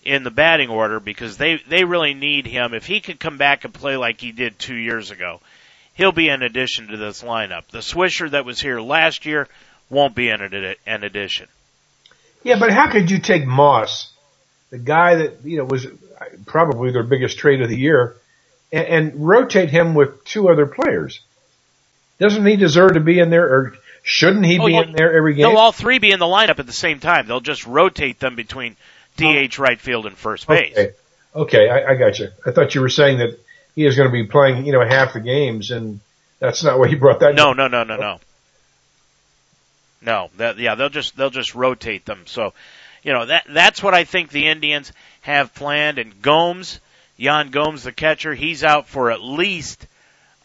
in 0.04 0.24
the 0.24 0.32
batting 0.32 0.70
order 0.70 1.00
because 1.00 1.38
they, 1.38 1.58
they 1.68 1.84
really 1.84 2.14
need 2.14 2.48
him. 2.48 2.74
If 2.74 2.86
he 2.86 3.02
could 3.02 3.20
come 3.20 3.38
back 3.38 3.66
and 3.66 3.74
play 3.74 3.98
like 3.98 4.22
he 4.22 4.32
did 4.32 4.58
two 4.58 4.76
years 4.76 5.12
ago, 5.12 5.42
he'll 5.94 6.12
be 6.12 6.30
an 6.30 6.42
addition 6.42 6.88
to 6.88 6.98
this 6.98 7.22
lineup. 7.22 7.68
The 7.68 7.80
Swisher 7.80 8.32
that 8.32 8.46
was 8.46 8.60
here 8.60 8.80
last 8.80 9.26
year 9.26 9.48
won't 9.90 10.16
be 10.16 10.30
an, 10.30 10.76
an 10.86 11.04
addition. 11.04 11.48
Yeah, 12.44 12.58
but 12.60 12.72
how 12.72 12.90
could 12.90 13.12
you 13.12 13.20
take 13.20 13.46
Moss, 13.46 14.12
the 14.70 14.78
guy 14.78 15.16
that 15.16 15.44
you 15.44 15.58
know 15.58 15.66
was 15.66 15.88
probably 16.46 16.92
their 16.92 17.04
biggest 17.04 17.38
trade 17.38 17.62
of 17.62 17.70
the 17.70 17.78
year, 17.78 18.16
and, 18.72 18.88
and 18.88 19.28
rotate 19.28 19.70
him 19.70 19.94
with 19.94 20.24
two 20.26 20.50
other 20.50 20.66
players? 20.66 21.20
Doesn't 22.20 22.46
he 22.46 22.56
deserve 22.56 22.94
to 22.94 23.00
be 23.00 23.20
in 23.20 23.30
there, 23.30 23.46
or 23.46 23.74
shouldn't 24.04 24.46
he 24.46 24.60
oh, 24.60 24.66
be 24.66 24.76
in 24.76 24.94
there 24.94 25.16
every 25.16 25.36
game? 25.36 25.48
They'll 25.48 25.58
all 25.58 25.72
three 25.72 26.00
be 26.00 26.12
in 26.12 26.20
the 26.20 26.26
lineup 26.26 26.60
at 26.60 26.66
the 26.66 26.74
same 26.74 27.00
time. 27.00 27.28
They'll 27.28 27.40
just 27.40 27.66
rotate 27.68 28.20
them 28.20 28.36
between 28.36 28.76
DH, 29.18 29.60
right 29.60 29.80
field, 29.80 30.06
and 30.06 30.18
first 30.18 30.48
base. 30.48 30.74
Okay. 30.74 30.94
Okay, 31.36 31.70
I, 31.70 31.92
I 31.92 31.96
got 31.96 32.18
you. 32.18 32.30
I 32.46 32.52
thought 32.52 32.74
you 32.74 32.82
were 32.82 32.90
saying 32.90 33.20
that 33.20 33.40
he 33.76 33.86
is 33.86 33.96
going 33.96 34.10
to 34.10 34.12
be 34.12 34.26
playing, 34.26 34.66
you 34.66 34.72
know, 34.72 34.84
half 34.84 35.14
the 35.14 35.20
games, 35.20 35.70
and 35.70 36.00
that's 36.40 36.64
not 36.64 36.80
what 36.80 36.90
he 36.90 36.96
brought 36.96 37.20
that. 37.20 37.36
No, 37.36 37.54
no, 37.54 37.68
no, 37.68 37.84
no, 37.84 37.96
no. 37.96 38.20
No, 40.02 40.30
that 40.38 40.58
yeah, 40.58 40.74
they'll 40.76 40.90
just 40.90 41.16
they'll 41.16 41.30
just 41.30 41.54
rotate 41.54 42.06
them. 42.06 42.24
So, 42.26 42.54
you 43.04 43.14
know 43.14 43.26
that 43.26 43.46
that's 43.50 43.84
what 43.84 43.94
I 43.94 44.04
think 44.04 44.32
the 44.32 44.48
Indians 44.48 44.92
have 45.22 45.54
planned. 45.54 46.00
And 46.00 46.22
Gomes, 46.22 46.80
Yan 47.18 47.50
Gomes, 47.50 47.84
the 47.84 47.92
catcher, 47.92 48.34
he's 48.34 48.64
out 48.64 48.88
for 48.88 49.12
at 49.12 49.22
least 49.22 49.86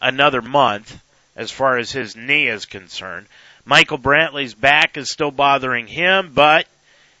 another 0.01 0.41
month 0.41 1.01
as 1.35 1.51
far 1.51 1.77
as 1.77 1.91
his 1.91 2.15
knee 2.15 2.47
is 2.47 2.65
concerned. 2.65 3.27
Michael 3.65 3.97
Brantley's 3.97 4.53
back 4.53 4.97
is 4.97 5.09
still 5.09 5.31
bothering 5.31 5.87
him, 5.87 6.31
but 6.33 6.67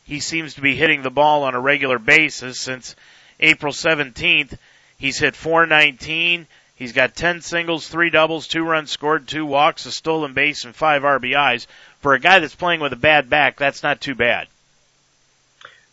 he 0.03 0.19
seems 0.19 0.55
to 0.55 0.61
be 0.61 0.75
hitting 0.75 1.01
the 1.01 1.09
ball 1.09 1.43
on 1.43 1.55
a 1.55 1.59
regular 1.59 1.99
basis 1.99 2.59
since 2.59 2.95
April 3.39 3.71
17th. 3.71 4.57
He's 4.97 5.19
hit 5.19 5.35
419. 5.35 6.47
He's 6.75 6.91
got 6.91 7.15
10 7.15 7.41
singles, 7.41 7.87
3 7.87 8.09
doubles, 8.09 8.47
2 8.47 8.63
runs 8.63 8.91
scored, 8.91 9.27
2 9.27 9.45
walks, 9.45 9.85
a 9.85 9.91
stolen 9.91 10.33
base, 10.33 10.65
and 10.65 10.75
5 10.75 11.03
RBIs. 11.03 11.67
For 12.01 12.13
a 12.13 12.19
guy 12.19 12.39
that's 12.39 12.55
playing 12.55 12.81
with 12.81 12.91
a 12.91 12.97
bad 12.97 13.29
back, 13.29 13.57
that's 13.57 13.83
not 13.83 14.01
too 14.01 14.15
bad. 14.15 14.47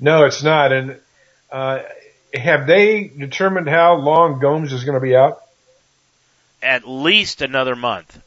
No, 0.01 0.25
it's 0.25 0.43
not. 0.43 0.73
And 0.73 0.99
uh, 1.53 1.81
have 2.35 2.67
they 2.67 3.09
determined 3.09 3.69
how 3.69 3.97
long 3.97 4.41
Gomes 4.41 4.73
is 4.73 4.85
going 4.85 4.95
to 4.95 5.01
be 5.01 5.17
out? 5.17 5.41
At 6.63 6.87
least 6.87 7.43
another 7.43 7.75
month. 7.75 8.21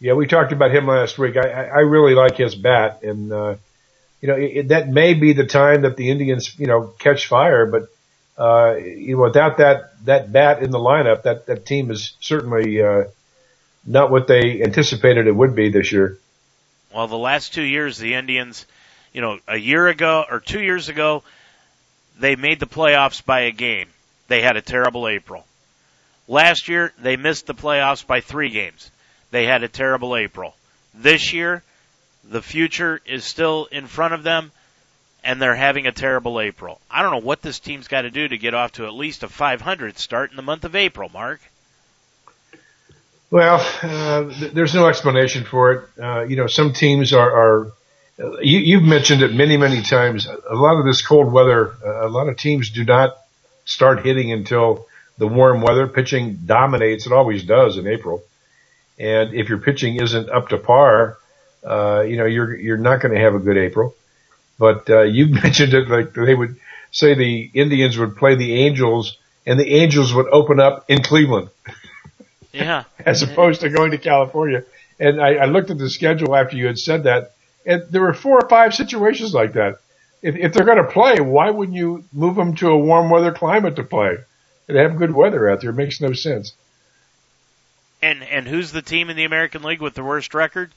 Yeah, 0.00 0.14
we 0.14 0.26
talked 0.26 0.52
about 0.52 0.74
him 0.74 0.86
last 0.86 1.18
week. 1.18 1.36
I, 1.36 1.48
I 1.48 1.78
really 1.80 2.14
like 2.14 2.36
his 2.36 2.54
bat, 2.54 3.02
and 3.02 3.32
uh, 3.32 3.54
you 4.20 4.28
know 4.28 4.34
it, 4.34 4.68
that 4.68 4.88
may 4.88 5.14
be 5.14 5.32
the 5.32 5.46
time 5.46 5.82
that 5.82 5.96
the 5.96 6.10
Indians, 6.10 6.58
you 6.58 6.66
know, 6.66 6.88
catch 6.98 7.28
fire. 7.28 7.66
But 7.66 7.88
uh, 8.36 8.76
you 8.76 9.16
know, 9.16 9.22
without 9.22 9.58
that 9.58 9.92
that 10.04 10.32
bat 10.32 10.62
in 10.62 10.72
the 10.72 10.78
lineup, 10.78 11.22
that 11.22 11.46
that 11.46 11.66
team 11.66 11.90
is 11.92 12.14
certainly 12.20 12.82
uh, 12.82 13.04
not 13.86 14.10
what 14.10 14.26
they 14.26 14.62
anticipated 14.62 15.26
it 15.26 15.36
would 15.36 15.54
be 15.54 15.70
this 15.70 15.92
year. 15.92 16.18
Well, 16.92 17.06
the 17.06 17.16
last 17.16 17.54
two 17.54 17.62
years, 17.62 17.96
the 17.98 18.14
Indians, 18.14 18.66
you 19.12 19.20
know, 19.20 19.38
a 19.46 19.56
year 19.56 19.86
ago 19.88 20.24
or 20.28 20.40
two 20.40 20.60
years 20.60 20.88
ago, 20.88 21.22
they 22.18 22.36
made 22.36 22.60
the 22.60 22.66
playoffs 22.66 23.24
by 23.24 23.42
a 23.42 23.52
game. 23.52 23.88
They 24.28 24.42
had 24.42 24.56
a 24.56 24.62
terrible 24.62 25.08
April. 25.08 25.44
Last 26.28 26.68
year, 26.68 26.92
they 26.98 27.16
missed 27.16 27.46
the 27.46 27.54
playoffs 27.54 28.06
by 28.06 28.20
three 28.20 28.50
games. 28.50 28.90
They 29.30 29.44
had 29.44 29.62
a 29.62 29.68
terrible 29.68 30.16
April. 30.16 30.54
This 30.94 31.32
year, 31.32 31.62
the 32.24 32.42
future 32.42 33.00
is 33.04 33.24
still 33.24 33.66
in 33.66 33.86
front 33.86 34.14
of 34.14 34.22
them, 34.22 34.52
and 35.24 35.40
they're 35.40 35.54
having 35.54 35.86
a 35.86 35.92
terrible 35.92 36.40
April. 36.40 36.80
I 36.90 37.02
don't 37.02 37.12
know 37.12 37.26
what 37.26 37.42
this 37.42 37.58
team's 37.58 37.88
got 37.88 38.02
to 38.02 38.10
do 38.10 38.28
to 38.28 38.38
get 38.38 38.54
off 38.54 38.72
to 38.72 38.86
at 38.86 38.94
least 38.94 39.22
a 39.22 39.28
500 39.28 39.98
start 39.98 40.30
in 40.30 40.36
the 40.36 40.42
month 40.42 40.64
of 40.64 40.76
April, 40.76 41.10
Mark. 41.12 41.40
Well, 43.30 43.66
uh, 43.82 44.30
th- 44.30 44.52
there's 44.52 44.74
no 44.74 44.88
explanation 44.88 45.44
for 45.44 45.72
it. 45.72 45.88
Uh, 45.98 46.20
you 46.22 46.36
know, 46.36 46.46
some 46.46 46.74
teams 46.74 47.14
are, 47.14 47.30
are 47.30 47.72
you, 48.18 48.58
you've 48.58 48.82
mentioned 48.82 49.22
it 49.22 49.32
many, 49.32 49.56
many 49.56 49.82
times. 49.82 50.26
A 50.26 50.54
lot 50.54 50.78
of 50.78 50.84
this 50.84 51.06
cold 51.06 51.32
weather, 51.32 51.74
uh, 51.84 52.06
a 52.06 52.10
lot 52.10 52.28
of 52.28 52.36
teams 52.36 52.70
do 52.70 52.84
not 52.84 53.16
start 53.64 54.04
hitting 54.04 54.32
until 54.32 54.86
the 55.18 55.26
warm 55.26 55.62
weather. 55.62 55.86
Pitching 55.86 56.40
dominates. 56.44 57.06
It 57.06 57.12
always 57.12 57.44
does 57.44 57.78
in 57.78 57.86
April. 57.86 58.22
And 58.98 59.34
if 59.34 59.48
your 59.48 59.58
pitching 59.58 59.96
isn't 60.00 60.28
up 60.28 60.48
to 60.48 60.58
par, 60.58 61.18
uh, 61.64 62.02
you 62.02 62.16
know, 62.16 62.26
you're, 62.26 62.54
you're 62.56 62.76
not 62.76 63.00
going 63.00 63.14
to 63.14 63.20
have 63.20 63.34
a 63.34 63.38
good 63.38 63.56
April. 63.56 63.94
But, 64.58 64.88
uh, 64.90 65.02
you 65.02 65.26
mentioned 65.42 65.74
it 65.74 65.88
like 65.88 66.12
they 66.12 66.34
would 66.34 66.56
say 66.90 67.14
the 67.14 67.50
Indians 67.54 67.98
would 67.98 68.16
play 68.16 68.34
the 68.34 68.64
Angels 68.64 69.16
and 69.46 69.58
the 69.58 69.74
Angels 69.74 70.14
would 70.14 70.26
open 70.28 70.60
up 70.60 70.84
in 70.88 71.02
Cleveland. 71.02 71.48
Yeah. 72.52 72.84
As 72.98 73.22
opposed 73.22 73.62
to 73.62 73.70
going 73.70 73.90
to 73.92 73.98
California. 73.98 74.64
And 75.00 75.20
I, 75.20 75.34
I 75.34 75.44
looked 75.46 75.70
at 75.70 75.78
the 75.78 75.90
schedule 75.90 76.36
after 76.36 76.56
you 76.56 76.66
had 76.66 76.78
said 76.78 77.04
that 77.04 77.34
and 77.66 77.82
there 77.90 78.02
were 78.02 78.14
four 78.14 78.38
or 78.38 78.48
five 78.48 78.74
situations 78.74 79.34
like 79.34 79.54
that. 79.54 79.78
If, 80.22 80.36
if 80.36 80.52
they're 80.52 80.66
going 80.66 80.84
to 80.84 80.90
play, 80.90 81.20
why 81.20 81.50
wouldn't 81.50 81.76
you 81.76 82.04
move 82.12 82.36
them 82.36 82.54
to 82.56 82.68
a 82.68 82.78
warm 82.78 83.10
weather 83.10 83.32
climate 83.32 83.76
to 83.76 83.82
play? 83.82 84.18
And 84.68 84.78
have 84.78 84.96
good 84.96 85.12
weather 85.12 85.50
out 85.50 85.60
there. 85.60 85.70
It 85.70 85.74
makes 85.74 86.00
no 86.00 86.12
sense. 86.12 86.54
And 88.00 88.22
and 88.22 88.46
who's 88.46 88.72
the 88.72 88.82
team 88.82 89.10
in 89.10 89.16
the 89.16 89.24
American 89.24 89.62
League 89.62 89.80
with 89.80 89.94
the 89.94 90.04
worst 90.04 90.34
record? 90.34 90.70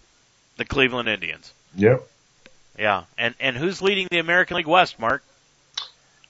The 0.58 0.66
Cleveland 0.66 1.08
Indians. 1.08 1.54
Yep. 1.76 2.08
Yeah. 2.78 3.04
And 3.18 3.36
and 3.40 3.56
who's 3.56 3.82
leading 3.82 4.08
the 4.10 4.20
American 4.20 4.58
League 4.58 4.68
West, 4.68 5.00
Mark? 5.00 5.24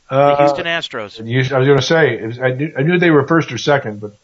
Uh, 0.09 0.35
The 0.35 0.45
Houston 0.45 0.65
Astros. 0.65 1.19
I 1.19 1.57
was 1.57 1.67
going 1.67 1.79
to 1.79 1.83
say, 1.83 2.23
was, 2.23 2.39
I, 2.39 2.51
knew, 2.51 2.73
I 2.77 2.83
knew 2.83 2.99
they 2.99 3.09
were 3.09 3.25
first 3.27 3.51
or 3.51 3.57
second, 3.57 3.99
but 4.01 4.15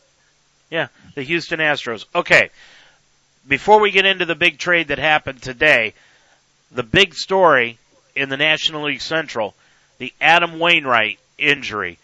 Yeah, 0.70 0.88
the 1.16 1.24
Houston 1.24 1.60
Astros. 1.60 2.06
Okay. 2.14 2.50
Before 3.48 3.80
we 3.80 3.90
get 3.90 4.06
into 4.06 4.26
the 4.26 4.36
big 4.36 4.60
trade 4.60 4.90
that 4.90 5.00
happened 5.00 5.42
today, 5.42 5.94
the 6.74 6.84
big 6.84 7.14
story 7.14 7.78
in 8.16 8.30
the 8.30 8.38
National 8.38 8.84
League 8.84 9.02
Central, 9.02 9.54
the 9.98 10.14
Adam 10.20 10.60
Wainwright 10.60 11.20
injury. 11.38 11.98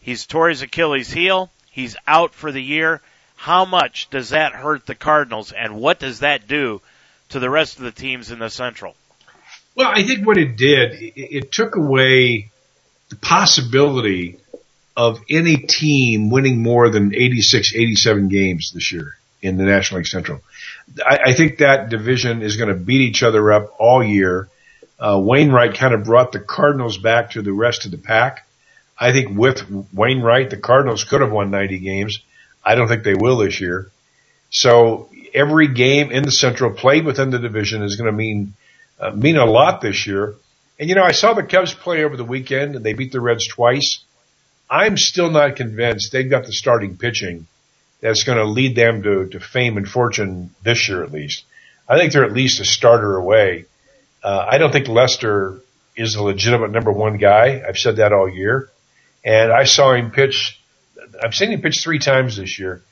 He's 0.00 0.26
tore 0.26 0.48
his 0.48 0.62
Achilles 0.62 1.10
heel. 1.10 1.50
He's 1.70 1.96
out 2.06 2.34
for 2.34 2.52
the 2.52 2.62
year. 2.62 3.00
How 3.36 3.64
much 3.64 4.08
does 4.10 4.30
that 4.30 4.52
hurt 4.52 4.86
the 4.86 4.94
Cardinals 4.94 5.52
and 5.52 5.76
what 5.76 5.98
does 5.98 6.20
that 6.20 6.46
do 6.46 6.80
to 7.30 7.40
the 7.40 7.50
rest 7.50 7.78
of 7.78 7.84
the 7.84 7.92
teams 7.92 8.30
in 8.30 8.38
the 8.38 8.50
Central? 8.50 8.94
Well, 9.74 9.90
I 9.92 10.02
think 10.02 10.26
what 10.26 10.38
it 10.38 10.56
did, 10.56 10.92
it, 10.92 11.14
it 11.16 11.52
took 11.52 11.76
away 11.76 12.50
the 13.08 13.16
possibility 13.16 14.38
of 14.96 15.20
any 15.30 15.56
team 15.56 16.30
winning 16.30 16.62
more 16.62 16.90
than 16.90 17.14
86, 17.14 17.74
87 17.74 18.28
games 18.28 18.72
this 18.72 18.92
year 18.92 19.16
in 19.42 19.56
the 19.56 19.64
National 19.64 19.98
League 19.98 20.06
Central. 20.06 20.40
I, 21.04 21.18
I 21.26 21.32
think 21.34 21.58
that 21.58 21.90
division 21.90 22.42
is 22.42 22.56
going 22.56 22.68
to 22.68 22.74
beat 22.74 23.00
each 23.00 23.22
other 23.22 23.52
up 23.52 23.74
all 23.78 24.02
year. 24.02 24.48
Uh, 24.98 25.20
Wainwright 25.20 25.74
kind 25.74 25.92
of 25.92 26.04
brought 26.04 26.30
the 26.30 26.38
Cardinals 26.38 26.96
back 26.96 27.32
to 27.32 27.42
the 27.42 27.52
rest 27.52 27.84
of 27.84 27.90
the 27.90 27.98
pack. 27.98 28.46
I 28.98 29.12
think 29.12 29.36
with 29.36 29.64
Wainwright, 29.92 30.50
the 30.50 30.56
Cardinals 30.56 31.02
could 31.02 31.20
have 31.20 31.32
won 31.32 31.50
90 31.50 31.80
games. 31.80 32.20
I 32.64 32.76
don't 32.76 32.86
think 32.86 33.02
they 33.02 33.14
will 33.14 33.38
this 33.38 33.60
year. 33.60 33.90
So 34.50 35.08
every 35.34 35.68
game 35.68 36.12
in 36.12 36.22
the 36.22 36.30
Central 36.30 36.72
played 36.72 37.04
within 37.04 37.30
the 37.30 37.38
division 37.40 37.82
is 37.82 37.96
going 37.96 38.10
to 38.10 38.16
mean 38.16 38.54
uh, 39.00 39.10
mean 39.10 39.36
a 39.36 39.46
lot 39.46 39.80
this 39.80 40.06
year. 40.06 40.36
And 40.78 40.88
you 40.88 40.94
know, 40.94 41.02
I 41.02 41.12
saw 41.12 41.34
the 41.34 41.42
Cubs 41.42 41.74
play 41.74 42.04
over 42.04 42.16
the 42.16 42.24
weekend 42.24 42.76
and 42.76 42.84
they 42.84 42.92
beat 42.92 43.10
the 43.10 43.20
Reds 43.20 43.48
twice. 43.48 44.04
I'm 44.70 44.96
still 44.96 45.30
not 45.30 45.56
convinced 45.56 46.12
they've 46.12 46.30
got 46.30 46.44
the 46.44 46.52
starting 46.52 46.96
pitching 46.96 47.46
that's 48.02 48.24
going 48.24 48.36
to 48.36 48.44
lead 48.44 48.76
them 48.76 49.02
to, 49.04 49.28
to 49.28 49.40
fame 49.40 49.78
and 49.78 49.88
fortune 49.88 50.50
this 50.62 50.88
year 50.88 51.02
at 51.02 51.12
least. 51.12 51.44
I 51.88 51.96
think 51.96 52.12
they're 52.12 52.24
at 52.24 52.32
least 52.32 52.60
a 52.60 52.64
starter 52.64 53.16
away. 53.16 53.64
Uh, 54.22 54.44
I 54.46 54.58
don't 54.58 54.72
think 54.72 54.88
Lester 54.88 55.60
is 55.96 56.16
a 56.16 56.22
legitimate 56.22 56.72
number 56.72 56.92
one 56.92 57.16
guy. 57.16 57.62
I've 57.66 57.78
said 57.78 57.96
that 57.96 58.12
all 58.12 58.28
year. 58.28 58.68
And 59.24 59.52
I 59.52 59.64
saw 59.64 59.94
him 59.94 60.10
pitch, 60.10 60.60
I've 61.22 61.34
seen 61.34 61.52
him 61.52 61.62
pitch 61.62 61.80
three 61.82 62.00
times 62.00 62.36
this 62.36 62.58
year. 62.58 62.82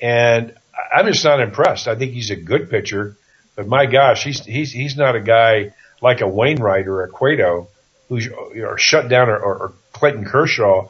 And 0.00 0.54
I'm 0.92 1.06
just 1.06 1.24
not 1.24 1.40
impressed. 1.40 1.88
I 1.88 1.96
think 1.96 2.12
he's 2.12 2.30
a 2.30 2.36
good 2.36 2.70
pitcher, 2.70 3.16
but 3.56 3.66
my 3.66 3.86
gosh, 3.86 4.24
he's, 4.24 4.44
he's, 4.44 4.72
he's 4.72 4.96
not 4.96 5.16
a 5.16 5.20
guy 5.20 5.72
like 6.02 6.20
a 6.20 6.28
Wainwright 6.28 6.86
or 6.86 7.02
a 7.02 7.08
Cueto 7.08 7.68
who's 8.08 8.28
know, 8.28 8.76
shut 8.76 9.08
down 9.08 9.28
or, 9.28 9.38
or, 9.38 9.56
or 9.56 9.72
Clayton 9.92 10.24
Kershaw. 10.24 10.88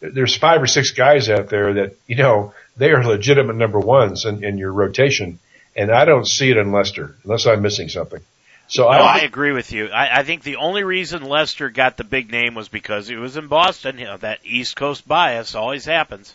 There's 0.00 0.36
five 0.36 0.62
or 0.62 0.66
six 0.66 0.92
guys 0.92 1.28
out 1.28 1.48
there 1.48 1.74
that, 1.74 1.96
you 2.06 2.16
know, 2.16 2.54
they 2.76 2.90
are 2.90 3.04
legitimate 3.04 3.56
number 3.56 3.78
ones 3.78 4.24
in, 4.24 4.42
in 4.42 4.58
your 4.58 4.72
rotation. 4.72 5.38
And 5.76 5.90
I 5.90 6.04
don't 6.04 6.26
see 6.26 6.50
it 6.50 6.56
in 6.56 6.72
Lester 6.72 7.16
unless 7.24 7.46
I'm 7.46 7.62
missing 7.62 7.88
something. 7.88 8.20
So 8.70 8.84
No, 8.84 8.88
I, 8.90 9.18
I 9.18 9.18
agree 9.20 9.52
with 9.52 9.72
you. 9.72 9.88
I, 9.88 10.20
I 10.20 10.22
think 10.22 10.42
the 10.42 10.56
only 10.56 10.84
reason 10.84 11.24
Lester 11.24 11.70
got 11.70 11.96
the 11.96 12.04
big 12.04 12.30
name 12.30 12.54
was 12.54 12.68
because 12.68 13.08
he 13.08 13.16
was 13.16 13.36
in 13.36 13.48
Boston. 13.48 13.98
You 13.98 14.04
know, 14.04 14.16
that 14.18 14.38
East 14.44 14.76
Coast 14.76 15.06
bias 15.06 15.56
always 15.56 15.84
happens. 15.84 16.34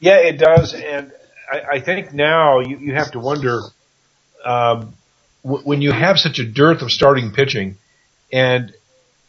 Yeah, 0.00 0.16
it 0.16 0.38
does, 0.38 0.74
and 0.74 1.12
I, 1.50 1.60
I 1.74 1.80
think 1.80 2.12
now 2.12 2.60
you, 2.60 2.78
you 2.78 2.94
have 2.94 3.12
to 3.12 3.20
wonder 3.20 3.60
um, 4.44 4.92
w- 5.44 5.64
when 5.64 5.82
you 5.82 5.92
have 5.92 6.18
such 6.18 6.40
a 6.40 6.44
dearth 6.44 6.82
of 6.82 6.90
starting 6.90 7.32
pitching, 7.32 7.76
and 8.32 8.74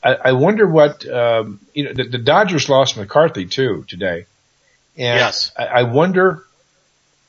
I, 0.05 0.13
I 0.25 0.31
wonder 0.33 0.67
what 0.67 1.05
um, 1.09 1.59
you 1.73 1.85
know. 1.85 1.93
The, 1.93 2.03
the 2.03 2.17
Dodgers 2.19 2.69
lost 2.69 2.95
McCarthy 2.95 3.47
too 3.47 3.83
today, 3.87 4.27
and 4.95 5.19
Yes. 5.19 5.51
I, 5.57 5.65
I 5.65 5.83
wonder 5.83 6.45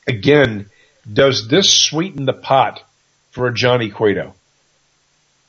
again, 0.07 0.69
does 1.11 1.47
this 1.47 1.73
sweeten 1.73 2.25
the 2.25 2.33
pot 2.33 2.83
for 3.31 3.47
a 3.47 3.53
Johnny 3.53 3.89
Cueto? 3.89 4.35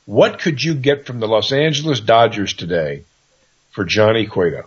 What 0.06 0.38
could 0.38 0.62
you 0.62 0.74
get 0.74 1.04
from 1.04 1.20
the 1.20 1.28
Los 1.28 1.52
Angeles 1.52 2.00
Dodgers 2.00 2.54
today 2.54 3.04
for 3.72 3.84
Johnny 3.84 4.26
Cueto? 4.26 4.64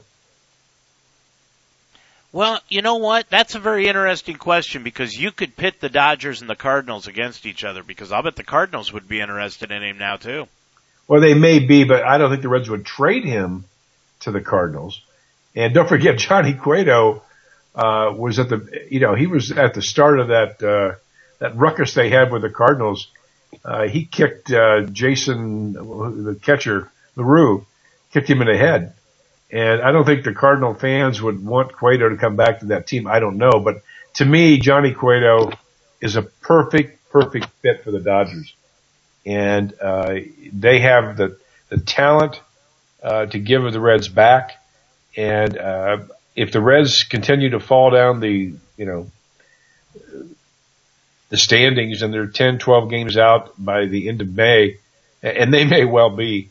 Well, 2.32 2.62
you 2.70 2.82
know 2.82 2.97
what? 2.97 3.28
That's 3.30 3.55
a 3.55 3.59
very 3.59 3.88
interesting 3.88 4.38
question 4.38 4.84
because 4.84 5.18
you 5.18 5.32
could 5.32 5.57
pit 5.57 5.82
the 5.82 5.89
Dodgers 5.89 6.41
and 6.41 6.49
the 6.49 6.55
Cardinals 6.55 7.07
against 7.07 7.45
each 7.45 7.64
other 7.64 7.84
because 7.84 8.12
I'll 8.12 8.24
bet 8.24 8.36
the 8.36 8.43
Cardinals 8.43 8.93
would 8.93 9.07
be 9.07 9.20
interested 9.20 9.72
in 9.72 9.84
him 9.84 9.97
now 9.97 10.16
too. 10.16 10.47
Well, 11.12 11.20
they 11.20 11.34
may 11.34 11.59
be, 11.59 11.84
but 11.84 12.05
I 12.05 12.18
don't 12.18 12.30
think 12.30 12.41
the 12.41 12.47
Reds 12.47 12.70
would 12.70 12.86
trade 12.86 13.26
him 13.26 13.66
to 14.22 14.32
the 14.32 14.39
Cardinals. 14.39 15.01
And 15.53 15.74
don't 15.74 15.89
forget, 15.89 16.18
Johnny 16.18 16.53
Cueto 16.53 17.22
uh, 17.76 18.14
was 18.16 18.39
at 18.39 18.47
the, 18.47 18.88
you 18.89 19.01
know, 19.01 19.14
he 19.14 19.28
was 19.28 19.51
at 19.51 19.74
the 19.74 19.82
start 19.82 20.22
of 20.22 20.30
that 20.30 20.64
uh, 20.64 20.95
that 21.39 21.57
ruckus 21.57 21.95
they 21.95 22.09
had 22.09 22.32
with 22.32 22.43
the 22.43 22.49
Cardinals. 22.49 23.09
Uh, 23.66 23.89
he 23.89 24.05
kicked 24.05 24.53
uh, 24.53 24.84
Jason, 24.84 25.74
the 25.74 26.39
catcher, 26.41 26.89
LaRue, 27.18 27.66
kicked 28.14 28.30
him 28.30 28.41
in 28.41 28.47
the 28.47 28.55
head. 28.55 28.93
And 29.51 29.82
I 29.82 29.91
don't 29.91 30.05
think 30.05 30.24
the 30.24 30.34
Cardinal 30.34 30.76
fans 30.76 31.22
would 31.22 31.45
want 31.45 31.74
Cueto 31.74 32.07
to 32.07 32.16
come 32.16 32.38
back 32.38 32.62
to 32.62 32.68
that 32.68 32.88
team. 32.88 33.05
I 33.05 33.20
don't 33.20 33.38
know, 33.38 33.59
but 33.59 33.84
to 34.14 34.24
me, 34.24 34.59
Johnny 34.59 34.93
Cueto 34.93 35.51
is 35.99 36.16
a 36.16 36.22
perfect, 36.22 37.09
perfect 37.09 37.47
fit 37.62 37.84
for 37.84 37.91
the 37.91 37.99
Dodgers. 37.99 38.53
And 39.26 39.74
uh, 39.80 40.15
they 40.51 40.80
have 40.80 41.17
the 41.17 41.38
the 41.69 41.80
talent 41.80 42.39
uh, 43.01 43.26
to 43.28 43.39
give 43.39 43.63
the 43.72 43.80
Reds 43.80 44.07
back. 44.07 44.61
And 45.17 45.57
uh, 45.57 45.97
if 46.36 46.51
the 46.51 46.61
Reds 46.61 47.03
continue 47.03 47.49
to 47.51 47.59
fall 47.59 47.89
down 47.91 48.19
the, 48.19 48.53
you 48.78 48.86
know, 48.86 49.07
the 51.30 51.38
standings 51.38 52.01
and 52.01 52.13
they're 52.13 52.28
10, 52.28 52.59
12 52.59 52.89
games 52.89 53.17
out 53.17 53.53
by 53.57 53.86
the 53.86 54.09
end 54.09 54.22
of 54.22 54.36
May, 54.36 54.78
and 55.24 55.53
they 55.53 55.65
may 55.65 55.86
well 55.86 56.09
be, 56.09 56.49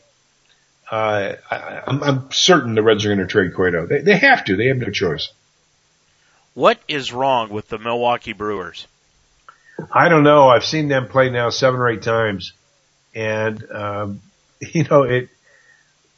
uh, 0.91 1.35
I, 1.51 1.83
I'm, 1.87 2.03
I'm 2.03 2.33
certain 2.33 2.75
the 2.75 2.83
Reds 2.83 3.05
are 3.05 3.15
going 3.15 3.19
to 3.19 3.27
trade 3.27 3.55
Cueto. 3.55 3.87
They, 3.87 4.01
they 4.01 4.17
have 4.17 4.45
to. 4.47 4.57
They 4.57 4.69
have 4.69 4.79
no 4.79 4.91
choice. 4.91 5.33
What 6.55 6.81
is 6.89 7.13
wrong 7.13 7.51
with 7.51 7.69
the 7.69 7.79
Milwaukee 7.79 8.33
Brewers? 8.33 8.87
I 9.93 10.09
don't 10.09 10.25
know. 10.25 10.49
I've 10.49 10.65
seen 10.65 10.89
them 10.89 11.09
play 11.09 11.31
now 11.31 11.51
seven 11.51 11.81
or 11.81 11.89
eight 11.89 12.03
times, 12.03 12.53
and 13.15 13.71
um, 13.71 14.21
you 14.61 14.85
know 14.85 15.03
it. 15.03 15.29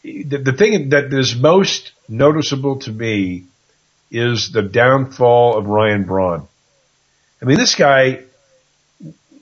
The, 0.05 0.39
the 0.39 0.53
thing 0.53 0.89
that 0.89 1.13
is 1.15 1.37
most 1.37 1.93
noticeable 2.09 2.81
to 2.81 2.91
me 2.91 3.45
is 4.11 4.51
the 4.51 4.63
downfall 4.63 5.57
of 5.57 5.67
Ryan 5.67 6.05
Braun. 6.05 6.49
I 7.41 7.45
mean, 7.45 7.57
this 7.57 7.77
guy, 7.77 8.21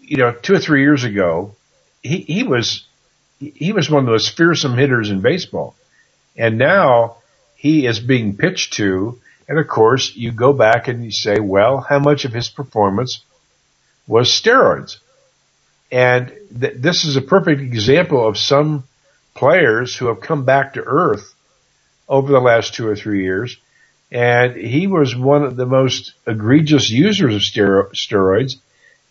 you 0.03 0.16
know, 0.16 0.32
two 0.32 0.55
or 0.55 0.59
three 0.59 0.82
years 0.82 1.05
ago, 1.05 1.55
he, 2.03 2.18
he 2.18 2.42
was 2.42 2.84
he 3.38 3.72
was 3.72 3.90
one 3.90 4.01
of 4.01 4.07
the 4.07 4.12
most 4.12 4.36
fearsome 4.36 4.76
hitters 4.76 5.11
in 5.11 5.22
baseball, 5.22 5.74
and 6.36 6.59
now 6.59 7.16
he 7.57 7.86
is 7.86 8.01
being 8.01 8.36
pitched 8.36 8.74
to. 8.74 9.18
And 9.48 9.59
of 9.59 9.66
course, 9.66 10.14
you 10.14 10.30
go 10.30 10.53
back 10.53 10.86
and 10.86 11.05
you 11.05 11.11
say, 11.11 11.40
well, 11.40 11.80
how 11.80 11.98
much 11.98 12.24
of 12.24 12.32
his 12.32 12.48
performance 12.48 13.24
was 14.07 14.30
steroids? 14.30 14.98
And 15.91 16.32
th- 16.59 16.74
this 16.76 17.05
is 17.05 17.16
a 17.16 17.22
perfect 17.22 17.61
example 17.61 18.26
of 18.26 18.38
some 18.38 18.84
players 19.34 19.97
who 19.97 20.07
have 20.07 20.20
come 20.20 20.45
back 20.45 20.74
to 20.74 20.82
earth 20.82 21.34
over 22.09 22.32
the 22.32 22.41
last 22.41 22.74
two 22.74 22.86
or 22.86 22.97
three 22.97 23.22
years. 23.24 23.57
And 24.12 24.57
he 24.57 24.86
was 24.86 25.14
one 25.14 25.45
of 25.45 25.57
the 25.57 25.66
most 25.66 26.12
egregious 26.26 26.91
users 26.91 27.34
of 27.34 27.43
steroids. 27.43 28.57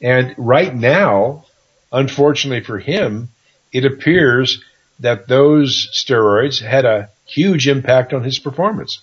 And 0.01 0.35
right 0.37 0.73
now, 0.73 1.45
unfortunately 1.91 2.63
for 2.63 2.79
him, 2.79 3.29
it 3.71 3.85
appears 3.85 4.63
that 4.99 5.27
those 5.27 5.87
steroids 5.93 6.61
had 6.61 6.85
a 6.85 7.09
huge 7.25 7.67
impact 7.67 8.13
on 8.13 8.23
his 8.23 8.39
performance 8.39 9.01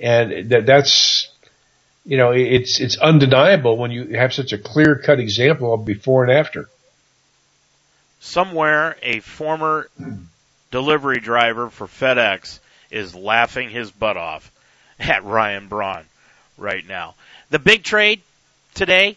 and 0.00 0.48
that 0.50 0.66
that's 0.66 1.28
you 2.04 2.16
know 2.16 2.32
it's 2.32 2.80
it's 2.80 2.96
undeniable 2.98 3.76
when 3.76 3.90
you 3.90 4.16
have 4.16 4.32
such 4.32 4.52
a 4.52 4.58
clear 4.58 4.96
cut 4.96 5.20
example 5.20 5.74
of 5.74 5.84
before 5.84 6.24
and 6.24 6.32
after. 6.32 6.68
Somewhere, 8.20 8.96
a 9.02 9.20
former 9.20 9.88
delivery 10.70 11.20
driver 11.20 11.70
for 11.70 11.86
FedEx 11.86 12.58
is 12.90 13.14
laughing 13.14 13.70
his 13.70 13.90
butt 13.90 14.16
off 14.16 14.50
at 14.98 15.24
Ryan 15.24 15.68
Braun 15.68 16.04
right 16.58 16.86
now. 16.86 17.14
The 17.48 17.58
big 17.58 17.82
trade 17.82 18.20
today, 18.74 19.16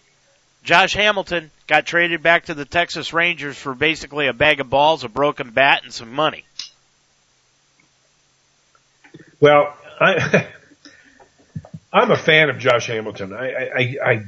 Josh 0.63 0.93
Hamilton 0.93 1.51
got 1.67 1.85
traded 1.85 2.23
back 2.23 2.45
to 2.45 2.53
the 2.53 2.65
Texas 2.65 3.13
Rangers 3.13 3.57
for 3.57 3.73
basically 3.73 4.27
a 4.27 4.33
bag 4.33 4.59
of 4.59 4.69
balls, 4.69 5.03
a 5.03 5.09
broken 5.09 5.51
bat, 5.51 5.83
and 5.83 5.93
some 5.93 6.13
money. 6.13 6.45
Well, 9.39 9.75
I 9.99 10.47
I'm 11.93 12.09
a 12.09 12.17
fan 12.17 12.49
of 12.49 12.57
Josh 12.57 12.87
Hamilton. 12.87 13.33
I, 13.33 13.53
I, 13.53 13.95
I, 14.03 14.23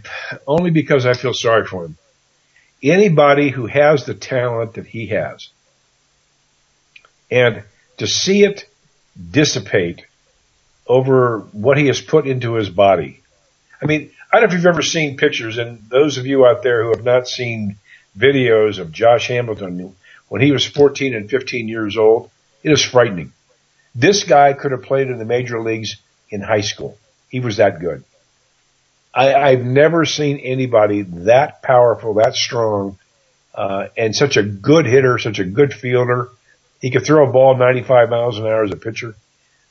only 0.46 0.70
because 0.70 1.08
I 1.08 1.14
feel 1.14 1.34
sorry 1.34 1.66
for 1.66 1.86
him. 1.86 1.98
Anybody 2.84 3.50
who 3.50 3.66
has 3.66 4.06
the 4.06 4.14
talent 4.14 4.76
that 4.76 4.86
he 4.86 5.08
has, 5.08 5.50
and 7.32 7.64
to 7.98 8.06
see 8.06 8.44
it 8.44 8.70
dissipate 9.32 10.06
over 10.86 11.40
what 11.54 11.78
he 11.78 11.88
has 11.88 12.00
put 12.00 12.28
into 12.28 12.54
his 12.54 12.70
body. 12.70 13.22
I 13.82 13.88
mean, 13.88 14.12
I 14.32 14.40
don't 14.40 14.50
know 14.50 14.54
if 14.54 14.60
you've 14.60 14.68
ever 14.68 14.84
seen 14.84 15.18
pictures, 15.18 15.58
and 15.58 15.90
those 15.90 16.20
of 16.20 16.28
you 16.28 16.46
out 16.46 16.62
there 16.62 16.84
who 16.84 16.90
have 16.90 17.04
not 17.04 17.28
seen 17.28 17.78
videos 18.16 18.78
of 18.78 18.92
Josh 18.92 19.28
Hamilton 19.28 19.96
when 20.28 20.42
he 20.42 20.52
was 20.52 20.66
14 20.66 21.16
and 21.16 21.30
15 21.30 21.68
years 21.68 21.98
old, 21.98 22.30
it 22.62 22.72
is 22.72 22.84
frightening. 22.84 23.32
This 23.96 24.24
guy 24.24 24.54
could 24.54 24.72
have 24.72 24.84
played 24.84 25.08
in 25.08 25.18
the 25.18 25.26
major 25.26 25.60
leagues 25.62 25.96
in 26.30 26.42
high 26.42 26.62
school. 26.62 26.98
He 27.36 27.42
was 27.42 27.58
that 27.58 27.82
good. 27.82 28.02
I, 29.14 29.34
I've 29.34 29.66
never 29.66 30.06
seen 30.06 30.38
anybody 30.38 31.02
that 31.02 31.62
powerful, 31.62 32.14
that 32.14 32.34
strong, 32.34 32.98
uh, 33.54 33.88
and 33.98 34.16
such 34.16 34.38
a 34.38 34.44
good 34.44 34.86
hitter, 34.86 35.18
such 35.18 35.40
a 35.40 35.44
good 35.44 35.74
fielder. 35.74 36.30
He 36.80 36.92
could 36.92 37.06
throw 37.06 37.28
a 37.28 37.32
ball 37.34 37.58
95 37.58 38.10
miles 38.10 38.40
an 38.40 38.46
hour 38.46 38.64
as 38.64 38.72
a 38.72 38.78
pitcher. 38.78 39.16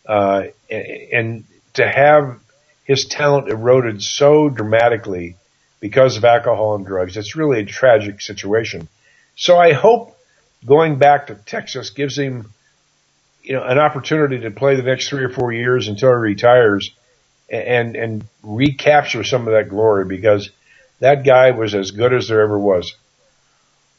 Uh, 0.07 0.49
and, 0.71 0.87
and 1.11 1.45
to 1.73 1.89
have 1.89 2.39
his 2.85 3.07
talent 3.07 3.49
eroded 3.49 4.03
so 4.03 4.51
dramatically 4.51 5.37
because 5.81 6.19
of 6.19 6.25
alcohol 6.27 6.75
and 6.75 6.85
drugs, 6.85 7.17
it's 7.17 7.35
really 7.35 7.61
a 7.61 7.65
tragic 7.65 8.21
situation. 8.21 8.89
So 9.37 9.57
I 9.57 9.73
hope 9.73 10.15
going 10.67 10.99
back 10.99 11.29
to 11.29 11.35
Texas 11.35 11.89
gives 11.89 12.19
him, 12.19 12.53
you 13.43 13.55
know, 13.55 13.65
an 13.65 13.79
opportunity 13.79 14.41
to 14.41 14.51
play 14.51 14.77
the 14.77 14.83
next 14.83 15.09
three 15.09 15.25
or 15.25 15.31
four 15.31 15.51
years 15.51 15.89
until 15.89 16.11
he 16.11 16.17
retires 16.17 16.91
and 17.51 17.97
and 17.97 18.25
recapture 18.43 19.25
some 19.25 19.47
of 19.47 19.55
that 19.55 19.69
glory 19.69 20.05
because 20.05 20.51
that 21.01 21.25
guy 21.25 21.51
was 21.51 21.75
as 21.75 21.91
good 21.91 22.13
as 22.13 22.29
there 22.29 22.43
ever 22.43 22.59
was. 22.59 22.95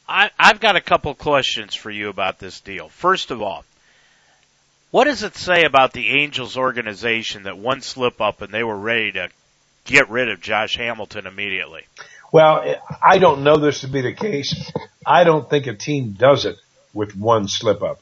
I, 0.07 0.29
I've 0.37 0.59
got 0.59 0.75
a 0.75 0.81
couple 0.81 1.13
questions 1.15 1.75
for 1.75 1.89
you 1.89 2.09
about 2.09 2.39
this 2.39 2.59
deal. 2.61 2.89
First 2.89 3.31
of 3.31 3.41
all, 3.41 3.65
what 4.91 5.05
does 5.05 5.23
it 5.23 5.35
say 5.35 5.65
about 5.65 5.93
the 5.93 6.21
Angels 6.21 6.57
organization 6.57 7.43
that 7.43 7.57
one 7.57 7.81
slip 7.81 8.21
up 8.21 8.41
and 8.41 8.53
they 8.53 8.63
were 8.63 8.77
ready 8.77 9.11
to 9.13 9.29
get 9.83 10.09
rid 10.09 10.29
of 10.29 10.41
Josh 10.41 10.77
Hamilton 10.77 11.27
immediately? 11.27 11.83
Well, 12.31 12.75
I 13.03 13.17
don't 13.17 13.43
know 13.43 13.57
this 13.57 13.81
to 13.81 13.87
be 13.87 14.01
the 14.01 14.13
case. 14.13 14.71
I 15.05 15.23
don't 15.23 15.49
think 15.49 15.67
a 15.67 15.73
team 15.73 16.11
does 16.11 16.45
it 16.45 16.57
with 16.93 17.15
one 17.15 17.47
slip 17.47 17.81
up. 17.81 17.99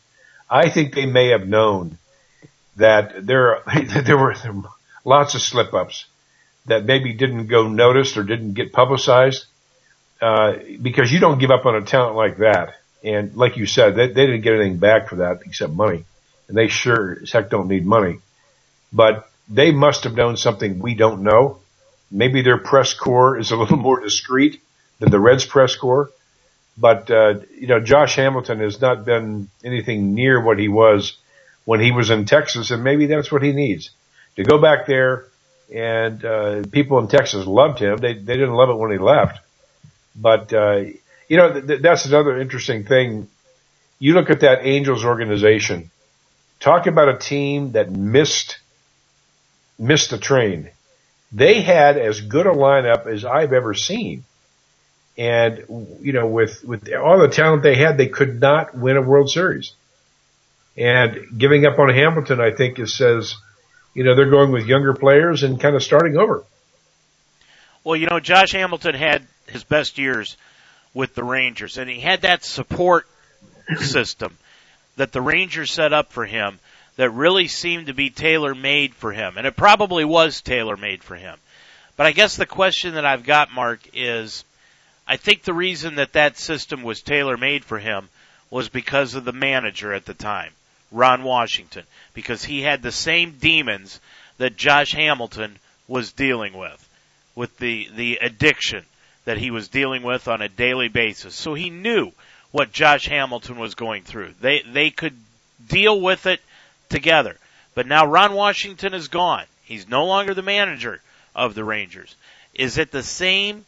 I 0.49 0.69
think 0.69 0.93
they 0.93 1.05
may 1.05 1.29
have 1.29 1.47
known 1.47 1.97
that 2.75 3.25
there 3.25 3.61
there 4.05 4.17
were 4.17 4.35
lots 5.05 5.35
of 5.35 5.41
slip 5.41 5.73
ups 5.73 6.05
that 6.65 6.85
maybe 6.85 7.13
didn't 7.13 7.47
go 7.47 7.67
noticed 7.67 8.17
or 8.17 8.23
didn't 8.23 8.53
get 8.53 8.71
publicized. 8.71 9.45
Uh, 10.21 10.53
because 10.81 11.11
you 11.11 11.19
don't 11.19 11.39
give 11.39 11.51
up 11.51 11.65
on 11.65 11.75
a 11.75 11.81
talent 11.81 12.15
like 12.15 12.37
that. 12.37 12.75
And 13.03 13.35
like 13.35 13.57
you 13.57 13.65
said, 13.65 13.95
they, 13.95 14.07
they 14.07 14.25
didn't 14.25 14.41
get 14.41 14.53
anything 14.53 14.77
back 14.77 15.09
for 15.09 15.17
that 15.17 15.41
except 15.45 15.73
money. 15.73 16.05
And 16.47 16.55
they 16.55 16.69
sure 16.69 17.19
as 17.21 17.31
heck 17.31 17.49
don't 17.49 17.67
need 17.67 17.85
money. 17.85 18.19
But 18.93 19.29
they 19.49 19.71
must 19.71 20.05
have 20.05 20.15
known 20.15 20.37
something 20.37 20.79
we 20.79 20.95
don't 20.95 21.23
know. 21.23 21.59
Maybe 22.09 22.41
their 22.41 22.57
press 22.57 22.93
corps 22.93 23.37
is 23.37 23.51
a 23.51 23.57
little 23.57 23.77
more 23.89 23.99
discreet 23.99 24.61
than 24.99 25.11
the 25.11 25.19
Reds 25.19 25.45
press 25.45 25.75
corps. 25.75 26.09
But, 26.77 27.11
uh, 27.11 27.41
you 27.59 27.67
know, 27.67 27.81
Josh 27.81 28.15
Hamilton 28.15 28.59
has 28.59 28.79
not 28.79 29.03
been 29.03 29.49
anything 29.63 30.15
near 30.15 30.41
what 30.41 30.57
he 30.57 30.69
was 30.69 31.17
when 31.65 31.81
he 31.81 31.91
was 31.91 32.09
in 32.09 32.25
Texas, 32.25 32.71
and 32.71 32.83
maybe 32.83 33.05
that's 33.07 33.31
what 33.31 33.43
he 33.43 33.51
needs 33.51 33.91
to 34.35 34.43
go 34.43 34.59
back 34.59 34.85
there 34.87 35.27
and 35.73 36.23
uh, 36.23 36.63
people 36.71 36.99
in 36.99 37.07
Texas 37.07 37.45
loved 37.45 37.79
him. 37.79 37.97
They 37.97 38.13
they 38.13 38.33
didn't 38.33 38.53
love 38.53 38.69
it 38.69 38.77
when 38.77 38.91
he 38.91 38.97
left, 38.97 39.39
but 40.15 40.53
uh, 40.53 40.83
you 41.27 41.37
know 41.37 41.59
th- 41.59 41.81
that's 41.81 42.05
another 42.05 42.39
interesting 42.39 42.83
thing. 42.83 43.27
You 43.99 44.13
look 44.13 44.29
at 44.29 44.41
that 44.41 44.65
Angels 44.65 45.05
organization. 45.05 45.89
Talk 46.59 46.87
about 46.87 47.09
a 47.09 47.17
team 47.17 47.73
that 47.73 47.91
missed 47.91 48.59
missed 49.79 50.11
the 50.11 50.17
train. 50.17 50.69
They 51.31 51.61
had 51.61 51.97
as 51.97 52.21
good 52.21 52.45
a 52.45 52.51
lineup 52.51 53.07
as 53.07 53.25
I've 53.25 53.53
ever 53.53 53.73
seen. 53.73 54.23
And, 55.17 55.97
you 56.01 56.13
know, 56.13 56.27
with, 56.27 56.63
with 56.63 56.91
all 56.93 57.19
the 57.19 57.27
talent 57.27 57.63
they 57.63 57.75
had, 57.75 57.97
they 57.97 58.07
could 58.07 58.39
not 58.39 58.75
win 58.75 58.97
a 58.97 59.01
World 59.01 59.29
Series. 59.29 59.73
And 60.75 61.37
giving 61.37 61.65
up 61.65 61.77
on 61.77 61.89
Hamilton, 61.89 62.39
I 62.39 62.51
think, 62.51 62.79
is 62.79 62.95
says 62.95 63.35
you 63.93 64.03
know, 64.03 64.15
they're 64.15 64.29
going 64.29 64.51
with 64.51 64.65
younger 64.65 64.93
players 64.93 65.43
and 65.43 65.59
kind 65.59 65.75
of 65.75 65.83
starting 65.83 66.17
over. 66.17 66.43
Well, 67.83 67.95
you 67.95 68.07
know, 68.07 68.19
Josh 68.19 68.53
Hamilton 68.53 68.95
had 68.95 69.27
his 69.47 69.63
best 69.63 69.97
years 69.97 70.37
with 70.93 71.15
the 71.15 71.23
Rangers, 71.23 71.77
and 71.77 71.89
he 71.89 71.99
had 71.99 72.21
that 72.21 72.43
support 72.43 73.07
system 73.77 74.37
that 74.95 75.11
the 75.11 75.21
Rangers 75.21 75.71
set 75.71 75.93
up 75.93 76.11
for 76.11 76.25
him 76.25 76.59
that 76.95 77.09
really 77.09 77.47
seemed 77.47 77.87
to 77.87 77.93
be 77.93 78.09
tailor 78.09 78.53
made 78.53 78.93
for 78.93 79.11
him. 79.11 79.37
And 79.37 79.47
it 79.47 79.55
probably 79.55 80.05
was 80.05 80.41
tailor 80.41 80.77
made 80.77 81.03
for 81.03 81.15
him. 81.15 81.37
But 81.95 82.05
I 82.05 82.11
guess 82.11 82.35
the 82.35 82.45
question 82.45 82.95
that 82.95 83.05
I've 83.05 83.23
got, 83.23 83.51
Mark, 83.51 83.81
is 83.93 84.43
I 85.07 85.17
think 85.17 85.43
the 85.43 85.53
reason 85.53 85.95
that 85.95 86.13
that 86.13 86.37
system 86.37 86.83
was 86.83 87.01
tailor 87.01 87.37
made 87.37 87.65
for 87.65 87.79
him 87.79 88.09
was 88.49 88.69
because 88.69 89.15
of 89.15 89.25
the 89.25 89.33
manager 89.33 89.93
at 89.93 90.05
the 90.05 90.13
time, 90.13 90.51
Ron 90.93 91.23
Washington, 91.23 91.83
because 92.13 92.45
he 92.45 92.61
had 92.61 92.81
the 92.81 92.91
same 92.91 93.31
demons 93.39 93.99
that 94.37 94.55
Josh 94.55 94.93
Hamilton 94.93 95.57
was 95.87 96.13
dealing 96.13 96.53
with, 96.53 96.89
with 97.35 97.57
the, 97.57 97.89
the 97.95 98.19
addiction 98.21 98.85
that 99.25 99.37
he 99.37 99.51
was 99.51 99.67
dealing 99.67 100.03
with 100.03 100.27
on 100.27 100.41
a 100.41 100.49
daily 100.49 100.87
basis. 100.87 101.35
So 101.35 101.53
he 101.53 101.69
knew 101.69 102.11
what 102.51 102.71
Josh 102.71 103.07
Hamilton 103.07 103.57
was 103.57 103.75
going 103.75 104.03
through. 104.03 104.33
They, 104.39 104.61
they 104.61 104.91
could 104.91 105.17
deal 105.67 105.99
with 105.99 106.25
it 106.27 106.39
together. 106.89 107.37
But 107.73 107.87
now 107.87 108.05
Ron 108.05 108.33
Washington 108.33 108.93
is 108.93 109.07
gone. 109.07 109.45
He's 109.63 109.87
no 109.87 110.05
longer 110.05 110.33
the 110.33 110.41
manager 110.43 111.01
of 111.35 111.55
the 111.55 111.63
Rangers. 111.63 112.15
Is 112.53 112.77
it 112.77 112.91
the 112.91 113.03
same 113.03 113.65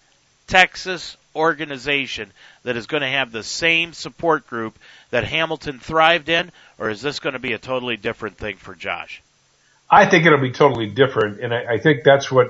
Texas 0.47 1.17
organization 1.35 2.31
that 2.63 2.77
is 2.77 2.87
going 2.87 3.01
to 3.01 3.07
have 3.07 3.31
the 3.31 3.43
same 3.43 3.93
support 3.93 4.47
group 4.47 4.77
that 5.09 5.23
Hamilton 5.23 5.79
thrived 5.79 6.29
in, 6.29 6.51
or 6.77 6.89
is 6.89 7.01
this 7.01 7.19
going 7.19 7.33
to 7.33 7.39
be 7.39 7.53
a 7.53 7.57
totally 7.57 7.97
different 7.97 8.37
thing 8.37 8.57
for 8.57 8.73
Josh? 8.75 9.21
I 9.89 10.05
think 10.05 10.25
it'll 10.25 10.39
be 10.39 10.51
totally 10.51 10.87
different, 10.87 11.41
and 11.41 11.53
I, 11.53 11.73
I 11.73 11.77
think 11.77 12.03
that's 12.03 12.31
what 12.31 12.49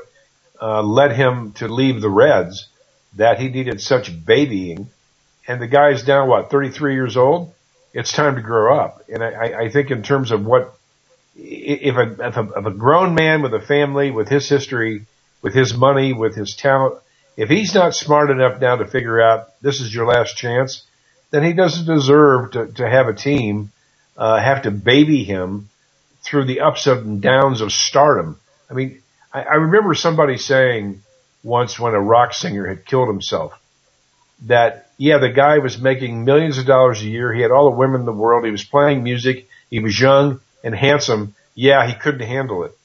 uh, 0.61 0.81
led 0.81 1.11
him 1.11 1.53
to 1.53 1.67
leave 1.67 2.01
the 2.01 2.09
Reds. 2.09 2.67
That 3.17 3.39
he 3.39 3.47
needed 3.47 3.79
such 3.79 4.11
babying, 4.25 4.89
and 5.47 5.61
the 5.61 5.67
guy's 5.67 6.05
now 6.05 6.25
what 6.25 6.49
33 6.49 6.95
years 6.95 7.15
old. 7.15 7.53
It's 7.93 8.11
time 8.11 8.35
to 8.35 8.41
grow 8.41 8.77
up, 8.77 9.03
and 9.07 9.23
I, 9.23 9.63
I 9.63 9.69
think 9.69 9.89
in 9.89 10.03
terms 10.03 10.31
of 10.31 10.45
what 10.45 10.77
if 11.37 11.95
a, 11.95 12.27
if 12.27 12.37
a 12.37 12.49
if 12.57 12.65
a 12.65 12.71
grown 12.71 13.15
man 13.15 13.41
with 13.41 13.53
a 13.53 13.61
family, 13.61 14.11
with 14.11 14.27
his 14.27 14.49
history, 14.49 15.05
with 15.41 15.53
his 15.53 15.73
money, 15.73 16.11
with 16.11 16.35
his 16.35 16.55
talent, 16.55 16.95
if 17.37 17.49
he's 17.49 17.73
not 17.73 17.93
smart 17.93 18.29
enough 18.29 18.61
now 18.61 18.77
to 18.77 18.85
figure 18.85 19.21
out 19.21 19.59
this 19.61 19.81
is 19.81 19.93
your 19.93 20.07
last 20.07 20.37
chance, 20.37 20.83
then 21.31 21.43
he 21.43 21.53
doesn't 21.53 21.85
deserve 21.85 22.51
to, 22.51 22.67
to 22.67 22.89
have 22.89 23.07
a 23.07 23.13
team 23.13 23.71
uh, 24.17 24.39
have 24.39 24.63
to 24.63 24.71
baby 24.71 25.23
him 25.23 25.69
through 26.21 26.45
the 26.45 26.61
ups 26.61 26.87
and 26.87 27.21
downs 27.21 27.61
of 27.61 27.71
stardom. 27.71 28.39
I 28.69 28.73
mean, 28.73 29.01
I, 29.33 29.43
I 29.43 29.53
remember 29.55 29.93
somebody 29.93 30.37
saying 30.37 31.01
once 31.43 31.79
when 31.79 31.93
a 31.93 32.01
rock 32.01 32.33
singer 32.33 32.65
had 32.65 32.85
killed 32.85 33.07
himself 33.07 33.59
that, 34.43 34.89
yeah, 34.97 35.17
the 35.17 35.29
guy 35.29 35.59
was 35.59 35.79
making 35.79 36.25
millions 36.25 36.57
of 36.57 36.65
dollars 36.65 37.01
a 37.01 37.05
year. 37.05 37.33
He 37.33 37.41
had 37.41 37.51
all 37.51 37.69
the 37.69 37.77
women 37.77 38.01
in 38.01 38.05
the 38.05 38.13
world. 38.13 38.45
He 38.45 38.51
was 38.51 38.63
playing 38.63 39.03
music. 39.03 39.47
He 39.69 39.79
was 39.79 39.99
young 39.99 40.39
and 40.63 40.73
handsome. 40.73 41.35
Yeah, 41.53 41.85
he 41.85 41.93
couldn't 41.93 42.27
handle 42.27 42.63
it. 42.63 42.77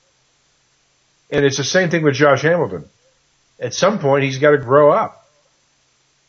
And 1.31 1.45
it's 1.45 1.57
the 1.57 1.65
same 1.65 1.91
thing 1.91 2.03
with 2.03 2.15
Josh 2.15 2.43
Hamilton. 2.43 2.89
At 3.61 3.75
some 3.75 3.99
point, 3.99 4.25
he's 4.25 4.39
got 4.39 4.53
to 4.53 4.59
grow 4.59 4.91
up 4.91 5.29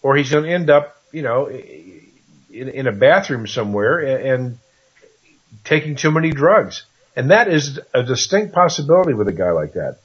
or 0.01 0.15
he's 0.15 0.29
going 0.29 0.43
to 0.43 0.51
end 0.51 0.69
up, 0.69 0.97
you 1.11 1.21
know, 1.21 1.47
in, 1.47 2.69
in 2.69 2.87
a 2.87 2.91
bathroom 2.91 3.47
somewhere 3.47 3.99
and, 3.99 4.25
and 4.25 4.59
taking 5.63 5.95
too 5.95 6.11
many 6.11 6.31
drugs. 6.31 6.83
And 7.15 7.31
that 7.31 7.47
is 7.47 7.79
a 7.93 8.03
distinct 8.03 8.53
possibility 8.53 9.13
with 9.13 9.27
a 9.27 9.33
guy 9.33 9.51
like 9.51 9.73
that. 9.73 9.97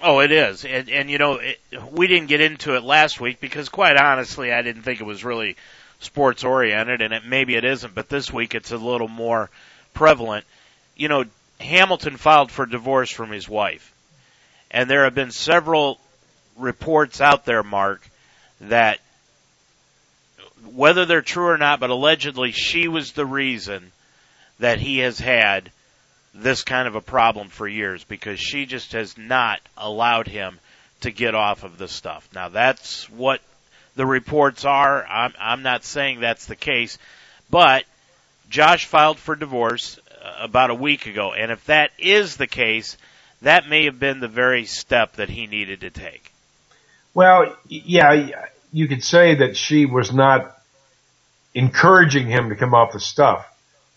Oh, 0.00 0.20
it 0.20 0.30
is, 0.30 0.64
and, 0.64 0.88
and 0.88 1.10
you 1.10 1.18
know, 1.18 1.34
it, 1.34 1.58
we 1.90 2.06
didn't 2.06 2.28
get 2.28 2.40
into 2.40 2.76
it 2.76 2.84
last 2.84 3.20
week 3.20 3.40
because, 3.40 3.68
quite 3.68 3.96
honestly, 3.96 4.52
I 4.52 4.62
didn't 4.62 4.82
think 4.82 5.00
it 5.00 5.04
was 5.04 5.24
really 5.24 5.56
sports 5.98 6.44
oriented, 6.44 7.02
and 7.02 7.12
it 7.12 7.24
maybe 7.26 7.56
it 7.56 7.64
isn't. 7.64 7.96
But 7.96 8.08
this 8.08 8.32
week, 8.32 8.54
it's 8.54 8.70
a 8.70 8.76
little 8.76 9.08
more 9.08 9.50
prevalent. 9.94 10.44
You 10.96 11.08
know, 11.08 11.24
Hamilton 11.58 12.16
filed 12.16 12.52
for 12.52 12.64
divorce 12.64 13.10
from 13.10 13.32
his 13.32 13.48
wife, 13.48 13.92
and 14.70 14.88
there 14.88 15.02
have 15.02 15.16
been 15.16 15.32
several 15.32 15.98
reports 16.58 17.20
out 17.20 17.44
there, 17.44 17.62
Mark, 17.62 18.08
that 18.62 19.00
whether 20.72 21.06
they're 21.06 21.22
true 21.22 21.48
or 21.48 21.58
not, 21.58 21.80
but 21.80 21.90
allegedly 21.90 22.52
she 22.52 22.88
was 22.88 23.12
the 23.12 23.26
reason 23.26 23.92
that 24.58 24.80
he 24.80 24.98
has 24.98 25.18
had 25.18 25.70
this 26.34 26.62
kind 26.62 26.86
of 26.86 26.94
a 26.94 27.00
problem 27.00 27.48
for 27.48 27.66
years 27.66 28.04
because 28.04 28.38
she 28.38 28.66
just 28.66 28.92
has 28.92 29.16
not 29.16 29.60
allowed 29.76 30.28
him 30.28 30.58
to 31.00 31.10
get 31.10 31.34
off 31.34 31.64
of 31.64 31.78
this 31.78 31.92
stuff. 31.92 32.28
Now 32.34 32.48
that's 32.48 33.08
what 33.10 33.40
the 33.96 34.06
reports 34.06 34.64
are. 34.64 35.06
I'm, 35.06 35.32
I'm 35.40 35.62
not 35.62 35.84
saying 35.84 36.20
that's 36.20 36.46
the 36.46 36.56
case, 36.56 36.98
but 37.50 37.84
Josh 38.48 38.86
filed 38.86 39.18
for 39.18 39.34
divorce 39.34 39.98
uh, 40.22 40.36
about 40.40 40.70
a 40.70 40.74
week 40.74 41.06
ago, 41.06 41.32
and 41.32 41.50
if 41.50 41.64
that 41.66 41.90
is 41.98 42.36
the 42.36 42.46
case, 42.46 42.96
that 43.42 43.68
may 43.68 43.84
have 43.84 43.98
been 43.98 44.20
the 44.20 44.28
very 44.28 44.64
step 44.64 45.14
that 45.14 45.28
he 45.28 45.46
needed 45.46 45.80
to 45.80 45.90
take. 45.90 46.27
Well, 47.14 47.56
yeah, 47.66 48.46
you 48.72 48.88
could 48.88 49.02
say 49.02 49.36
that 49.36 49.56
she 49.56 49.86
was 49.86 50.12
not 50.12 50.56
encouraging 51.54 52.26
him 52.26 52.50
to 52.50 52.56
come 52.56 52.74
off 52.74 52.92
the 52.92 53.00
stuff, 53.00 53.46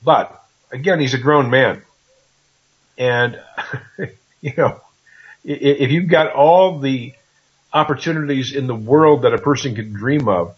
but 0.03 0.41
again, 0.71 0.99
he's 0.99 1.13
a 1.13 1.17
grown 1.17 1.49
man. 1.49 1.81
And, 2.97 3.39
you 4.41 4.53
know, 4.57 4.81
if 5.43 5.91
you've 5.91 6.09
got 6.09 6.33
all 6.33 6.79
the 6.79 7.13
opportunities 7.73 8.53
in 8.53 8.67
the 8.67 8.75
world 8.75 9.23
that 9.23 9.33
a 9.33 9.37
person 9.37 9.75
could 9.75 9.93
dream 9.93 10.27
of 10.27 10.55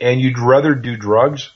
and 0.00 0.20
you'd 0.20 0.38
rather 0.38 0.74
do 0.74 0.96
drugs, 0.96 1.50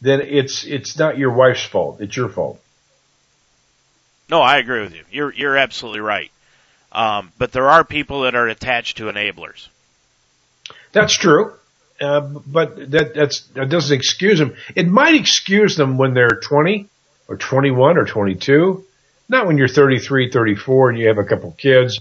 then 0.00 0.20
it's, 0.20 0.64
it's 0.64 0.98
not 0.98 1.16
your 1.16 1.32
wife's 1.32 1.64
fault. 1.64 2.00
It's 2.00 2.16
your 2.16 2.28
fault. 2.28 2.60
No, 4.28 4.40
I 4.40 4.58
agree 4.58 4.80
with 4.80 4.94
you. 4.94 5.04
You're, 5.10 5.32
you're 5.32 5.56
absolutely 5.56 6.00
right. 6.00 6.31
Um, 6.92 7.32
but 7.38 7.52
there 7.52 7.68
are 7.68 7.84
people 7.84 8.22
that 8.22 8.34
are 8.34 8.48
attached 8.48 8.98
to 8.98 9.04
enablers. 9.04 9.68
That's 10.92 11.16
true. 11.16 11.54
Uh, 12.00 12.20
but 12.20 12.90
that, 12.90 13.14
that's, 13.14 13.40
that 13.54 13.70
doesn't 13.70 13.96
excuse 13.96 14.38
them. 14.38 14.54
It 14.74 14.88
might 14.88 15.14
excuse 15.14 15.76
them 15.76 15.98
when 15.98 16.14
they're 16.14 16.40
20 16.42 16.88
or 17.28 17.36
21 17.36 17.96
or 17.96 18.04
22 18.04 18.84
not 19.32 19.46
when 19.46 19.56
you're 19.56 19.66
33, 19.66 20.30
34 20.30 20.90
and 20.90 20.98
you 20.98 21.08
have 21.08 21.18
a 21.18 21.24
couple 21.24 21.50
kids 21.52 22.00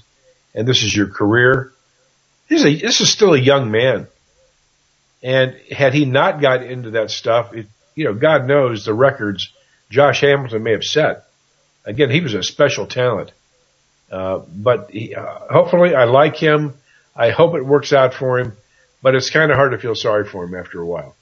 and 0.54 0.68
this 0.68 0.84
is 0.84 0.96
your 0.96 1.08
career. 1.08 1.72
This 2.50 2.60
is, 2.60 2.66
a, 2.66 2.76
this 2.76 3.02
is 3.02 3.10
still 3.10 3.34
a 3.34 3.40
young 3.40 3.72
man. 3.72 4.08
And 5.24 5.56
had 5.72 5.94
he 5.94 6.06
not 6.06 6.42
got 6.42 6.62
into 6.62 6.92
that 6.92 7.10
stuff, 7.10 7.54
it, 7.54 7.68
you 7.96 8.04
know, 8.04 8.14
God 8.14 8.48
knows 8.48 8.84
the 8.84 8.94
records 8.94 9.50
Josh 9.90 10.22
Hamilton 10.22 10.62
may 10.64 10.72
have 10.72 10.84
set. 10.84 11.26
Again, 11.86 12.10
he 12.10 12.22
was 12.22 12.34
a 12.34 12.44
special 12.44 12.86
talent. 12.86 13.32
Uh, 14.12 14.40
but 14.40 14.92
he, 14.92 15.16
uh, 15.16 15.40
hopefully 15.50 15.96
I 15.96 16.04
like 16.04 16.36
him. 16.36 16.74
I 17.16 17.30
hope 17.30 17.56
it 17.56 17.66
works 17.66 17.94
out 17.94 18.14
for 18.14 18.40
him, 18.40 18.54
but 19.02 19.16
it's 19.16 19.30
kind 19.30 19.52
of 19.52 19.58
hard 19.58 19.72
to 19.72 19.78
feel 19.78 19.96
sorry 19.96 20.26
for 20.26 20.44
him 20.44 20.56
after 20.56 20.82
a 20.82 20.86
while. 20.86 21.16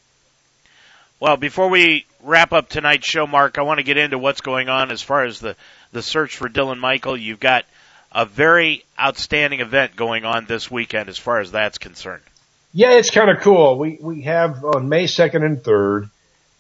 Well, 1.20 1.38
before 1.38 1.70
we 1.70 2.06
wrap 2.24 2.54
up 2.54 2.70
tonight's 2.70 3.08
show, 3.08 3.28
Mark, 3.28 3.58
I 3.58 3.62
want 3.62 3.80
to 3.80 3.84
get 3.84 3.98
into 3.98 4.18
what's 4.18 4.42
going 4.42 4.70
on 4.70 4.92
as 4.92 5.02
far 5.02 5.26
as 5.26 5.40
the, 5.40 5.56
the 5.92 6.02
search 6.02 6.38
for 6.38 6.50
Dylan 6.50 6.80
Michael. 6.80 7.18
You've 7.18 7.40
got 7.40 7.66
a 8.12 8.26
very 8.26 8.86
outstanding 9.00 9.60
event 9.60 9.96
going 9.96 10.26
on 10.26 10.46
this 10.46 10.72
weekend 10.72 11.10
as 11.10 11.18
far 11.18 11.40
as 11.40 11.52
that's 11.52 11.78
concerned. 11.78 12.24
Yeah, 12.74 12.94
it's 12.94 13.12
kind 13.12 13.30
of 13.30 13.42
cool. 13.42 13.78
We, 13.78 13.98
we 14.00 14.22
have 14.24 14.64
on 14.64 14.90
May 14.90 15.06
2nd 15.06 15.44
and 15.44 15.58
3rd, 15.58 16.10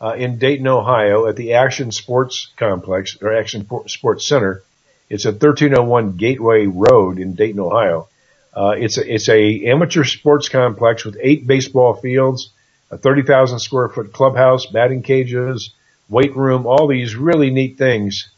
uh, 0.01 0.15
in 0.17 0.37
Dayton, 0.37 0.67
Ohio 0.67 1.27
at 1.27 1.35
the 1.35 1.53
Action 1.53 1.91
Sports 1.91 2.47
Complex 2.55 3.17
or 3.21 3.33
Action 3.33 3.67
Sports 3.87 4.27
Center. 4.27 4.63
It's 5.09 5.25
at 5.25 5.41
1301 5.41 6.17
Gateway 6.17 6.67
Road 6.67 7.19
in 7.19 7.33
Dayton, 7.33 7.59
Ohio. 7.59 8.07
Uh, 8.53 8.75
it's 8.77 8.97
a, 8.97 9.13
it's 9.13 9.29
a 9.29 9.65
amateur 9.65 10.03
sports 10.03 10.49
complex 10.49 11.05
with 11.05 11.17
eight 11.21 11.47
baseball 11.47 11.95
fields, 11.95 12.51
a 12.91 12.97
30,000 12.97 13.59
square 13.59 13.89
foot 13.89 14.13
clubhouse, 14.13 14.65
batting 14.67 15.01
cages, 15.01 15.73
weight 16.09 16.35
room, 16.35 16.65
all 16.65 16.87
these 16.87 17.15
really 17.15 17.49
neat 17.49 17.77
things 17.77 18.29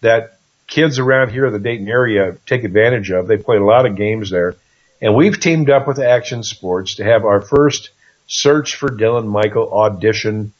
that 0.00 0.38
kids 0.66 0.98
around 0.98 1.30
here 1.30 1.46
in 1.46 1.52
the 1.52 1.58
Dayton 1.58 1.88
area 1.88 2.36
take 2.46 2.64
advantage 2.64 3.10
of. 3.10 3.26
They 3.26 3.36
play 3.36 3.56
a 3.56 3.64
lot 3.64 3.86
of 3.86 3.96
games 3.96 4.30
there. 4.30 4.56
And 5.02 5.14
we've 5.14 5.38
teamed 5.38 5.70
up 5.70 5.86
with 5.86 5.98
Action 5.98 6.42
Sports 6.42 6.96
to 6.96 7.04
have 7.04 7.24
our 7.24 7.40
first 7.40 7.90
search 8.26 8.76
for 8.76 8.88
Dylan 8.88 9.26
Michael 9.26 9.72
audition 9.72 10.52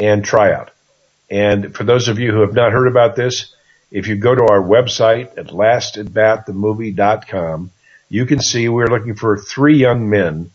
and 0.00 0.24
tryout. 0.24 0.70
And 1.30 1.74
for 1.74 1.84
those 1.84 2.08
of 2.08 2.18
you 2.18 2.32
who 2.32 2.40
have 2.40 2.54
not 2.54 2.72
heard 2.72 2.88
about 2.88 3.16
this, 3.16 3.54
if 3.92 4.08
you 4.08 4.16
go 4.16 4.34
to 4.34 4.42
our 4.42 4.62
website 4.62 5.36
at 5.36 5.48
lastatbatthemovie.com, 5.48 7.70
you 8.08 8.24
can 8.26 8.40
see 8.40 8.68
we're 8.68 8.88
looking 8.88 9.14
for 9.14 9.36
three 9.36 9.76
young 9.76 10.08
men 10.08 10.50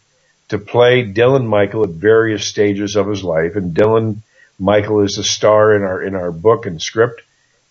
to 0.50 0.58
play 0.58 1.06
Dylan 1.06 1.46
Michael 1.46 1.84
at 1.84 1.92
various 1.92 2.48
stages 2.48 2.96
of 2.96 3.08
his 3.08 3.24
life. 3.24 3.56
And 3.56 3.76
Dylan 3.76 4.24
Michael 4.58 5.02
is 5.02 5.18
the 5.18 5.24
star 5.24 5.76
in 5.76 5.84
our, 5.84 6.02
in 6.02 6.16
our 6.16 6.32
book 6.32 6.66
and 6.66 6.82
script. 6.82 7.22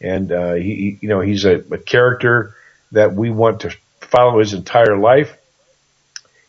And, 0.01 0.31
uh, 0.31 0.55
he, 0.55 0.99
you 1.01 1.09
know, 1.09 1.21
he's 1.21 1.45
a, 1.45 1.65
a 1.73 1.79
character 1.79 2.55
that 2.93 3.15
we 3.15 3.31
want 3.31 3.63
to 3.63 3.75
follow 4.01 4.39
his 4.39 4.55
entire 4.55 4.97
life. 4.97 5.37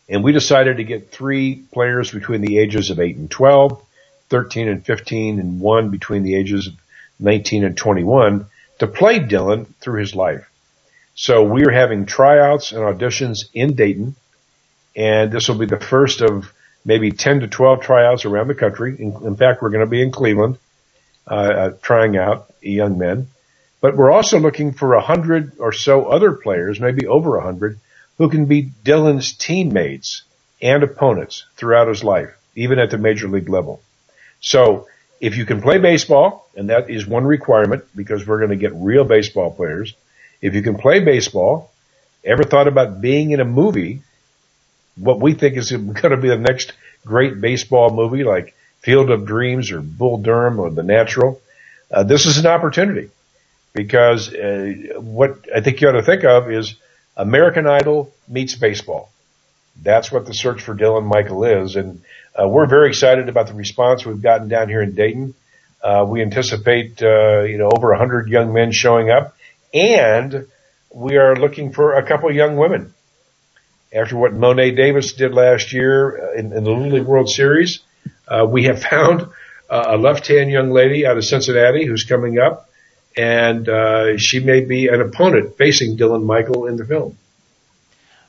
And 0.08 0.22
we 0.22 0.30
decided 0.30 0.76
to 0.76 0.84
get 0.84 1.10
three 1.10 1.64
players 1.72 2.12
between 2.12 2.40
the 2.40 2.58
ages 2.58 2.90
of 2.90 3.00
8 3.00 3.16
and 3.16 3.28
12, 3.28 3.82
13 4.28 4.68
and 4.68 4.86
15, 4.86 5.40
and 5.40 5.60
one 5.60 5.90
between 5.90 6.22
the 6.22 6.36
ages 6.36 6.68
of 6.68 6.74
19 7.18 7.64
and 7.64 7.76
21 7.76 8.46
to 8.78 8.86
play 8.86 9.20
Dylan 9.20 9.66
through 9.80 10.00
his 10.00 10.14
life. 10.14 10.48
So 11.14 11.42
we 11.42 11.64
are 11.64 11.70
having 11.70 12.06
tryouts 12.06 12.72
and 12.72 12.80
auditions 12.80 13.46
in 13.52 13.74
Dayton, 13.74 14.14
and 14.94 15.32
this 15.32 15.48
will 15.48 15.58
be 15.58 15.66
the 15.66 15.80
first 15.80 16.20
of 16.20 16.52
maybe 16.84 17.10
10 17.10 17.40
to 17.40 17.48
12 17.48 17.82
tryouts 17.82 18.24
around 18.24 18.48
the 18.48 18.54
country. 18.54 18.96
In, 18.98 19.14
in 19.26 19.36
fact, 19.36 19.60
we're 19.60 19.70
going 19.70 19.84
to 19.84 19.90
be 19.90 20.00
in 20.00 20.12
Cleveland, 20.12 20.58
uh, 21.26 21.34
uh, 21.34 21.70
trying 21.82 22.16
out 22.16 22.52
young 22.60 22.98
men. 22.98 23.28
But 23.80 23.96
we're 23.96 24.10
also 24.10 24.38
looking 24.38 24.72
for 24.72 24.94
a 24.94 25.00
hundred 25.00 25.58
or 25.58 25.72
so 25.72 26.06
other 26.06 26.32
players, 26.32 26.80
maybe 26.80 27.06
over 27.06 27.36
a 27.36 27.42
hundred, 27.42 27.78
who 28.16 28.28
can 28.28 28.46
be 28.46 28.70
Dylan's 28.84 29.32
teammates 29.32 30.22
and 30.60 30.82
opponents 30.82 31.44
throughout 31.56 31.88
his 31.88 32.02
life, 32.02 32.30
even 32.56 32.78
at 32.78 32.90
the 32.90 32.98
major 32.98 33.28
league 33.28 33.48
level. 33.48 33.80
So 34.40 34.88
if 35.20 35.36
you 35.36 35.44
can 35.44 35.60
play 35.60 35.78
baseball, 35.78 36.48
and 36.56 36.70
that 36.70 36.90
is 36.90 37.06
one 37.06 37.24
requirement 37.24 37.84
because 37.94 38.26
we're 38.26 38.38
going 38.38 38.50
to 38.50 38.56
get 38.56 38.72
real 38.74 39.04
baseball 39.04 39.50
players. 39.50 39.94
If 40.40 40.54
you 40.54 40.62
can 40.62 40.76
play 40.76 41.00
baseball, 41.00 41.72
ever 42.24 42.44
thought 42.44 42.68
about 42.68 43.00
being 43.00 43.32
in 43.32 43.40
a 43.40 43.44
movie, 43.44 44.02
what 44.96 45.20
we 45.20 45.34
think 45.34 45.56
is 45.56 45.70
going 45.72 45.94
to 45.94 46.16
be 46.16 46.28
the 46.28 46.38
next 46.38 46.72
great 47.04 47.40
baseball 47.40 47.90
movie 47.90 48.24
like 48.24 48.54
Field 48.80 49.10
of 49.10 49.26
Dreams 49.26 49.72
or 49.72 49.80
Bull 49.80 50.18
Durham 50.18 50.60
or 50.60 50.70
The 50.70 50.82
Natural, 50.82 51.40
uh, 51.90 52.04
this 52.04 52.26
is 52.26 52.38
an 52.38 52.46
opportunity 52.46 53.10
because 53.74 54.32
uh, 54.32 54.74
what 54.98 55.38
I 55.54 55.60
think 55.60 55.80
you 55.80 55.88
ought 55.88 55.92
to 55.92 56.02
think 56.02 56.24
of 56.24 56.50
is 56.50 56.74
American 57.16 57.66
Idol 57.66 58.12
meets 58.28 58.54
baseball. 58.54 59.10
That's 59.80 60.10
what 60.10 60.26
the 60.26 60.34
search 60.34 60.62
for 60.62 60.74
Dylan 60.74 61.04
Michael 61.04 61.44
is, 61.44 61.76
and 61.76 62.02
we're 62.46 62.66
very 62.66 62.88
excited 62.88 63.28
about 63.28 63.48
the 63.48 63.54
response 63.54 64.04
we've 64.04 64.22
gotten 64.22 64.48
down 64.48 64.68
here 64.68 64.82
in 64.82 64.94
Dayton. 64.94 65.34
Uh, 65.82 66.04
we 66.08 66.22
anticipate, 66.22 67.02
uh, 67.02 67.42
you 67.42 67.58
know, 67.58 67.70
over 67.74 67.94
hundred 67.94 68.28
young 68.28 68.52
men 68.52 68.70
showing 68.72 69.10
up, 69.10 69.36
and 69.72 70.46
we 70.92 71.16
are 71.16 71.36
looking 71.36 71.72
for 71.72 71.94
a 71.94 72.06
couple 72.06 72.28
of 72.28 72.34
young 72.34 72.56
women. 72.56 72.94
After 73.92 74.16
what 74.16 74.34
Mo'ne 74.34 74.74
Davis 74.74 75.14
did 75.14 75.32
last 75.32 75.72
year 75.72 76.30
uh, 76.30 76.38
in, 76.38 76.52
in 76.52 76.64
the 76.64 76.70
Little 76.70 76.90
League 76.90 77.06
World 77.06 77.28
Series, 77.28 77.80
uh, 78.26 78.46
we 78.46 78.64
have 78.64 78.82
found 78.90 79.28
a 79.70 79.98
left-hand 79.98 80.50
young 80.50 80.70
lady 80.70 81.06
out 81.06 81.18
of 81.18 81.24
Cincinnati 81.24 81.84
who's 81.84 82.04
coming 82.04 82.38
up, 82.38 82.70
and 83.16 83.68
uh, 83.68 84.16
she 84.16 84.40
may 84.40 84.64
be 84.64 84.88
an 84.88 85.00
opponent 85.00 85.56
facing 85.58 85.96
Dylan 85.96 86.24
Michael 86.24 86.66
in 86.66 86.76
the 86.76 86.86
film. 86.86 87.18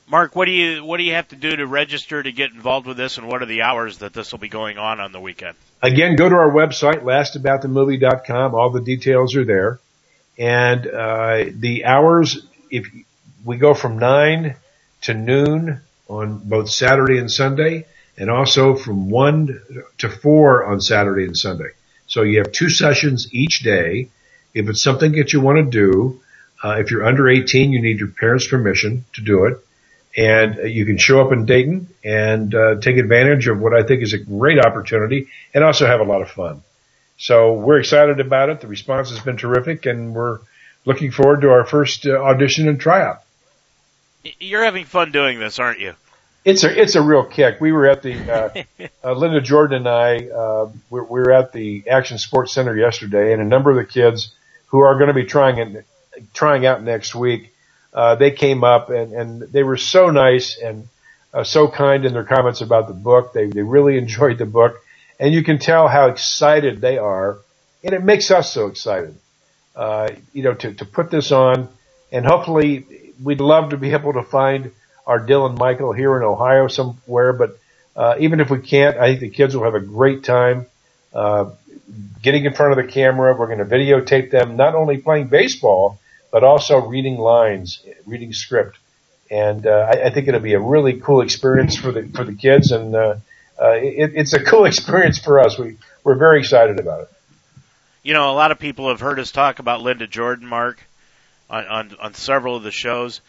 Mark, 0.10 0.36
what 0.36 0.46
do 0.46 0.52
you 0.52 0.84
what 0.84 0.98
do 0.98 1.04
you 1.04 1.14
have 1.14 1.28
to 1.28 1.36
do 1.36 1.56
to 1.56 1.68
register 1.68 2.24
to 2.24 2.32
get 2.32 2.52
involved 2.52 2.88
with 2.88 2.98
this, 2.98 3.20
and 3.20 3.28
what 3.28 3.44
are 3.44 3.46
the 3.46 3.62
hours 3.62 4.00
that 4.00 4.12
this 4.12 4.32
will 4.32 4.40
be 4.40 4.50
going 4.50 4.80
on 4.80 5.00
on 5.00 5.12
the 5.12 5.20
weekend? 5.20 5.56
Again, 5.84 6.16
go 6.16 6.28
to 6.28 6.36
our 6.36 6.52
website, 6.52 7.04
lastatbatthemovie.com. 7.04 8.56
All 8.56 8.72
the 8.72 8.82
details 8.82 9.36
are 9.36 9.46
there, 9.46 9.80
and 10.38 10.88
uh, 10.88 11.46
the 11.54 11.86
hours. 11.86 12.44
If 12.72 12.88
we 13.46 13.58
go 13.58 13.76
from 13.76 14.00
nine 14.00 14.56
to 15.02 15.14
noon 15.14 15.82
on 16.08 16.40
both 16.40 16.72
Saturday 16.72 17.20
and 17.20 17.32
Sunday, 17.32 17.86
and 18.18 18.32
also 18.32 18.76
from 18.76 19.12
one 19.12 19.62
to 20.00 20.10
four 20.10 20.66
on 20.66 20.82
Saturday 20.82 21.26
and 21.26 21.38
Sunday. 21.38 21.70
So 22.08 22.24
you 22.24 22.40
have 22.40 22.52
two 22.52 22.70
sessions 22.70 23.32
each 23.32 23.60
day. 23.60 24.10
If 24.56 24.68
it's 24.70 24.82
something 24.82 25.12
that 25.12 25.34
you 25.34 25.42
want 25.42 25.60
to 25.60 25.70
do, 25.70 26.20
uh, 26.64 26.78
if 26.80 26.90
you're 26.90 27.06
under 27.06 27.30
18, 27.30 27.72
you 27.72 27.80
need 27.80 28.00
your 28.00 28.10
parents' 28.10 28.48
permission 28.48 29.06
to 29.14 29.22
do 29.22 29.46
it 29.46 29.64
and 30.16 30.72
you 30.72 30.86
can 30.86 30.98
show 30.98 31.22
up 31.26 31.32
in 31.32 31.46
Dayton 31.46 31.88
and 32.04 32.54
uh, 32.54 32.76
take 32.80 32.98
advantage 32.98 33.48
of 33.48 33.60
what 33.60 33.74
I 33.74 33.84
think 33.84 34.02
is 34.02 34.14
a 34.14 34.18
great 34.18 34.60
opportunity 34.60 35.28
and 35.54 35.64
also 35.64 35.86
have 35.86 36.00
a 36.00 36.04
lot 36.04 36.22
of 36.22 36.30
fun. 36.30 36.64
So 37.18 37.54
we're 37.54 37.80
excited 37.80 38.20
about 38.20 38.50
it. 38.50 38.62
The 38.62 38.68
response 38.68 39.10
has 39.10 39.20
been 39.20 39.38
terrific 39.38 39.86
and 39.86 40.16
we're 40.16 40.40
looking 40.86 41.12
forward 41.12 41.42
to 41.42 41.52
our 41.52 41.66
first 41.66 42.08
uh, 42.08 42.12
audition 42.12 42.68
and 42.68 42.80
tryout. 42.80 43.22
You're 44.40 44.64
having 44.64 44.86
fun 44.86 45.12
doing 45.12 45.40
this, 45.40 45.60
aren't 45.60 45.80
you? 45.80 45.94
It's 46.46 46.64
a 46.64 46.82
it's 46.82 46.96
a 46.96 47.02
real 47.02 47.26
kick. 47.26 47.60
We 47.60 47.72
were 47.72 47.88
at 47.88 48.02
the 48.02 48.16
uh, 48.16 48.88
uh, 49.04 49.14
Linda 49.14 49.42
Jordan 49.42 49.86
and 49.86 49.88
I 49.88 50.28
uh, 50.30 50.72
we, 50.90 51.02
we 51.02 51.20
were 51.20 51.32
at 51.32 51.52
the 51.52 51.84
Action 51.90 52.18
Sports 52.18 52.54
Center 52.54 52.76
yesterday, 52.76 53.34
and 53.34 53.42
a 53.42 53.46
number 53.46 53.70
of 53.70 53.76
the 53.76 53.86
kids 53.86 54.34
who 54.68 54.80
are 54.80 54.96
going 54.96 55.10
to 55.10 55.14
be 55.14 55.26
trying 55.26 55.58
it, 55.58 55.86
trying 56.34 56.66
out 56.66 56.82
next 56.82 57.14
week 57.14 57.54
uh, 57.94 58.16
they 58.16 58.32
came 58.32 58.64
up 58.64 58.90
and, 58.90 59.14
and 59.14 59.42
they 59.42 59.64
were 59.64 59.78
so 59.78 60.10
nice 60.10 60.58
and 60.58 60.88
uh, 61.34 61.44
so 61.44 61.68
kind 61.68 62.06
in 62.06 62.14
their 62.14 62.24
comments 62.24 62.62
about 62.62 62.88
the 62.88 62.94
book. 62.94 63.34
They, 63.34 63.48
they 63.48 63.62
really 63.62 63.98
enjoyed 63.98 64.38
the 64.38 64.46
book 64.46 64.82
and 65.20 65.34
you 65.34 65.44
can 65.44 65.60
tell 65.60 65.88
how 65.88 66.08
excited 66.08 66.82
they 66.82 66.98
are 66.98 67.40
and 67.84 67.94
it 67.94 68.04
makes 68.04 68.30
us 68.32 68.54
so 68.54 68.68
excited, 68.68 69.16
uh, 69.76 70.10
you 70.34 70.44
know, 70.44 70.54
to, 70.54 70.74
to 70.74 70.86
put 70.86 71.12
this 71.12 71.32
on 71.32 71.70
and 72.12 72.26
hopefully 72.26 72.86
we'd 73.24 73.42
love 73.42 73.72
to 73.72 73.78
be 73.78 73.92
able 73.92 74.14
to 74.14 74.24
find 74.24 74.72
our 75.06 75.20
Dylan 75.20 75.58
Michael 75.58 75.92
here 75.92 76.16
in 76.18 76.24
Ohio 76.24 76.68
somewhere, 76.68 77.34
but, 77.34 77.58
uh, 77.96 78.16
even 78.20 78.40
if 78.40 78.50
we 78.50 78.60
can't, 78.60 78.98
I 78.98 79.08
think 79.08 79.20
the 79.20 79.30
kids 79.30 79.56
will 79.56 79.64
have 79.64 79.76
a 79.76 79.80
great 79.80 80.24
time, 80.24 80.68
uh, 81.14 81.50
getting 82.22 82.46
in 82.46 82.54
front 82.54 82.78
of 82.78 82.86
the 82.86 82.92
camera. 82.92 83.36
We're 83.36 83.48
going 83.48 83.60
to 83.60 83.66
videotape 83.66 84.32
them 84.32 84.56
not 84.56 84.76
only 84.76 84.98
playing 84.98 85.28
baseball, 85.28 85.99
but 86.32 86.44
also 86.44 86.80
reading 86.80 87.18
lines, 87.18 87.84
reading 88.06 88.34
script. 88.34 88.78
And 89.32 89.66
uh, 89.68 89.92
I, 89.94 90.06
I 90.06 90.10
think 90.10 90.28
it'll 90.28 90.40
be 90.40 90.54
a 90.54 90.60
really 90.60 91.00
cool 91.00 91.22
experience 91.22 91.76
for 91.76 91.92
the 91.92 92.08
for 92.08 92.24
the 92.24 92.34
kids, 92.34 92.72
and 92.72 92.96
uh, 92.96 93.16
uh, 93.62 93.72
it, 93.74 94.14
it's 94.16 94.34
a 94.34 94.44
cool 94.44 94.66
experience 94.72 95.20
for 95.20 95.40
us. 95.40 95.58
We 95.58 95.78
we're 96.04 96.16
very 96.16 96.40
excited 96.40 96.80
about 96.80 97.02
it. 97.02 97.10
You 98.02 98.14
know, 98.14 98.32
a 98.32 98.34
lot 98.34 98.52
of 98.52 98.60
people 98.60 98.90
have 98.90 99.02
heard 99.02 99.20
us 99.20 99.32
talk 99.32 99.60
about 99.60 99.82
Linda 99.82 100.08
Jordan, 100.08 100.48
Mark, 100.48 100.84
on 101.50 101.66
on, 101.68 101.96
on 102.02 102.14
several 102.16 102.56
of 102.56 102.64
the 102.64 102.72
shows. 102.72 103.22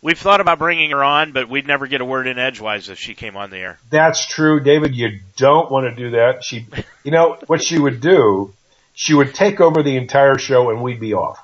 We've 0.00 0.18
thought 0.18 0.40
about 0.40 0.58
bringing 0.58 0.90
her 0.90 1.04
on, 1.04 1.30
but 1.30 1.48
we'd 1.48 1.66
never 1.66 1.86
get 1.86 2.00
a 2.00 2.04
word 2.04 2.26
in 2.26 2.36
edgewise 2.36 2.88
if 2.88 2.98
she 2.98 3.14
came 3.14 3.36
on 3.36 3.50
the 3.50 3.58
air. 3.58 3.78
That's 3.88 4.26
true, 4.26 4.58
David. 4.58 4.96
You 4.96 5.20
don't 5.36 5.70
want 5.70 5.94
to 5.94 5.94
do 5.94 6.10
that. 6.12 6.42
She, 6.42 6.66
you 7.04 7.12
know, 7.12 7.38
what 7.46 7.62
she 7.62 7.78
would 7.78 8.00
do, 8.00 8.52
she 8.94 9.14
would 9.14 9.32
take 9.32 9.60
over 9.60 9.84
the 9.84 9.96
entire 9.96 10.38
show, 10.38 10.70
and 10.70 10.82
we'd 10.82 10.98
be 10.98 11.14
off. 11.14 11.38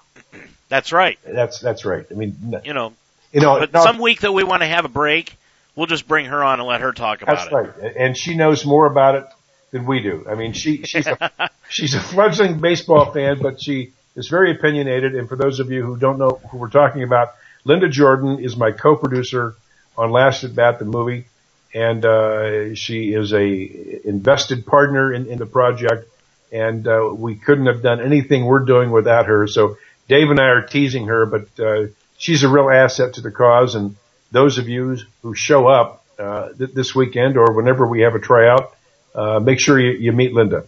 That's 0.68 0.92
right. 0.92 1.18
That's 1.24 1.60
that's 1.60 1.84
right. 1.84 2.04
I 2.10 2.14
mean, 2.14 2.60
you 2.64 2.74
know, 2.74 2.92
you 3.32 3.40
know, 3.40 3.58
but 3.58 3.72
no, 3.72 3.82
some 3.82 3.98
week 3.98 4.20
that 4.20 4.32
we 4.32 4.44
want 4.44 4.62
to 4.62 4.68
have 4.68 4.84
a 4.84 4.88
break, 4.88 5.36
we'll 5.74 5.86
just 5.86 6.06
bring 6.06 6.26
her 6.26 6.42
on 6.42 6.60
and 6.60 6.68
let 6.68 6.80
her 6.80 6.92
talk 6.92 7.22
about 7.22 7.36
that's 7.36 7.46
it. 7.46 7.52
That's 7.52 7.82
right. 7.82 7.96
And 7.96 8.16
she 8.16 8.34
knows 8.34 8.64
more 8.64 8.86
about 8.86 9.14
it 9.14 9.26
than 9.70 9.86
we 9.86 10.00
do. 10.00 10.26
I 10.28 10.34
mean, 10.34 10.52
she 10.52 10.82
she's 10.82 11.06
a, 11.06 11.30
she's 11.68 11.94
a 11.94 12.00
fledgling 12.00 12.60
baseball 12.60 13.12
fan, 13.12 13.40
but 13.40 13.60
she 13.60 13.92
is 14.16 14.28
very 14.28 14.50
opinionated. 14.52 15.14
And 15.14 15.28
for 15.28 15.36
those 15.36 15.60
of 15.60 15.70
you 15.70 15.84
who 15.84 15.96
don't 15.96 16.18
know 16.18 16.40
who 16.50 16.58
we're 16.58 16.70
talking 16.70 17.02
about, 17.02 17.34
Linda 17.64 17.88
Jordan 17.88 18.38
is 18.38 18.56
my 18.56 18.72
co-producer 18.72 19.54
on 19.96 20.10
Last 20.10 20.44
at 20.44 20.54
Bat, 20.54 20.78
the 20.78 20.84
movie, 20.84 21.26
and 21.74 22.04
uh, 22.04 22.74
she 22.74 23.12
is 23.12 23.32
a 23.32 24.08
invested 24.08 24.66
partner 24.66 25.12
in, 25.12 25.26
in 25.26 25.38
the 25.38 25.46
project. 25.46 26.08
And 26.50 26.88
uh, 26.88 27.10
we 27.14 27.34
couldn't 27.34 27.66
have 27.66 27.82
done 27.82 28.00
anything 28.00 28.46
we're 28.46 28.64
doing 28.64 28.90
without 28.90 29.26
her. 29.26 29.46
So 29.46 29.76
Dave 30.09 30.30
and 30.30 30.40
I 30.40 30.46
are 30.46 30.62
teasing 30.62 31.06
her, 31.06 31.26
but 31.26 31.61
uh, 31.61 31.86
she's 32.16 32.42
a 32.42 32.48
real 32.48 32.70
asset 32.70 33.14
to 33.14 33.20
the 33.20 33.30
cause. 33.30 33.74
And 33.74 33.96
those 34.32 34.59
of 34.59 34.68
you 34.68 34.98
who 35.22 35.34
show 35.34 35.68
up 35.68 36.04
uh, 36.18 36.52
th- 36.52 36.72
this 36.72 36.94
weekend 36.94 37.36
or 37.36 37.52
whenever 37.52 37.86
we 37.86 38.00
have 38.00 38.14
a 38.14 38.18
tryout, 38.18 38.74
uh, 39.14 39.38
make 39.38 39.61
sure 39.61 39.78
you, 39.78 39.92
you 39.92 40.12
meet 40.12 40.32
Linda. 40.32 40.64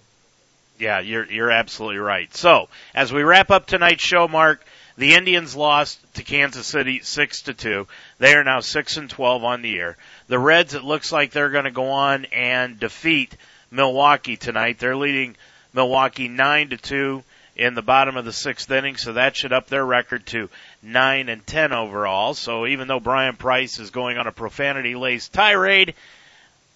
Yeah, 0.78 1.00
you're 1.00 1.30
you're 1.30 1.50
absolutely 1.50 1.98
right. 1.98 2.34
So 2.34 2.68
as 2.94 3.12
we 3.12 3.22
wrap 3.22 3.50
up 3.50 3.66
tonight's 3.66 4.02
show, 4.02 4.28
Mark, 4.28 4.64
the 4.96 5.14
Indians 5.14 5.54
lost 5.54 5.98
to 6.14 6.22
Kansas 6.22 6.66
City 6.66 7.00
six 7.02 7.42
to 7.42 7.54
two. 7.54 7.86
They 8.18 8.34
are 8.34 8.44
now 8.44 8.60
six 8.60 8.96
and 8.96 9.10
twelve 9.10 9.44
on 9.44 9.60
the 9.60 9.68
year. 9.68 9.98
The 10.28 10.38
Reds, 10.38 10.74
it 10.74 10.82
looks 10.82 11.12
like 11.12 11.32
they're 11.32 11.50
going 11.50 11.64
to 11.64 11.70
go 11.70 11.90
on 11.90 12.24
and 12.26 12.80
defeat 12.80 13.36
Milwaukee 13.70 14.38
tonight. 14.38 14.78
They're 14.78 14.96
leading 14.96 15.36
Milwaukee 15.74 16.28
nine 16.28 16.70
to 16.70 16.78
two 16.78 17.24
in 17.56 17.74
the 17.74 17.82
bottom 17.82 18.16
of 18.16 18.24
the 18.24 18.32
sixth 18.32 18.70
inning, 18.70 18.96
so 18.96 19.14
that 19.14 19.36
should 19.36 19.52
up 19.52 19.68
their 19.68 19.84
record 19.84 20.26
to 20.26 20.48
nine 20.82 21.28
and 21.28 21.46
ten 21.46 21.72
overall. 21.72 22.34
So 22.34 22.66
even 22.66 22.88
though 22.88 23.00
Bryan 23.00 23.36
Price 23.36 23.78
is 23.78 23.90
going 23.90 24.18
on 24.18 24.26
a 24.26 24.32
profanity-laced 24.32 25.32
tirade, 25.32 25.94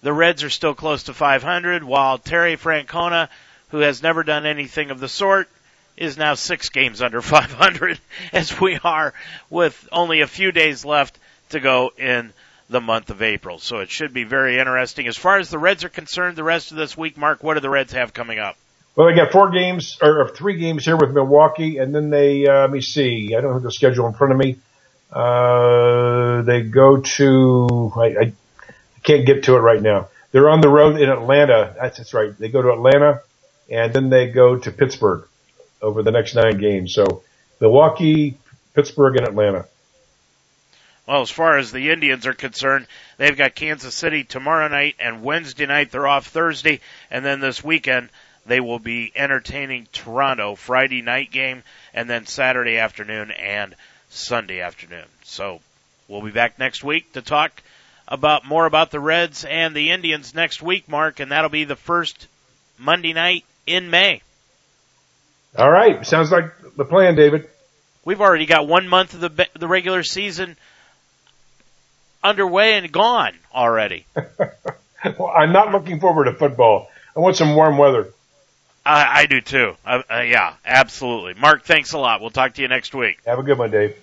the 0.01 0.13
Reds 0.13 0.43
are 0.43 0.49
still 0.49 0.75
close 0.75 1.03
to 1.03 1.13
500, 1.13 1.83
while 1.83 2.17
Terry 2.17 2.57
Francona, 2.57 3.29
who 3.69 3.79
has 3.79 4.03
never 4.03 4.23
done 4.23 4.45
anything 4.45 4.91
of 4.91 4.99
the 4.99 5.09
sort, 5.09 5.49
is 5.97 6.17
now 6.17 6.35
six 6.35 6.69
games 6.69 7.01
under 7.01 7.21
500, 7.21 7.99
as 8.33 8.59
we 8.59 8.77
are 8.83 9.13
with 9.49 9.87
only 9.91 10.21
a 10.21 10.27
few 10.27 10.51
days 10.51 10.85
left 10.85 11.17
to 11.49 11.59
go 11.59 11.91
in 11.97 12.33
the 12.69 12.81
month 12.81 13.09
of 13.09 13.21
April. 13.21 13.59
So 13.59 13.79
it 13.79 13.89
should 13.89 14.13
be 14.13 14.23
very 14.23 14.59
interesting. 14.59 15.07
As 15.07 15.17
far 15.17 15.37
as 15.37 15.49
the 15.49 15.59
Reds 15.59 15.83
are 15.83 15.89
concerned, 15.89 16.35
the 16.35 16.43
rest 16.43 16.71
of 16.71 16.77
this 16.77 16.97
week, 16.97 17.17
Mark, 17.17 17.43
what 17.43 17.55
do 17.55 17.59
the 17.59 17.69
Reds 17.69 17.93
have 17.93 18.13
coming 18.13 18.39
up? 18.39 18.57
Well, 18.95 19.07
they 19.07 19.15
got 19.15 19.31
four 19.31 19.49
games 19.51 19.97
or 20.01 20.29
three 20.29 20.57
games 20.57 20.85
here 20.85 20.95
with 20.95 21.11
Milwaukee, 21.11 21.77
and 21.79 21.93
then 21.93 22.09
they 22.09 22.47
uh, 22.47 22.61
let 22.61 22.71
me 22.71 22.81
see. 22.81 23.35
I 23.35 23.41
don't 23.41 23.53
have 23.53 23.63
the 23.63 23.71
schedule 23.71 24.07
in 24.07 24.13
front 24.13 24.31
of 24.31 24.39
me. 24.39 24.57
Uh, 25.11 26.41
they 26.43 26.61
go 26.61 27.01
to 27.01 27.91
I, 27.95 28.05
I 28.05 28.33
can't 29.03 29.25
get 29.25 29.43
to 29.43 29.55
it 29.55 29.59
right 29.59 29.81
now. 29.81 30.09
They're 30.31 30.49
on 30.49 30.61
the 30.61 30.69
road 30.69 30.99
in 30.99 31.09
Atlanta. 31.09 31.75
That's, 31.79 31.97
that's 31.97 32.13
right. 32.13 32.37
They 32.37 32.49
go 32.49 32.61
to 32.61 32.71
Atlanta, 32.71 33.21
and 33.69 33.93
then 33.93 34.09
they 34.09 34.27
go 34.27 34.57
to 34.57 34.71
Pittsburgh 34.71 35.27
over 35.81 36.01
the 36.01 36.11
next 36.11 36.35
nine 36.35 36.57
games. 36.57 36.93
So 36.93 37.23
Milwaukee, 37.59 38.37
Pittsburgh, 38.73 39.17
and 39.17 39.27
Atlanta. 39.27 39.65
Well, 41.05 41.21
as 41.21 41.29
far 41.29 41.57
as 41.57 41.71
the 41.71 41.91
Indians 41.91 42.25
are 42.25 42.33
concerned, 42.33 42.87
they've 43.17 43.37
got 43.37 43.55
Kansas 43.55 43.93
City 43.93 44.23
tomorrow 44.23 44.67
night 44.67 44.95
and 44.99 45.21
Wednesday 45.21 45.65
night. 45.67 45.91
They're 45.91 46.07
off 46.07 46.27
Thursday, 46.27 46.79
and 47.11 47.23
then 47.23 47.41
this 47.41 47.63
weekend 47.63 48.09
they 48.45 48.59
will 48.59 48.79
be 48.79 49.11
entertaining 49.15 49.87
Toronto 49.91 50.55
Friday 50.55 51.01
night 51.01 51.31
game, 51.31 51.63
and 51.93 52.09
then 52.09 52.25
Saturday 52.25 52.77
afternoon 52.77 53.31
and 53.31 53.75
Sunday 54.09 54.61
afternoon. 54.61 55.05
So 55.23 55.61
we'll 56.07 56.21
be 56.21 56.31
back 56.31 56.59
next 56.59 56.83
week 56.83 57.13
to 57.13 57.21
talk 57.21 57.63
about 58.07 58.45
more 58.45 58.65
about 58.65 58.91
the 58.91 58.99
Reds 58.99 59.45
and 59.45 59.75
the 59.75 59.91
Indians 59.91 60.35
next 60.35 60.61
week, 60.61 60.87
Mark, 60.87 61.19
and 61.19 61.31
that'll 61.31 61.49
be 61.49 61.63
the 61.63 61.75
first 61.75 62.27
Monday 62.77 63.13
night 63.13 63.45
in 63.65 63.89
May. 63.89 64.21
All 65.57 65.71
right, 65.71 66.05
sounds 66.05 66.31
like 66.31 66.51
the 66.75 66.85
plan, 66.85 67.15
David. 67.15 67.47
We've 68.03 68.21
already 68.21 68.45
got 68.45 68.67
one 68.67 68.87
month 68.87 69.13
of 69.13 69.21
the 69.21 69.47
the 69.57 69.67
regular 69.67 70.03
season 70.03 70.57
underway 72.23 72.73
and 72.73 72.91
gone 72.91 73.33
already. 73.53 74.05
well, 74.15 75.31
I'm 75.35 75.53
not 75.53 75.71
looking 75.71 75.99
forward 75.99 76.25
to 76.25 76.33
football. 76.33 76.89
I 77.15 77.21
want 77.21 77.37
some 77.37 77.55
warm 77.55 77.77
weather. 77.77 78.13
I, 78.85 79.21
I 79.21 79.25
do 79.25 79.41
too. 79.41 79.75
Uh, 79.85 80.03
uh, 80.09 80.19
yeah, 80.21 80.53
absolutely. 80.63 81.33
Mark, 81.33 81.63
thanks 81.63 81.93
a 81.93 81.97
lot. 81.97 82.21
We'll 82.21 82.29
talk 82.29 82.53
to 82.55 82.61
you 82.61 82.67
next 82.67 82.93
week. 82.93 83.19
Have 83.25 83.39
a 83.39 83.43
good 83.43 83.57
one, 83.57 83.71
Dave. 83.71 83.95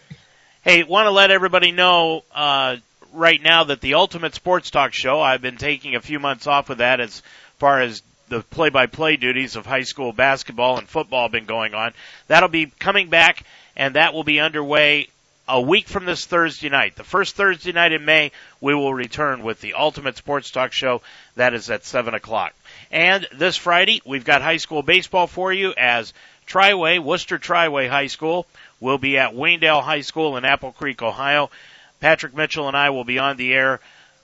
Hey, 0.62 0.83
want 0.83 1.07
to 1.07 1.11
let 1.11 1.30
everybody 1.30 1.72
know 1.72 2.24
uh, 2.35 2.76
right 3.12 3.41
now 3.41 3.64
that 3.64 3.80
the 3.80 3.95
Ultimate 3.95 4.35
Sports 4.35 4.70
Talk 4.70 4.93
Show. 4.93 5.20
I've 5.20 5.43
been 5.43 5.57
taking 5.57 5.95
a 5.95 6.01
few 6.01 6.18
months 6.18 6.47
off 6.47 6.68
with 6.68 6.78
that 6.78 7.01
as 7.01 7.22
far 7.59 7.80
as 7.80 8.03
the 8.28 8.41
play-by-play 8.41 9.16
duties 9.16 9.57
of 9.57 9.66
high 9.66 9.83
school 9.83 10.12
basketball 10.12 10.78
and 10.78 10.89
football 10.89 11.22
have 11.22 11.33
been 11.33 11.45
going 11.45 11.74
on. 11.74 11.93
That'll 12.28 12.49
be 12.49 12.66
coming 12.66 13.09
back, 13.09 13.45
and 13.76 13.95
that 13.95 14.14
will 14.14 14.24
be 14.24 14.41
underway 14.41 15.09
a 15.49 15.61
week 15.61 15.88
from 15.88 16.05
this 16.05 16.24
Thursday 16.24 16.68
night. 16.68 16.97
The 16.97 17.05
first 17.05 17.34
Thursday 17.34 17.72
night 17.72 17.93
in 17.93 18.05
May, 18.05 18.32
we 18.61 18.74
will 18.74 18.95
return 18.95 19.43
with 19.43 19.61
the 19.61 19.74
Ultimate 19.74 20.16
Sports 20.16 20.51
Talk 20.51 20.72
Show. 20.72 21.03
That 21.36 21.55
is 21.55 21.70
at 21.70 21.84
7 21.84 22.14
o'clock. 22.14 22.55
And 22.90 23.26
this 23.32 23.57
Friday, 23.57 24.03
we've 24.05 24.24
got 24.24 24.43
high 24.43 24.59
school 24.59 24.82
baseball 24.82 25.26
for 25.26 25.53
you 25.53 25.74
as 25.76 26.12
Triway, 26.47 27.03
Wooster 27.03 27.38
Triway 27.38 27.88
High 27.88 28.07
School, 28.07 28.47
will 28.80 28.99
be 28.99 29.18
at 29.18 29.34
Waynedale 29.34 29.82
High 29.82 30.03
School 30.03 30.36
in 30.36 30.45
Apple 30.45 30.72
Creek, 30.72 31.03
Ohio. 31.03 31.51
Patrick 32.01 32.34
Mitchell 32.34 32.68
and 32.68 32.76
I 32.76 32.90
will 32.90 33.05
be 33.05 33.18
on 33.18 33.36
the 33.36 33.53
air 33.53 33.80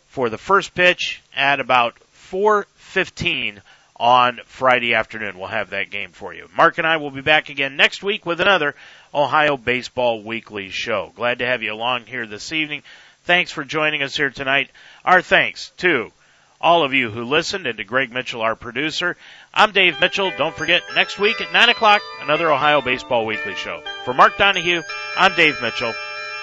for 0.09 0.29
the 0.29 0.39
first 0.39 0.75
pitch 0.75 1.23
at 1.35 1.61
about 1.61 1.95
4:15 2.13 3.63
on 3.99 4.41
Friday 4.47 4.95
afternoon. 4.95 5.39
We'll 5.39 5.49
have 5.49 5.71
that 5.71 5.91
game 5.91 6.13
for 6.13 6.33
you. 6.33 6.49
Mark 6.57 6.79
and 6.79 6.87
I 6.87 6.99
will 6.99 7.11
be 7.11 7.21
back 7.21 7.49
again 7.49 7.77
next 7.77 8.03
week 8.03 8.25
with 8.25 8.41
another 8.41 8.75
Ohio 9.13 9.57
Baseball 9.57 10.23
Weekly 10.23 10.71
show. 10.71 11.13
Glad 11.17 11.41
to 11.41 11.47
have 11.47 11.63
you 11.63 11.73
along 11.73 12.07
here 12.07 12.27
this 12.27 12.53
evening. 12.53 12.83
Thanks 13.25 13.51
for 13.51 13.65
joining 13.65 14.03
us 14.03 14.17
here 14.17 14.31
tonight. 14.31 14.71
Our 15.05 15.23
thanks 15.23 15.73
to 15.79 16.13
all 16.61 16.85
of 16.85 16.93
you 16.93 17.11
who 17.11 17.25
listened 17.25 17.67
and 17.67 17.79
to 17.79 17.85
Greg 17.85 18.13
Mitchell, 18.13 18.43
our 18.43 18.57
producer. 18.57 19.17
I'm 19.55 19.73
Dave 19.73 20.01
Mitchell. 20.01 20.33
Don't 20.37 20.57
forget, 20.57 20.83
next 20.95 21.19
week 21.19 21.41
at 21.41 21.53
9 21.53 21.69
o'clock, 21.69 22.03
another 22.21 22.51
Ohio 22.51 22.81
Baseball 22.81 23.27
Weekly 23.27 23.55
show. 23.55 23.83
For 24.05 24.15
Mark 24.15 24.37
Donahue, 24.39 24.83
I'm 25.17 25.35
Dave 25.35 25.61
Mitchell. 25.63 25.93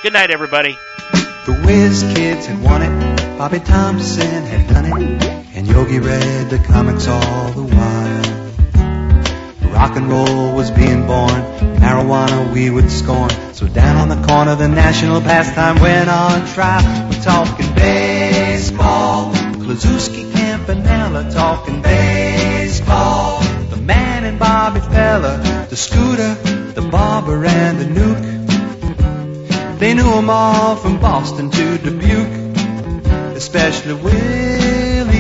Good 0.03 0.13
night, 0.13 0.31
everybody. 0.31 0.77
The 1.45 1.61
Whiz 1.65 2.03
Kids 2.15 2.45
had 2.45 2.61
won 2.61 2.81
it. 2.81 2.94
Bobby 3.37 3.59
Thomson 3.59 4.45
had 4.45 4.67
done 4.73 4.85
it. 4.85 5.23
And 5.55 5.67
Yogi 5.67 5.99
read 5.99 6.49
the 6.49 6.57
comics 6.57 7.07
all 7.07 7.51
the 7.51 7.63
while. 7.63 8.35
Rock 9.73 9.97
and 9.97 10.09
roll 10.09 10.55
was 10.55 10.71
being 10.71 11.05
born, 11.05 11.41
marijuana 11.83 12.53
we 12.53 12.69
would 12.69 12.89
scorn. 12.89 13.29
So 13.53 13.67
down 13.67 13.97
on 13.97 14.07
the 14.07 14.25
corner, 14.25 14.55
the 14.55 14.69
national 14.69 15.19
pastime 15.19 15.81
went 15.81 16.09
on 16.09 16.47
trial. 16.47 17.09
We're 17.09 17.21
talking 17.23 17.73
baseball. 17.75 19.33
Kluszewski 19.33 20.31
Campanella 20.31 21.29
talking 21.29 21.81
baseball. 21.81 23.41
The 23.69 23.77
man 23.77 24.23
and 24.23 24.39
Bobby 24.39 24.79
Feller, 24.79 25.37
the 25.69 25.75
scooter, 25.75 26.35
the 26.71 26.87
barber 26.89 27.43
and 27.43 27.79
the 27.79 27.85
Newk. 27.85 28.23
They 29.79 29.93
knew 29.93 30.09
'em 30.09 30.29
all 30.29 30.77
from 30.77 30.99
Boston 30.99 31.51
to 31.51 31.77
Dubuque, 31.77 32.44
especially 33.35 33.93
Willie, 33.93 35.11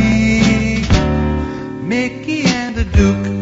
Mickey 1.85 2.43
and 2.45 2.75
the 2.75 2.85
Duke. 2.85 3.34